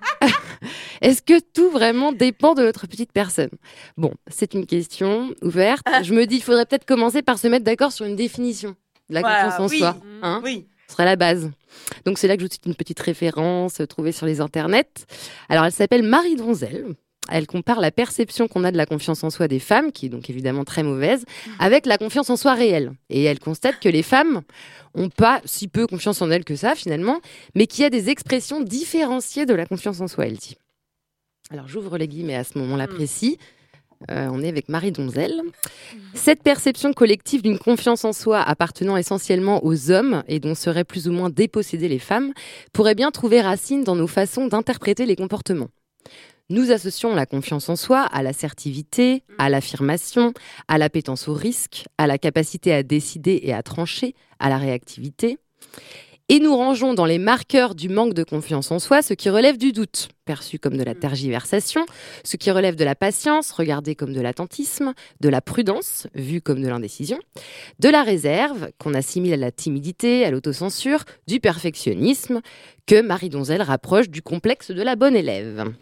Est-ce 1.00 1.22
que 1.22 1.40
tout 1.40 1.70
vraiment 1.70 2.12
dépend 2.12 2.54
de 2.54 2.62
notre 2.62 2.86
petite 2.86 3.12
personne? 3.12 3.50
Bon, 3.96 4.12
c'est 4.28 4.54
une 4.54 4.66
question 4.66 5.34
ouverte. 5.42 5.86
Je 6.02 6.12
me 6.14 6.26
dis, 6.26 6.36
il 6.36 6.42
faudrait 6.42 6.66
peut-être 6.66 6.84
commencer 6.86 7.22
par 7.22 7.38
se 7.38 7.48
mettre 7.48 7.64
d'accord 7.64 7.92
sur 7.92 8.06
une 8.06 8.16
définition 8.16 8.76
de 9.08 9.14
la 9.14 9.20
Voilà, 9.20 9.44
confiance 9.44 9.60
en 9.60 9.68
oui. 9.72 9.78
soi. 9.78 9.92
Mm. 9.92 10.18
hein 10.24 10.40
Oui. 10.44 10.66
Ce 10.86 10.94
serait 10.94 11.04
la 11.04 11.16
base. 11.16 11.50
Donc 12.04 12.18
c'est 12.18 12.26
là 12.26 12.34
que 12.36 12.40
je 12.42 12.46
vous 12.46 12.52
cite 12.52 12.66
une 12.66 12.74
petite 12.74 12.98
référence 13.00 13.80
euh, 13.80 13.86
trouvée 13.86 14.10
sur 14.12 14.26
les 14.26 14.40
internets. 14.40 15.06
Alors 15.48 15.64
elle 15.64 15.72
s'appelle 15.72 16.02
Marie 16.02 16.34
Donzel. 16.34 16.94
Elle 17.30 17.46
compare 17.46 17.80
la 17.80 17.90
perception 17.90 18.48
qu'on 18.48 18.64
a 18.64 18.72
de 18.72 18.76
la 18.76 18.86
confiance 18.86 19.24
en 19.24 19.30
soi 19.30 19.48
des 19.48 19.58
femmes, 19.58 19.92
qui 19.92 20.06
est 20.06 20.08
donc 20.08 20.30
évidemment 20.30 20.64
très 20.64 20.82
mauvaise, 20.82 21.24
avec 21.58 21.86
la 21.86 21.98
confiance 21.98 22.30
en 22.30 22.36
soi 22.36 22.54
réelle. 22.54 22.92
Et 23.08 23.24
elle 23.24 23.38
constate 23.38 23.80
que 23.80 23.88
les 23.88 24.02
femmes 24.02 24.42
ont 24.94 25.08
pas 25.08 25.40
si 25.44 25.68
peu 25.68 25.86
confiance 25.86 26.20
en 26.22 26.30
elles 26.30 26.44
que 26.44 26.56
ça 26.56 26.74
finalement, 26.74 27.20
mais 27.54 27.66
qu'il 27.66 27.82
y 27.82 27.86
a 27.86 27.90
des 27.90 28.10
expressions 28.10 28.60
différenciées 28.60 29.46
de 29.46 29.54
la 29.54 29.66
confiance 29.66 30.00
en 30.00 30.08
soi, 30.08 30.26
elle 30.26 30.36
dit. 30.36 30.56
Alors 31.50 31.68
j'ouvre 31.68 31.98
les 31.98 32.08
guillemets 32.08 32.36
à 32.36 32.44
ce 32.44 32.58
moment-là 32.58 32.86
précis. 32.86 33.38
Euh, 34.10 34.28
on 34.32 34.42
est 34.42 34.48
avec 34.48 34.68
Marie 34.68 34.92
Donzel. 34.92 35.42
Cette 36.14 36.42
perception 36.42 36.92
collective 36.92 37.42
d'une 37.42 37.58
confiance 37.58 38.04
en 38.04 38.12
soi 38.12 38.40
appartenant 38.40 38.96
essentiellement 38.96 39.64
aux 39.64 39.90
hommes 39.90 40.22
et 40.26 40.40
dont 40.40 40.54
seraient 40.54 40.84
plus 40.84 41.06
ou 41.06 41.12
moins 41.12 41.28
dépossédées 41.28 41.88
les 41.88 41.98
femmes 41.98 42.32
pourrait 42.72 42.94
bien 42.94 43.10
trouver 43.10 43.42
racine 43.42 43.84
dans 43.84 43.96
nos 43.96 44.06
façons 44.06 44.46
d'interpréter 44.46 45.04
les 45.04 45.16
comportements. 45.16 45.68
Nous 46.50 46.72
associons 46.72 47.14
la 47.14 47.26
confiance 47.26 47.68
en 47.68 47.76
soi 47.76 48.00
à 48.00 48.24
l'assertivité, 48.24 49.22
à 49.38 49.48
l'affirmation, 49.48 50.34
à 50.66 50.78
l'appétence 50.78 51.28
au 51.28 51.32
risque, 51.32 51.84
à 51.96 52.08
la 52.08 52.18
capacité 52.18 52.72
à 52.72 52.82
décider 52.82 53.38
et 53.44 53.52
à 53.52 53.62
trancher, 53.62 54.16
à 54.40 54.48
la 54.48 54.58
réactivité. 54.58 55.38
Et 56.28 56.40
nous 56.40 56.56
rangeons 56.56 56.92
dans 56.92 57.06
les 57.06 57.18
marqueurs 57.18 57.76
du 57.76 57.88
manque 57.88 58.14
de 58.14 58.24
confiance 58.24 58.72
en 58.72 58.80
soi 58.80 59.00
ce 59.00 59.14
qui 59.14 59.30
relève 59.30 59.58
du 59.58 59.70
doute, 59.70 60.08
perçu 60.24 60.58
comme 60.58 60.76
de 60.76 60.82
la 60.82 60.96
tergiversation, 60.96 61.86
ce 62.24 62.36
qui 62.36 62.50
relève 62.50 62.74
de 62.74 62.84
la 62.84 62.96
patience, 62.96 63.52
regardé 63.52 63.94
comme 63.94 64.12
de 64.12 64.20
l'attentisme, 64.20 64.92
de 65.20 65.28
la 65.28 65.40
prudence, 65.40 66.08
vu 66.16 66.40
comme 66.40 66.62
de 66.62 66.68
l'indécision, 66.68 67.20
de 67.78 67.88
la 67.88 68.02
réserve, 68.02 68.70
qu'on 68.78 68.94
assimile 68.94 69.34
à 69.34 69.36
la 69.36 69.52
timidité, 69.52 70.24
à 70.24 70.32
l'autocensure, 70.32 71.04
du 71.28 71.38
perfectionnisme, 71.38 72.40
que 72.86 73.00
Marie 73.00 73.28
Donzel 73.28 73.62
rapproche 73.62 74.08
du 74.08 74.20
complexe 74.20 74.72
de 74.72 74.82
la 74.82 74.96
bonne 74.96 75.14
élève. 75.14 75.72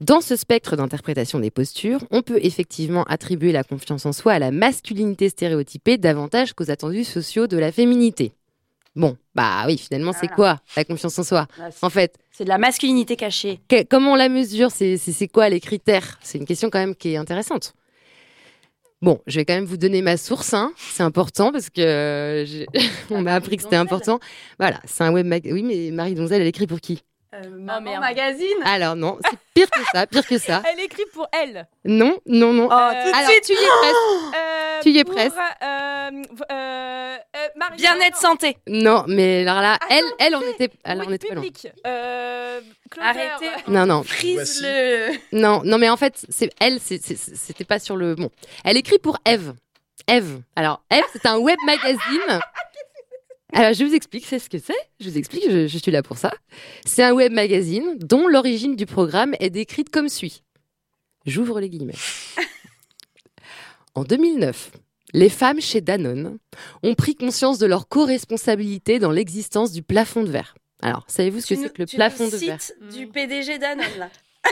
Dans 0.00 0.20
ce 0.20 0.36
spectre 0.36 0.76
d'interprétation 0.76 1.40
des 1.40 1.50
postures, 1.50 2.04
on 2.10 2.22
peut 2.22 2.38
effectivement 2.42 3.02
attribuer 3.04 3.50
la 3.50 3.64
confiance 3.64 4.06
en 4.06 4.12
soi 4.12 4.34
à 4.34 4.38
la 4.38 4.50
masculinité 4.52 5.28
stéréotypée 5.28 5.98
davantage 5.98 6.52
qu'aux 6.52 6.70
attendus 6.70 7.04
sociaux 7.04 7.46
de 7.48 7.56
la 7.56 7.72
féminité. 7.72 8.32
Bon, 8.94 9.16
bah 9.34 9.64
oui, 9.66 9.76
finalement, 9.78 10.12
c'est 10.12 10.28
quoi 10.28 10.60
la 10.76 10.84
confiance 10.84 11.18
en 11.18 11.22
soi? 11.24 11.46
En 11.82 11.90
fait, 11.90 12.16
C'est 12.30 12.44
de 12.44 12.48
la 12.48 12.58
masculinité 12.58 13.16
cachée. 13.16 13.60
que- 13.68 13.82
comment 13.84 14.12
on 14.12 14.16
la 14.16 14.28
mesure? 14.28 14.70
C'est 14.70 15.28
quoi 15.32 15.48
les 15.48 15.60
critères? 15.60 16.18
C'est 16.22 16.38
une 16.38 16.46
question 16.46 16.70
quand 16.70 16.78
même 16.78 16.94
qui 16.94 17.12
est 17.12 17.16
intéressante. 17.16 17.74
Bon, 19.00 19.20
je 19.28 19.36
vais 19.38 19.44
quand 19.44 19.54
même 19.54 19.64
vous 19.64 19.76
donner 19.76 20.02
ma 20.02 20.16
source, 20.16 20.54
hein. 20.54 20.72
c'est 20.76 21.04
important 21.04 21.52
parce 21.52 21.70
que 21.70 21.80
euh, 21.80 22.66
on 23.10 23.22
m'a 23.22 23.34
appris 23.34 23.56
que 23.56 23.62
c'était 23.62 23.76
important. 23.76 24.18
Voilà, 24.58 24.80
c'est 24.86 25.04
un 25.04 25.12
web 25.12 25.26
mag. 25.26 25.48
Oui, 25.52 25.62
mais 25.62 25.90
Marie 25.92 26.14
Donzel, 26.14 26.40
elle 26.42 26.48
écrit 26.48 26.66
pour 26.66 26.80
qui? 26.80 27.02
Maman 27.50 28.00
magazine. 28.00 28.56
Alors 28.64 28.96
non, 28.96 29.18
c'est 29.30 29.38
pire 29.54 29.70
que 29.70 29.80
ça, 29.92 30.06
pire 30.06 30.26
que 30.26 30.38
ça. 30.38 30.62
Elle 30.72 30.80
écrit 30.80 31.04
pour 31.12 31.28
elle. 31.32 31.66
Non, 31.84 32.18
non, 32.26 32.52
non. 32.52 32.64
tout 32.68 32.74
de 32.74 32.74
Alors, 33.16 33.30
suite. 33.30 33.44
tu 33.44 33.52
y 33.52 33.56
es 33.56 33.64
presque. 33.66 34.34
Euh, 34.36 34.80
Tu 34.82 34.90
y 34.90 34.98
es 34.98 35.04
presque. 35.04 35.36
euh, 35.62 36.10
euh, 36.50 37.16
euh, 37.36 37.76
Bien-être 37.76 38.16
santé. 38.16 38.56
Non, 38.66 39.04
mais 39.08 39.46
alors 39.46 39.60
là, 39.60 39.78
elle, 39.90 40.04
elle, 40.18 40.34
on 40.36 40.40
était, 40.40 40.70
alors 40.84 41.06
on 41.08 41.12
était 41.12 41.28
pas 41.28 41.34
loin. 41.34 41.42
Public. 41.42 41.68
Euh, 41.86 42.60
Arrêtez. 43.00 43.50
Non, 43.68 43.84
non. 43.86 44.02
Frise 44.02 44.62
le. 44.62 45.10
Non, 45.32 45.60
non, 45.64 45.76
mais 45.78 45.90
en 45.90 45.96
fait, 45.98 46.24
c'est 46.30 46.50
elle, 46.60 46.80
c'était 46.80 47.64
pas 47.64 47.78
sur 47.78 47.96
le. 47.96 48.14
Bon, 48.14 48.30
elle 48.64 48.76
écrit 48.78 48.98
pour 48.98 49.18
Eve. 49.26 49.52
Eve. 50.06 50.40
Alors, 50.56 50.80
Eve, 50.90 51.04
c'est 51.12 51.26
un 51.26 51.36
web 51.38 51.58
magazine. 51.66 52.40
Alors, 53.52 53.72
je 53.72 53.84
vous 53.84 53.94
explique, 53.94 54.26
c'est 54.26 54.38
ce 54.38 54.50
que 54.50 54.58
c'est. 54.58 54.74
Je 55.00 55.08
vous 55.08 55.16
explique, 55.18 55.44
je, 55.50 55.66
je 55.66 55.78
suis 55.78 55.90
là 55.90 56.02
pour 56.02 56.18
ça. 56.18 56.32
C'est 56.84 57.02
un 57.02 57.12
web 57.12 57.32
magazine 57.32 57.96
dont 57.98 58.28
l'origine 58.28 58.76
du 58.76 58.84
programme 58.86 59.34
est 59.40 59.50
décrite 59.50 59.90
comme 59.90 60.08
suit. 60.08 60.42
J'ouvre 61.26 61.60
les 61.60 61.68
guillemets. 61.68 61.94
En 63.94 64.04
2009, 64.04 64.70
les 65.12 65.28
femmes 65.28 65.60
chez 65.60 65.80
Danone 65.80 66.38
ont 66.84 66.94
pris 66.94 67.16
conscience 67.16 67.58
de 67.58 67.66
leur 67.66 67.88
co-responsabilité 67.88 69.00
dans 69.00 69.10
l'existence 69.10 69.72
du 69.72 69.82
plafond 69.82 70.22
de 70.22 70.30
verre. 70.30 70.54
Alors, 70.82 71.04
savez-vous 71.08 71.40
ce 71.40 71.46
que 71.48 71.60
c'est 71.60 71.72
que 71.72 71.82
le 71.82 71.86
plafond 71.86 72.28
de 72.28 72.36
verre 72.36 72.58
du 72.92 73.08
PDG 73.08 73.58
Danone 73.58 73.98
là. 73.98 74.10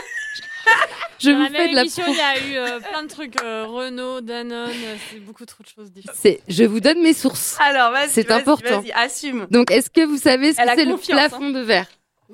Je 1.19 1.29
Dans 1.31 1.37
vous 1.37 1.43
la 1.43 1.49
fais 1.49 1.57
même 1.57 1.69
de 1.71 1.75
la 1.75 1.81
émission, 1.81 2.03
il 2.07 2.15
y 2.15 2.19
a 2.21 2.37
eu 2.39 2.57
euh, 2.57 2.79
plein 2.79 3.03
de 3.03 3.07
trucs. 3.07 3.41
euh, 3.41 3.65
Renault, 3.67 4.21
Danone, 4.21 4.69
euh, 4.69 4.95
c'est 5.09 5.19
beaucoup 5.19 5.45
trop 5.45 5.63
de 5.63 5.67
choses 5.69 5.91
différentes. 5.91 6.17
C'est, 6.21 6.41
je 6.47 6.63
vous 6.63 6.79
donne 6.79 7.01
mes 7.01 7.13
sources. 7.13 7.57
Alors 7.59 7.91
vas-y. 7.91 8.09
C'est 8.09 8.27
vas-y, 8.27 8.39
important. 8.41 8.81
Vas-y, 8.81 8.91
assume. 8.91 9.47
Donc, 9.49 9.71
est-ce 9.71 9.89
que 9.89 10.05
vous 10.05 10.17
savez 10.17 10.53
ce 10.53 10.61
Elle 10.61 10.67
que 10.67 10.71
a 10.71 10.75
c'est 10.75 10.85
le 10.85 10.91
confiance, 10.91 11.19
hein. 11.19 11.27
plafond 11.29 11.49
de 11.49 11.59
verre? 11.61 11.87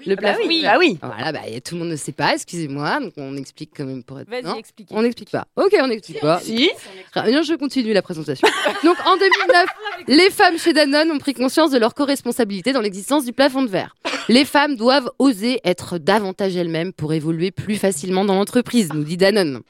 Le 0.05 0.15
bah 0.15 0.21
plafond 0.21 0.39
oui, 0.47 0.57
de 0.57 0.63
bah 0.63 0.69
verre. 0.71 0.79
oui. 0.79 0.97
Voilà, 1.01 1.31
bah, 1.31 1.39
y 1.47 1.55
a- 1.55 1.61
tout 1.61 1.75
le 1.75 1.81
monde 1.81 1.89
ne 1.89 1.95
sait 1.95 2.11
pas, 2.11 2.33
excusez-moi. 2.33 2.99
Donc, 2.99 3.13
on 3.17 3.37
explique 3.37 3.71
quand 3.77 3.85
même 3.85 4.03
pour 4.03 4.19
être. 4.19 4.29
Vas-y, 4.29 4.43
non 4.43 4.55
explique, 4.55 4.87
On 4.91 5.01
n'explique 5.03 5.29
pas. 5.29 5.45
Ok, 5.55 5.75
on 5.79 5.87
n'explique 5.87 6.19
pas. 6.19 6.39
Si. 6.39 6.69
Je 7.15 7.55
continue 7.55 7.93
la 7.93 8.01
présentation. 8.01 8.47
Donc, 8.83 8.97
en 9.05 9.15
2009, 9.17 9.65
les 10.07 10.29
femmes 10.31 10.57
chez 10.57 10.73
Danone 10.73 11.11
ont 11.11 11.19
pris 11.19 11.33
conscience 11.33 11.71
de 11.71 11.77
leur 11.77 11.93
co-responsabilité 11.93 12.73
dans 12.73 12.81
l'existence 12.81 13.25
du 13.25 13.33
plafond 13.33 13.61
de 13.61 13.67
verre. 13.69 13.95
Les 14.29 14.45
femmes 14.45 14.75
doivent 14.75 15.09
oser 15.19 15.59
être 15.63 15.97
davantage 15.97 16.55
elles-mêmes 16.55 16.93
pour 16.93 17.13
évoluer 17.13 17.51
plus 17.51 17.75
facilement 17.75 18.25
dans 18.25 18.35
l'entreprise, 18.35 18.89
nous 18.93 19.03
dit 19.03 19.17
Danone. 19.17 19.61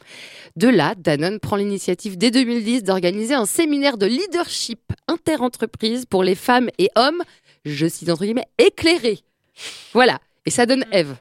De 0.55 0.67
là, 0.67 0.93
Danone 0.97 1.39
prend 1.39 1.55
l'initiative 1.55 2.17
dès 2.17 2.29
2010 2.31 2.83
d'organiser 2.83 3.33
un 3.33 3.45
séminaire 3.45 3.97
de 3.97 4.05
leadership 4.05 4.79
interentreprise 5.07 6.05
pour 6.05 6.23
les 6.23 6.35
femmes 6.35 6.69
et 6.77 6.89
hommes, 6.95 7.23
je 7.65 7.87
cite 7.87 8.09
entre 8.09 8.23
guillemets, 8.23 8.45
éclairés. 8.59 9.19
Voilà. 9.93 10.19
Et 10.45 10.49
ça 10.51 10.65
donne 10.65 10.85
Eve. 10.91 11.15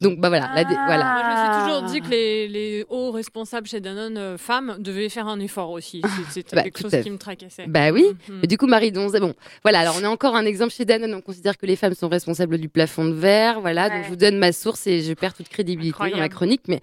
Donc, 0.00 0.18
bah 0.18 0.28
voilà. 0.28 0.50
la 0.54 0.64
dé- 0.64 0.74
voilà. 0.74 1.04
Moi, 1.04 1.22
je 1.22 1.28
me 1.30 1.54
suis 1.54 1.62
toujours 1.72 1.90
dit 1.92 2.00
que 2.02 2.10
les, 2.10 2.48
les 2.48 2.84
hauts 2.90 3.10
responsables 3.12 3.66
chez 3.66 3.80
Danone, 3.80 4.18
euh, 4.18 4.36
femmes, 4.36 4.76
devaient 4.80 5.08
faire 5.08 5.28
un 5.28 5.38
effort 5.40 5.70
aussi. 5.70 6.02
C'est- 6.02 6.32
C'était 6.32 6.56
Bah, 6.56 6.62
quelque 6.64 6.80
chose 6.82 7.00
qui 7.02 7.10
me 7.10 7.16
tracassait. 7.16 7.66
Bah 7.68 7.90
oui. 7.90 8.04
Mhm. 8.28 8.40
Et 8.42 8.46
du 8.46 8.58
coup, 8.58 8.66
Marie 8.66 8.90
Donze, 8.92 9.12
bon, 9.12 9.34
voilà. 9.62 9.80
Alors, 9.80 9.96
on 9.98 10.04
a 10.04 10.08
encore 10.08 10.34
un 10.36 10.44
exemple 10.44 10.72
chez 10.74 10.84
Danone. 10.84 11.14
On 11.14 11.20
considère 11.22 11.56
que 11.56 11.64
les 11.64 11.76
femmes 11.76 11.94
sont 11.94 12.08
responsables 12.08 12.58
du 12.58 12.68
plafond 12.68 13.04
de 13.06 13.14
verre. 13.14 13.60
Voilà. 13.60 13.88
Donc, 13.88 14.02
je 14.04 14.08
vous 14.08 14.16
donne 14.16 14.36
ma 14.36 14.52
source 14.52 14.86
et 14.88 15.00
je 15.00 15.14
perds 15.14 15.34
toute 15.34 15.48
crédibilité 15.48 16.10
dans 16.10 16.18
ma 16.18 16.28
chronique. 16.28 16.62
Mais 16.68 16.80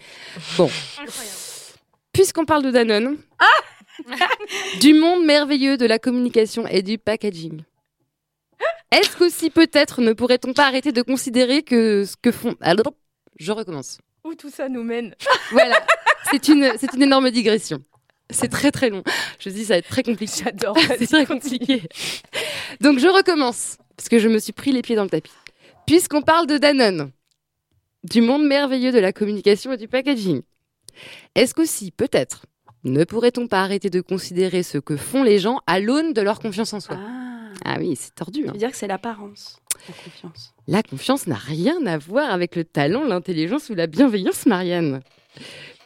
bon. 0.58 0.70
Puisqu'on 2.14 2.46
parle 2.46 2.64
de 2.64 2.72
Danone, 2.72 3.18
du 4.82 4.94
monde 4.94 5.26
merveilleux 5.26 5.78
de 5.78 5.86
la 5.86 6.00
communication 6.00 6.66
et 6.68 6.82
du 6.82 6.98
packaging. 6.98 7.62
Est-ce 8.92 9.16
qu'aussi 9.18 9.50
peut-être 9.50 10.02
ne 10.02 10.14
pourrait-on 10.14 10.54
pas 10.54 10.68
arrêter 10.68 10.92
de 10.92 11.02
considérer 11.02 11.64
que 11.64 12.06
ce 12.06 12.16
que 12.22 12.32
font... 12.32 12.56
Alors, 12.62 12.94
je 13.40 13.52
recommence. 13.52 14.00
Où 14.24 14.36
tout 14.36 14.50
ça 14.50 14.70
nous 14.70 14.84
mène 14.84 15.16
Voilà, 15.52 15.80
c'est 16.30 16.48
une, 16.48 16.72
c'est 16.78 16.94
une 16.94 17.04
énorme 17.04 17.32
digression. 17.32 17.84
C'est 18.30 18.50
très 18.50 18.72
très 18.72 18.90
long. 18.90 19.04
Je 19.40 19.50
dis, 19.50 19.66
ça 19.66 19.74
va 19.74 19.78
être 19.78 19.88
très 19.88 20.04
compliqué. 20.04 20.44
J'adore. 20.44 20.78
c'est 21.00 21.08
très 21.08 21.26
compliqué. 21.26 21.84
Donc 22.80 23.00
je 23.00 23.08
recommence, 23.08 23.78
parce 23.98 24.10
que 24.10 24.20
je 24.20 24.30
me 24.30 24.40
suis 24.40 24.54
pris 24.54 24.72
les 24.72 24.82
pieds 24.82 24.96
dans 24.96 25.04
le 25.04 25.10
tapis. 25.10 25.32
Puisqu'on 25.86 26.22
parle 26.22 26.48
de 26.48 26.58
Danone, 26.58 27.12
du 28.04 28.22
monde 28.22 28.46
merveilleux 28.46 28.92
de 28.92 29.00
la 29.00 29.12
communication 29.12 29.74
et 29.74 29.78
du 29.78 29.88
packaging, 29.88 30.42
est-ce 31.36 31.54
qu'aussi, 31.54 31.92
peut-être, 31.92 32.46
ne 32.84 33.04
pourrait-on 33.04 33.48
pas 33.48 33.62
arrêter 33.62 33.90
de 33.90 34.02
considérer 34.02 34.64
ce 34.64 34.78
que 34.78 34.98
font 34.98 35.24
les 35.24 35.40
gens 35.40 35.60
à 35.68 35.80
l'aune 35.80 36.14
de 36.14 36.22
leur 36.22 36.40
confiance 36.40 36.74
en 36.74 36.80
soi? 36.80 36.98
Ah 37.00 37.11
oui, 37.80 37.96
c'est 37.96 38.14
tordu. 38.16 38.48
Hein. 38.48 38.52
veux 38.54 38.58
dire 38.58 38.72
que 38.72 38.78
c'est 38.78 38.88
l'apparence, 38.88 39.60
la 39.88 39.94
confiance? 39.94 40.54
La 40.68 40.84
confiance 40.84 41.28
n'a 41.28 41.36
rien 41.36 41.86
à 41.86 41.98
voir 41.98 42.32
avec 42.32 42.56
le 42.56 42.64
talent, 42.64 43.04
l'intelligence 43.04 43.70
ou 43.70 43.76
la 43.76 43.88
bienveillance, 43.88 44.46
Marianne. 44.46 45.02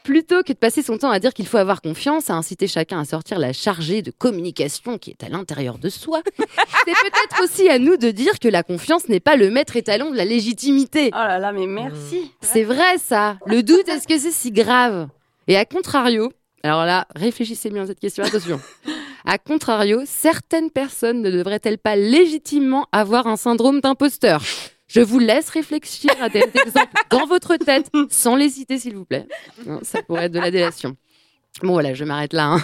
Plutôt 0.03 0.43
que 0.43 0.53
de 0.53 0.57
passer 0.57 0.83
son 0.83 0.99
temps 0.99 1.09
à 1.09 1.19
dire 1.19 1.33
qu'il 1.33 1.47
faut 1.47 1.57
avoir 1.57 1.81
confiance, 1.81 2.29
à 2.29 2.35
inciter 2.35 2.67
chacun 2.67 2.99
à 2.99 3.05
sortir 3.05 3.39
la 3.39 3.53
chargée 3.53 4.03
de 4.03 4.11
communication 4.11 4.99
qui 4.99 5.09
est 5.09 5.23
à 5.23 5.29
l'intérieur 5.29 5.79
de 5.79 5.89
soi, 5.89 6.21
c'est 6.37 6.93
peut-être 6.93 7.43
aussi 7.43 7.67
à 7.69 7.79
nous 7.79 7.97
de 7.97 8.11
dire 8.11 8.37
que 8.37 8.47
la 8.47 8.61
confiance 8.61 9.09
n'est 9.09 9.19
pas 9.19 9.35
le 9.35 9.49
maître 9.49 9.75
étalon 9.75 10.11
de 10.11 10.15
la 10.15 10.25
légitimité. 10.25 11.09
Oh 11.11 11.17
là 11.17 11.39
là, 11.39 11.51
mais 11.51 11.65
merci. 11.65 12.31
C'est 12.41 12.63
vrai 12.63 12.99
ça. 12.99 13.37
Le 13.47 13.63
doute, 13.63 13.89
est-ce 13.89 14.07
que 14.07 14.19
c'est 14.19 14.31
si 14.31 14.51
grave? 14.51 15.07
Et 15.47 15.57
à 15.57 15.65
contrario, 15.65 16.31
Alors 16.61 16.85
là, 16.85 17.07
réfléchissez 17.15 17.71
bien 17.71 17.83
à 17.83 17.87
cette 17.87 17.99
question, 17.99 18.23
attention. 18.23 18.59
A 19.25 19.37
contrario, 19.37 20.01
certaines 20.05 20.69
personnes 20.69 21.21
ne 21.21 21.31
devraient-elles 21.31 21.77
pas 21.79 21.95
légitimement 21.95 22.87
avoir 22.91 23.27
un 23.27 23.37
syndrome 23.37 23.81
d'imposteur? 23.81 24.41
Je 24.87 25.01
vous 25.01 25.17
laisse 25.19 25.49
réfléchir 25.49 26.11
à 26.21 26.29
des 26.29 26.43
exemples 26.43 26.91
dans 27.09 27.25
votre 27.25 27.55
tête, 27.57 27.89
sans 28.11 28.35
les 28.35 28.49
citer 28.49 28.77
s'il 28.77 28.95
vous 28.95 29.05
plaît. 29.05 29.27
Non, 29.65 29.79
ça 29.81 30.03
pourrait 30.03 30.25
être 30.25 30.31
de 30.33 30.39
la 30.39 30.51
délation. 30.51 30.95
Bon 31.63 31.73
voilà, 31.73 31.93
je 31.95 32.03
m'arrête 32.03 32.33
là. 32.33 32.45
hein. 32.45 32.63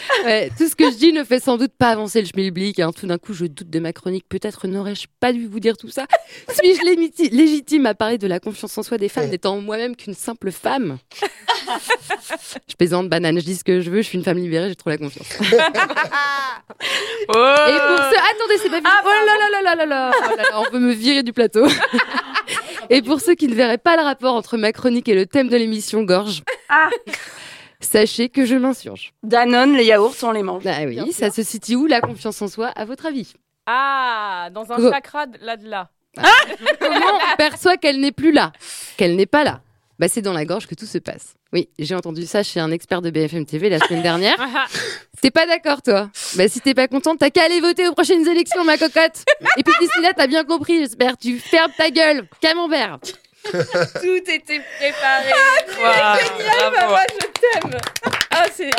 Ouais, 0.24 0.50
tout 0.56 0.68
ce 0.68 0.74
que 0.76 0.90
je 0.90 0.96
dis 0.96 1.12
ne 1.12 1.24
fait 1.24 1.40
sans 1.40 1.56
doute 1.56 1.72
pas 1.76 1.88
avancer 1.90 2.20
le 2.20 2.26
schmilblick. 2.26 2.78
hein. 2.80 2.92
Tout 2.92 3.06
d'un 3.06 3.18
coup, 3.18 3.32
je 3.34 3.46
doute 3.46 3.70
de 3.70 3.78
ma 3.80 3.92
chronique. 3.92 4.24
Peut-être 4.28 4.66
n'aurais-je 4.68 5.06
pas 5.20 5.32
dû 5.32 5.46
vous 5.46 5.60
dire 5.60 5.76
tout 5.76 5.88
ça. 5.88 6.06
Suis-je 6.50 7.34
légitime 7.34 7.86
à 7.86 7.94
parler 7.94 8.18
de 8.18 8.26
la 8.26 8.38
confiance 8.40 8.76
en 8.78 8.82
soi 8.82 8.98
des 8.98 9.08
femmes 9.08 9.28
n'étant 9.28 9.58
moi-même 9.60 9.96
qu'une 9.96 10.14
simple 10.14 10.50
femme 10.52 10.98
Je 12.68 12.74
plaisante, 12.76 13.08
banane, 13.08 13.38
je 13.40 13.44
dis 13.44 13.56
ce 13.56 13.64
que 13.64 13.80
je 13.80 13.90
veux, 13.90 14.02
je 14.02 14.06
suis 14.08 14.18
une 14.18 14.24
femme 14.24 14.38
libérée, 14.38 14.68
j'ai 14.68 14.76
trop 14.76 14.90
la 14.90 14.98
confiance. 14.98 15.28
Et 15.40 15.46
pour 17.26 17.36
ce... 17.36 18.16
Attendez, 18.18 18.58
c'est 18.62 18.70
pas 18.70 18.76
fini. 18.78 18.88
oh 19.04 19.08
là 19.08 19.36
là 19.38 19.48
là 19.50 19.62
là 19.62 19.74
là 19.74 19.86
là 19.86 20.12
Oh 20.16 20.36
là 20.36 20.42
là, 20.42 20.60
On 20.60 20.70
veut 20.72 20.78
me 20.80 20.92
virer 20.92 21.22
du 21.22 21.32
plateau. 21.32 21.66
Et 22.90 23.02
pour 23.02 23.20
ceux 23.20 23.34
qui 23.34 23.46
ne 23.48 23.54
verraient 23.54 23.78
pas 23.78 23.96
le 23.96 24.02
rapport 24.02 24.34
entre 24.34 24.56
ma 24.56 24.72
chronique 24.72 25.08
et 25.08 25.14
le 25.14 25.26
thème 25.26 25.48
de 25.48 25.56
l'émission 25.56 26.02
Gorge, 26.02 26.42
sachez 27.84 28.28
que 28.28 28.46
je 28.46 28.56
m'insurge. 28.56 29.12
Danone, 29.22 29.76
les 29.76 29.84
yaourts, 29.84 30.14
on 30.22 30.32
les 30.32 30.42
mange. 30.42 30.62
Ah 30.66 30.84
oui, 30.86 31.12
ça 31.12 31.30
se 31.30 31.42
situe 31.42 31.76
où 31.76 31.86
la 31.86 32.00
confiance 32.00 32.40
en 32.42 32.48
soi, 32.48 32.68
à 32.68 32.84
votre 32.84 33.06
avis? 33.06 33.34
Ah, 33.66 34.48
dans 34.52 34.70
un 34.72 34.90
chakra 34.90 35.26
de- 35.26 35.38
là 35.40 35.56
de 35.56 35.68
là. 35.68 35.90
Comment 36.80 37.06
on 37.14 37.36
perçoit 37.36 37.76
qu'elle 37.76 38.00
n'est 38.00 38.12
plus 38.12 38.32
là? 38.32 38.52
Qu'elle 38.96 39.16
n'est 39.16 39.26
pas 39.26 39.44
là 39.44 39.60
bah, 39.98 40.08
C'est 40.08 40.22
dans 40.22 40.32
la 40.32 40.44
gorge 40.44 40.66
que 40.66 40.74
tout 40.74 40.86
se 40.86 40.98
passe. 40.98 41.34
Oui, 41.52 41.68
j'ai 41.78 41.94
entendu 41.94 42.26
ça 42.26 42.42
chez 42.42 42.60
un 42.60 42.70
expert 42.70 43.02
de 43.02 43.10
BFM 43.10 43.44
TV 43.44 43.68
la 43.68 43.78
semaine 43.78 44.02
dernière. 44.02 44.36
T'es 45.20 45.30
pas 45.30 45.46
d'accord, 45.46 45.82
toi? 45.82 46.10
Bah, 46.36 46.48
si 46.48 46.60
t'es 46.60 46.74
pas 46.74 46.88
contente, 46.88 47.18
t'as 47.18 47.30
qu'à 47.30 47.44
aller 47.44 47.60
voter 47.60 47.86
aux 47.86 47.92
prochaines 47.92 48.26
élections, 48.26 48.64
ma 48.64 48.76
cocotte 48.78 49.24
Et 49.56 49.62
puis 49.62 49.74
d'ici 49.80 50.00
là, 50.02 50.12
t'as 50.16 50.26
bien 50.26 50.44
compris, 50.44 50.78
j'espère. 50.78 51.16
Tu 51.16 51.38
fermes 51.38 51.70
ta 51.76 51.90
gueule, 51.90 52.26
camembert 52.40 52.98
Tout 54.00 54.30
était 54.30 54.60
préparé. 54.78 55.32
Ah, 55.84 56.16
génial, 56.18 56.72
maman, 56.72 56.96
je 57.20 57.26
t'aime. 57.40 57.80
Ah, 58.30 58.44
c'est. 58.52 58.70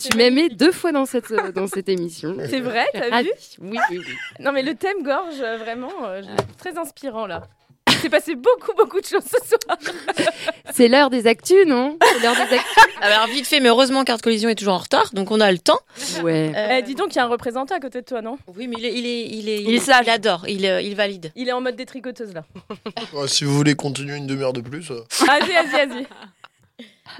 Tu 0.00 0.16
m'as 0.16 0.30
deux 0.48 0.72
fois 0.72 0.92
dans 0.92 1.06
cette, 1.06 1.30
euh, 1.30 1.52
dans 1.52 1.66
cette 1.66 1.88
émission. 1.88 2.34
C'est 2.48 2.60
vrai, 2.60 2.86
t'as 2.92 3.08
Ah, 3.12 3.22
vu 3.22 3.30
Oui, 3.60 3.78
oui, 3.90 3.98
oui. 3.98 4.14
Non, 4.38 4.52
mais 4.52 4.62
le 4.62 4.74
thème 4.74 5.02
gorge, 5.02 5.40
euh, 5.40 5.58
vraiment, 5.58 5.92
euh, 6.04 6.22
trouve 6.22 6.56
très 6.58 6.78
inspirant 6.78 7.26
là. 7.26 7.42
Il 7.90 7.96
s'est 7.98 8.08
passé 8.10 8.34
beaucoup, 8.34 8.72
beaucoup 8.76 9.00
de 9.00 9.06
choses 9.06 9.24
ce 9.24 9.38
soir. 9.48 9.78
C'est 10.72 10.88
l'heure 10.88 11.10
des 11.10 11.26
actus, 11.26 11.66
non? 11.66 11.96
C'est 12.00 12.20
l'heure 12.22 12.34
des 12.34 12.54
actus. 12.54 12.84
Alors 13.00 13.26
vite 13.26 13.46
fait, 13.46 13.60
mais 13.60 13.68
heureusement 13.68 14.04
Carte 14.04 14.22
Collision 14.22 14.48
est 14.48 14.54
toujours 14.54 14.74
en 14.74 14.78
retard, 14.78 15.10
donc 15.12 15.30
on 15.30 15.40
a 15.40 15.50
le 15.50 15.58
temps. 15.58 15.80
Ouais. 16.22 16.52
Eh, 16.78 16.82
dis 16.82 16.94
donc, 16.94 17.08
il 17.14 17.16
y 17.16 17.18
a 17.18 17.24
un 17.24 17.28
représentant 17.28 17.74
à 17.74 17.80
côté 17.80 18.00
de 18.00 18.06
toi, 18.06 18.22
non? 18.22 18.38
Oui, 18.56 18.68
mais 18.68 18.76
il 18.78 18.84
est, 18.86 18.94
il 18.94 19.06
est, 19.06 19.26
il 19.26 19.48
est, 19.48 19.62
Il 19.62 19.74
est 19.74 19.80
sage. 19.80 20.04
il 20.06 20.10
adore, 20.10 20.44
il, 20.48 20.64
euh, 20.66 20.80
il 20.80 20.94
valide. 20.94 21.32
Il 21.36 21.48
est 21.48 21.52
en 21.52 21.60
mode 21.60 21.76
détricoteuse 21.76 22.32
là. 22.34 22.44
Ouais, 23.12 23.28
si 23.28 23.44
vous 23.44 23.54
voulez 23.54 23.74
continuer 23.74 24.16
une 24.16 24.26
demi-heure 24.26 24.52
de 24.52 24.60
plus. 24.60 24.90
euh. 24.90 25.00
Vas-y, 25.26 25.52
vas-y, 25.52 25.88
vas-y. 25.88 26.06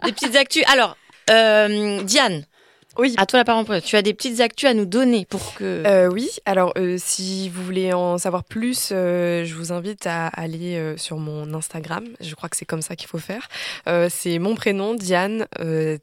Des 0.04 0.12
petites 0.12 0.36
actus. 0.36 0.62
Alors, 0.72 0.96
euh, 1.30 2.02
Diane. 2.02 2.44
Oui. 2.98 3.14
À 3.16 3.26
toi 3.26 3.38
la 3.38 3.44
parole. 3.44 3.64
Tu 3.82 3.96
as 3.96 4.02
des 4.02 4.14
petites 4.14 4.40
actus 4.40 4.68
à 4.68 4.74
nous 4.74 4.84
donner 4.84 5.24
pour 5.24 5.54
que. 5.54 5.82
Euh, 5.86 6.08
oui, 6.08 6.28
alors 6.44 6.72
euh, 6.76 6.96
si 6.98 7.48
vous 7.48 7.62
voulez 7.62 7.92
en 7.92 8.18
savoir 8.18 8.44
plus, 8.44 8.90
euh, 8.92 9.44
je 9.44 9.54
vous 9.54 9.72
invite 9.72 10.06
à 10.06 10.28
aller 10.28 10.94
sur 10.96 11.18
mon 11.18 11.54
Instagram. 11.54 12.04
Je 12.20 12.34
crois 12.34 12.48
que 12.48 12.56
c'est 12.56 12.64
comme 12.64 12.82
ça 12.82 12.96
qu'il 12.96 13.08
faut 13.08 13.18
faire. 13.18 13.48
C'est 14.08 14.38
mon 14.38 14.54
prénom, 14.54 14.94
Diane, 14.94 15.46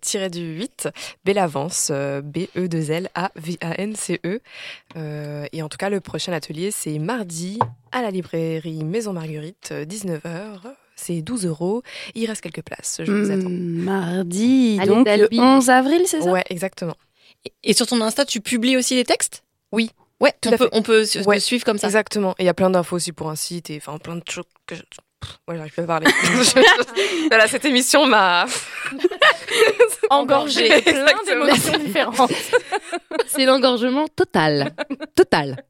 tiré 0.02 0.30
du 0.30 0.56
8, 0.56 0.90
Bellavance, 1.26 1.90
euh, 1.92 2.22
B-E-2-L-A-V-A-N-C-E. 2.22 4.42
Euh, 4.96 5.46
et 5.52 5.62
en 5.62 5.70
tout 5.70 5.78
cas, 5.78 5.90
le 5.90 6.00
prochain 6.00 6.34
atelier, 6.34 6.72
c'est 6.72 6.98
mardi 7.00 7.60
à 7.92 8.02
la 8.02 8.12
librairie 8.12 8.84
Maison 8.84 9.14
Marguerite, 9.14 9.70
euh, 9.72 9.86
19h. 9.86 10.74
C'est 11.00 11.22
12 11.22 11.46
euros. 11.46 11.84
Il 12.16 12.26
reste 12.28 12.42
quelques 12.42 12.64
places. 12.64 13.02
Je 13.06 13.12
vous 13.12 13.30
attends. 13.32 13.48
Hmm, 13.50 13.84
Mardi, 13.84 14.78
Allez, 14.82 14.88
donc 14.90 14.98
le 15.00 15.04
Dalby. 15.18 15.40
11 15.40 15.70
avril, 15.70 16.02
c'est 16.06 16.22
ça? 16.22 16.30
Ouais, 16.32 16.44
exactement. 16.50 16.96
Et 17.64 17.74
sur 17.74 17.86
ton 17.88 18.02
Insta, 18.02 18.26
tu 18.26 18.42
publies 18.42 18.76
aussi 18.76 18.96
des 18.96 19.04
textes? 19.06 19.44
Oui. 19.72 19.92
Ouais, 20.20 20.34
Tout 20.42 20.50
on 20.50 20.54
à 20.54 20.58
peut, 20.58 20.64
fait. 20.66 20.70
on 20.78 20.82
peut 20.82 21.06
se- 21.06 21.20
te 21.20 21.24
Ouais, 21.26 21.40
suivre 21.40 21.64
comme 21.64 21.78
ça. 21.78 21.86
Exactement. 21.88 22.32
Et 22.40 22.44
il 22.44 22.46
y 22.48 22.50
a 22.50 22.54
plein 22.56 22.72
d'infos 22.72 22.96
aussi 22.96 23.12
pour 23.12 23.30
un 23.30 23.36
site 23.36 23.70
et 23.70 23.78
enfin 23.78 23.98
plein 24.00 24.16
de 24.16 24.24
choses 24.28 24.46
que 24.66 24.74
je... 24.76 24.82
Ouais, 25.48 25.56
j'arrive 25.58 25.74
pas 25.74 25.84
à 25.84 25.86
parler. 25.86 26.08
voilà, 27.30 27.48
cette 27.48 27.66
émission 27.66 28.06
m'a 28.08 28.46
Engorgé 30.10 30.82
plein 30.82 31.06
d'émotions 31.26 31.78
différentes. 31.80 32.32
C'est 33.28 33.46
l'engorgement 33.46 34.08
total. 34.08 34.74
Total. 35.16 35.64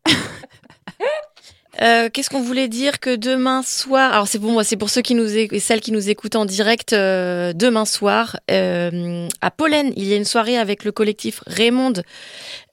Euh, 1.81 2.09
Qu'est-ce 2.11 2.29
qu'on 2.29 2.41
voulait 2.41 2.67
dire 2.67 2.99
que 2.99 3.15
demain 3.15 3.61
soir? 3.61 4.11
Alors 4.13 4.27
c'est 4.27 4.39
pour 4.39 4.51
moi, 4.51 4.63
c'est 4.63 4.77
pour 4.77 4.89
ceux 4.89 5.01
qui 5.01 5.13
nous 5.15 5.37
et 5.37 5.59
celles 5.59 5.81
qui 5.81 5.91
nous 5.91 6.09
écoutent 6.09 6.35
en 6.35 6.45
direct. 6.45 6.93
euh, 6.93 7.53
demain 7.53 7.85
soir, 7.85 8.37
euh, 8.49 9.27
à 9.41 9.51
Pollen, 9.51 9.93
il 9.95 10.05
y 10.05 10.13
a 10.13 10.15
une 10.15 10.25
soirée 10.25 10.57
avec 10.57 10.83
le 10.83 10.91
collectif 10.91 11.41
Raymond 11.45 11.93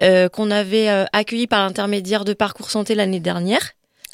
euh, 0.03 0.29
qu'on 0.29 0.51
avait 0.51 0.89
euh, 0.89 1.05
accueilli 1.13 1.47
par 1.47 1.65
l'intermédiaire 1.65 2.25
de 2.25 2.33
Parcours 2.33 2.71
Santé 2.71 2.95
l'année 2.95 3.21
dernière. 3.21 3.73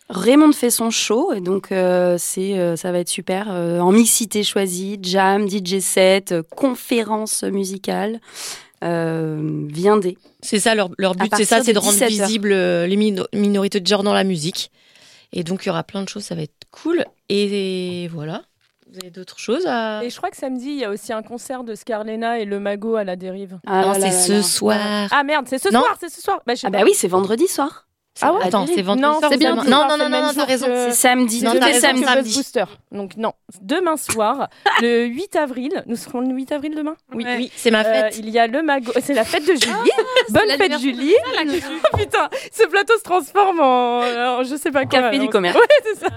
Raymond 0.09 0.53
fait 0.53 0.71
son 0.71 0.91
show 0.91 1.33
et 1.33 1.41
donc 1.41 1.71
euh, 1.71 2.17
c'est 2.19 2.59
euh, 2.59 2.75
ça 2.75 2.91
va 2.91 2.99
être 2.99 3.09
super 3.09 3.47
euh, 3.53 3.79
en 3.79 3.93
mixité 3.93 4.43
choisie, 4.43 4.99
jam, 5.01 5.49
DJ 5.49 5.79
set, 5.79 6.35
conférence 6.57 7.45
musicale, 7.45 8.21
euh. 8.85 9.69
C'est 10.43 10.59
ça 10.59 10.75
leur, 10.75 10.91
leur 10.99 11.15
but, 11.15 11.31
c'est 11.37 11.45
ça, 11.45 11.63
c'est 11.63 11.73
de 11.73 11.79
rendre 11.79 12.05
visibles 12.07 12.53
euh, 12.53 12.87
les 12.87 12.97
mino- 12.97 13.27
minorités 13.33 13.81
de 13.81 13.87
genre 13.87 14.03
dans 14.03 14.15
la 14.15 14.25
musique. 14.25 14.71
Et 15.33 15.45
donc 15.45 15.65
il 15.65 15.69
y 15.69 15.71
aura 15.71 15.85
plein 15.85 16.03
de 16.03 16.09
choses, 16.09 16.25
ça 16.25 16.35
va 16.35 16.43
être 16.43 16.55
cool. 16.71 17.05
Et, 17.29 18.09
voilà. 18.13 18.43
Vous 18.93 18.99
avez 19.01 19.11
d'autres 19.11 19.39
choses 19.39 19.65
à 19.69 20.03
Et 20.03 20.11
je 20.11 20.17
crois 20.17 20.31
que 20.31 20.37
samedi, 20.37 20.67
il 20.71 20.79
y 20.79 20.85
a 20.85 20.91
aussi 20.91 21.13
un 21.13 21.23
concert 21.23 21.63
de 21.63 21.77
Scarlena 21.77 22.41
et 22.41 22.45
le 22.45 22.59
Mago 22.59 22.97
à 22.97 23.05
la 23.05 23.15
dérive. 23.15 23.61
Ah 23.67 23.83
Non, 23.83 23.95
c'est 23.95 24.11
ce 24.11 24.33
là. 24.33 24.43
soir. 24.43 25.09
Ah 25.13 25.23
merde, 25.23 25.47
c'est 25.49 25.59
ce 25.59 25.73
Non. 25.73 25.81
soir, 25.81 25.97
c'est 26.01 26.09
ce 26.09 26.21
soir. 26.21 26.41
Bah, 26.47 26.55
Ah 26.61 26.71
pas. 26.71 26.79
bah 26.79 26.85
oui, 26.85 26.93
c'est 26.95 27.07
vendredi 27.07 27.47
soir. 27.47 27.87
Ah 28.23 28.33
ouais 28.33 28.41
Attends, 28.45 28.67
c'est 28.67 28.83
vendredi 28.83 29.03
Non, 29.03 29.19
soir 29.19 29.31
c'est 29.31 29.39
bien. 29.39 29.55
Non, 29.57 29.65
non, 29.89 29.97
non, 29.99 30.09
non, 30.09 30.31
t'as 30.35 30.45
raison. 30.45 30.67
C'est 30.67 30.93
samedi, 30.93 31.43
Non, 31.45 31.53
t'as 31.59 31.73
samedi. 31.75 32.35
Booster. 32.35 32.65
Donc 32.93 33.17
non, 33.17 33.33
demain 33.63 33.97
soir, 33.97 34.49
le 34.83 35.05
8 35.07 35.37
avril, 35.37 35.83
nous 35.87 35.97
serons 35.97 36.21
le 36.21 36.35
8 36.35 36.53
avril 36.53 36.75
demain? 36.75 36.97
Oui, 37.15 37.25
oui, 37.27 37.51
c'est 37.57 37.71
ma 37.71 37.85
fête. 37.85 38.15
Euh, 38.15 38.19
il 38.19 38.29
y 38.31 38.39
a 38.39 38.47
le 38.47 38.63
mago, 38.63 38.93
c'est 39.01 39.15
la 39.15 39.25
fête 39.25 39.45
de 39.47 39.53
Julie. 39.53 39.91
Bonne 40.31 40.51
fête. 40.57 40.79
Julie. 40.81 41.15
Oh, 41.93 41.97
putain, 41.97 42.29
ce 42.53 42.67
plateau 42.67 42.97
se 42.99 43.03
transforme 43.03 43.61
en, 43.61 44.43
je 44.45 44.57
sais 44.57 44.71
pas 44.71 44.85
quoi. 44.85 45.01
Café 45.01 45.19
du 45.19 45.29
commerce. 45.29 45.57
Ouais, 45.57 45.63
c'est 45.85 46.01
ça. 46.01 46.09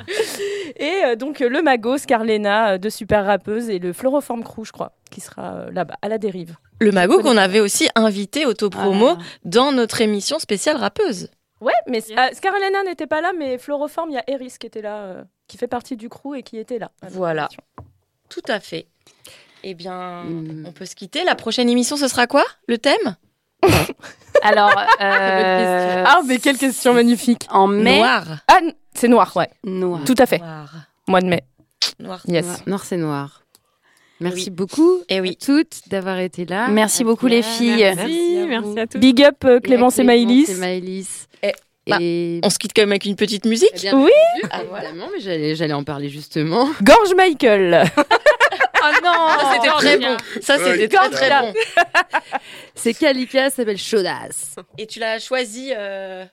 Et 0.78 1.06
euh, 1.06 1.16
donc 1.16 1.40
le 1.40 1.62
mago, 1.62 1.98
Scarlena, 1.98 2.72
euh, 2.74 2.78
de 2.78 2.90
super 2.90 3.26
rappeuse 3.26 3.70
et 3.70 3.80
le 3.80 3.94
Fluoroform 3.94 4.44
Crew, 4.44 4.64
je 4.66 4.72
crois, 4.72 4.92
qui 5.12 5.22
sera 5.22 5.66
là-bas 5.72 5.96
à 6.02 6.10
la 6.10 6.18
dérive. 6.18 6.56
Le 6.80 6.92
mago 6.92 7.22
qu'on 7.22 7.38
avait 7.38 7.60
aussi 7.60 7.90
invité 7.96 8.46
autopromo 8.46 9.10
Ah. 9.12 9.18
dans 9.46 9.72
notre 9.72 10.02
émission 10.02 10.40
spéciale 10.40 10.78
rappeuse. 10.78 11.30
Ouais, 11.64 11.74
mais 11.88 12.00
euh, 12.12 12.30
Scarlena 12.34 12.84
n'était 12.84 13.08
pas 13.08 13.22
là, 13.22 13.32
mais 13.38 13.58
Fluoroform, 13.58 14.10
il 14.10 14.14
y 14.14 14.18
a 14.18 14.24
Eris 14.28 14.56
qui 14.60 14.68
était 14.68 14.82
là, 14.82 14.98
euh, 14.98 15.24
qui 15.48 15.58
fait 15.58 15.68
partie 15.68 15.96
du 15.96 16.10
crew 16.10 16.36
et 16.36 16.44
qui 16.44 16.58
était 16.58 16.78
là. 16.80 16.92
Voilà. 17.12 17.48
Tout 18.30 18.42
à 18.48 18.60
fait. 18.60 18.88
Eh 19.64 19.74
bien, 19.74 20.24
Hmm. 20.24 20.66
on 20.68 20.72
peut 20.74 20.86
se 20.86 20.94
quitter. 20.96 21.24
La 21.24 21.36
prochaine 21.36 21.70
émission, 21.70 21.96
ce 21.96 22.08
sera 22.08 22.28
quoi 22.28 22.44
Le 22.68 22.78
thème? 22.78 23.16
Alors 24.44 24.72
euh, 25.02 26.04
Ah, 26.06 26.20
mais 26.26 26.38
quelle 26.40 26.58
question 26.58 26.94
magnifique. 26.94 27.46
en 27.50 27.68
mai 27.68 27.98
Noir. 28.00 28.26
Ah, 28.50 28.60
c'est 28.94 29.08
noir, 29.08 29.32
ouais. 29.38 29.50
noir. 29.64 30.02
Tout 30.06 30.16
à 30.18 30.26
fait. 30.26 30.40
Noir. 30.40 30.70
Mois 31.08 31.22
de 31.22 31.28
mai. 31.28 31.44
Noir. 32.00 32.22
Yes. 32.28 32.46
Noir, 32.46 32.60
noir, 32.68 32.84
c'est 32.86 32.98
noir. 32.98 33.44
Merci 34.20 34.46
Oui. 34.46 34.50
beaucoup 34.52 35.02
Eh 35.10 35.22
oui. 35.22 35.38
à 35.42 35.46
toutes 35.46 35.88
d'avoir 35.90 36.20
été 36.20 36.46
là. 36.46 36.68
Merci 36.68 37.04
beaucoup, 37.04 37.28
les 37.28 37.42
filles. 37.42 37.78
Merci, 37.96 38.38
à 38.42 38.46
merci 38.46 38.80
à 38.80 38.88
tous. 38.88 38.98
Big 39.00 39.24
up 39.24 39.44
euh, 39.46 39.54
Et 39.54 39.58
à 39.58 39.60
Clémence 39.62 40.00
et 40.00 40.04
Maëlys. 40.04 40.50
et 40.50 40.56
Maëlys. 40.56 41.28
Bah, 41.88 41.98
Et 42.00 42.40
On 42.44 42.50
se 42.50 42.58
quitte 42.58 42.72
quand 42.76 42.84
même 42.84 42.92
avec 42.92 43.06
une 43.06 43.16
petite 43.16 43.46
musique. 43.46 43.72
Eh 43.76 43.80
bien, 43.80 43.98
Oui. 43.98 44.12
Ah, 44.52 44.62
évidemment, 44.62 45.10
mais 45.14 45.20
j'allais, 45.20 45.56
j'allais 45.56 45.74
en 45.74 45.84
parler 45.84 46.10
justement. 46.10 46.70
Gorge 46.82 47.14
Michael. 47.16 47.84
Oh 48.86 48.92
non, 49.02 49.14
ça 49.40 49.52
c'était 49.54 49.70
très 49.78 49.98
bon. 49.98 50.18
Ça 50.42 50.58
c'était 50.58 50.90
très 50.90 51.10
très 51.10 51.30
bon. 51.30 51.54
C'est 52.76 52.94
Kalika, 52.94 53.50
ça 53.50 53.56
s'appelle 53.56 53.78
Chaudasse. 53.78 54.58
Et 54.78 54.88
tu 54.88 55.00
l'as 55.00 55.20
choisi, 55.20 55.72
euh, 55.74 56.26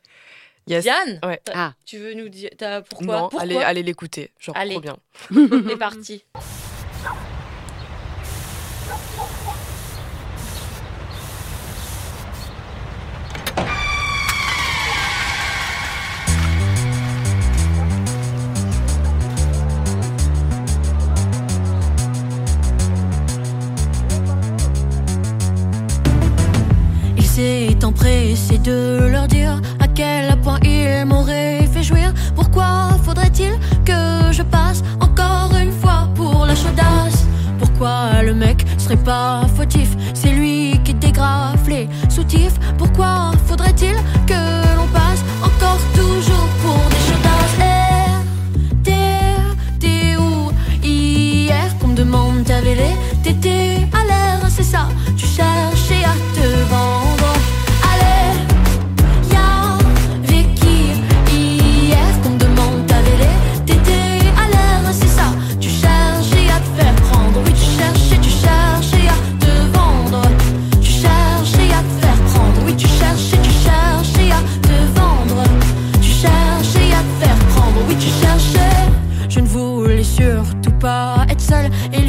Yes. 0.66 0.82
Diane. 0.82 1.20
Ouais. 1.24 1.40
Ah. 1.54 1.74
Tu 1.86 1.98
veux 1.98 2.14
nous 2.14 2.28
dire 2.28 2.50
pourquoi 2.88 3.06
non, 3.06 3.20
Pourquoi 3.28 3.42
allez, 3.42 3.56
allez 3.56 3.82
l'écouter. 3.84 4.32
Genre 4.40 4.56
Allez. 4.56 4.72
trop 4.72 4.80
bien. 4.80 4.96
C'est 5.68 5.76
parti. 5.78 6.24
c'est 28.34 28.62
de 28.62 29.08
leur 29.10 29.26
dire 29.28 29.60
à 29.78 29.86
quel 29.86 30.36
point 30.40 30.58
ils 30.62 31.04
m'auraient 31.04 31.68
fait 31.72 31.82
jouir. 31.82 32.12
Pourquoi 32.34 32.98
faudrait-il 33.04 33.52
que 33.84 34.32
je 34.32 34.42
passe 34.42 34.82
encore 35.00 35.54
une 35.60 35.72
fois 35.72 36.08
pour 36.14 36.46
la 36.46 36.54
chaudasse? 36.54 37.26
Pourquoi 37.58 38.22
le 38.22 38.34
mec 38.34 38.64
serait 38.78 38.96
pas 38.96 39.46
fautif? 39.54 39.90
C'est 40.14 40.30
lui 40.30 40.80
qui 40.84 40.94
dégrafe 40.94 41.66
les 41.68 41.88
soutifs. 42.08 42.58
Pourquoi 42.78 43.32
faudrait-il 43.46 43.94
que 44.26 44.49
pas 80.80 81.26
être 81.28 81.40
seul. 81.40 81.70
et 81.92 81.99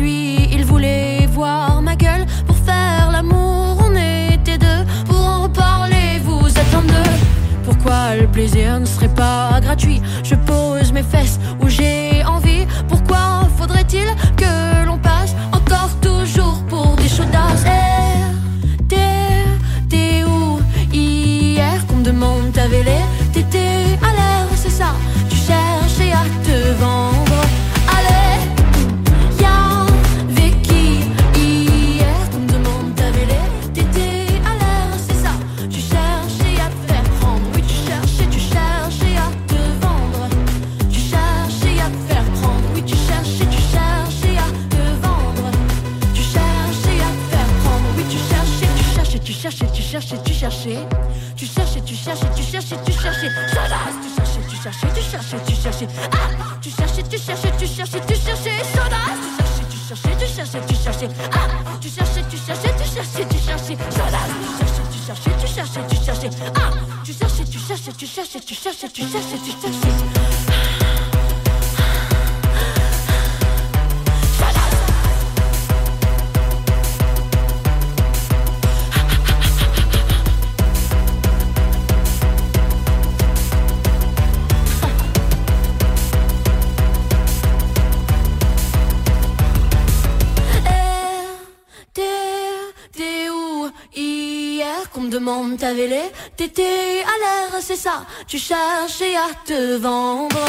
tu 98.28 98.38
cherchais 98.38 99.16
à 99.16 99.34
te 99.46 99.78
vendre. 99.78 100.40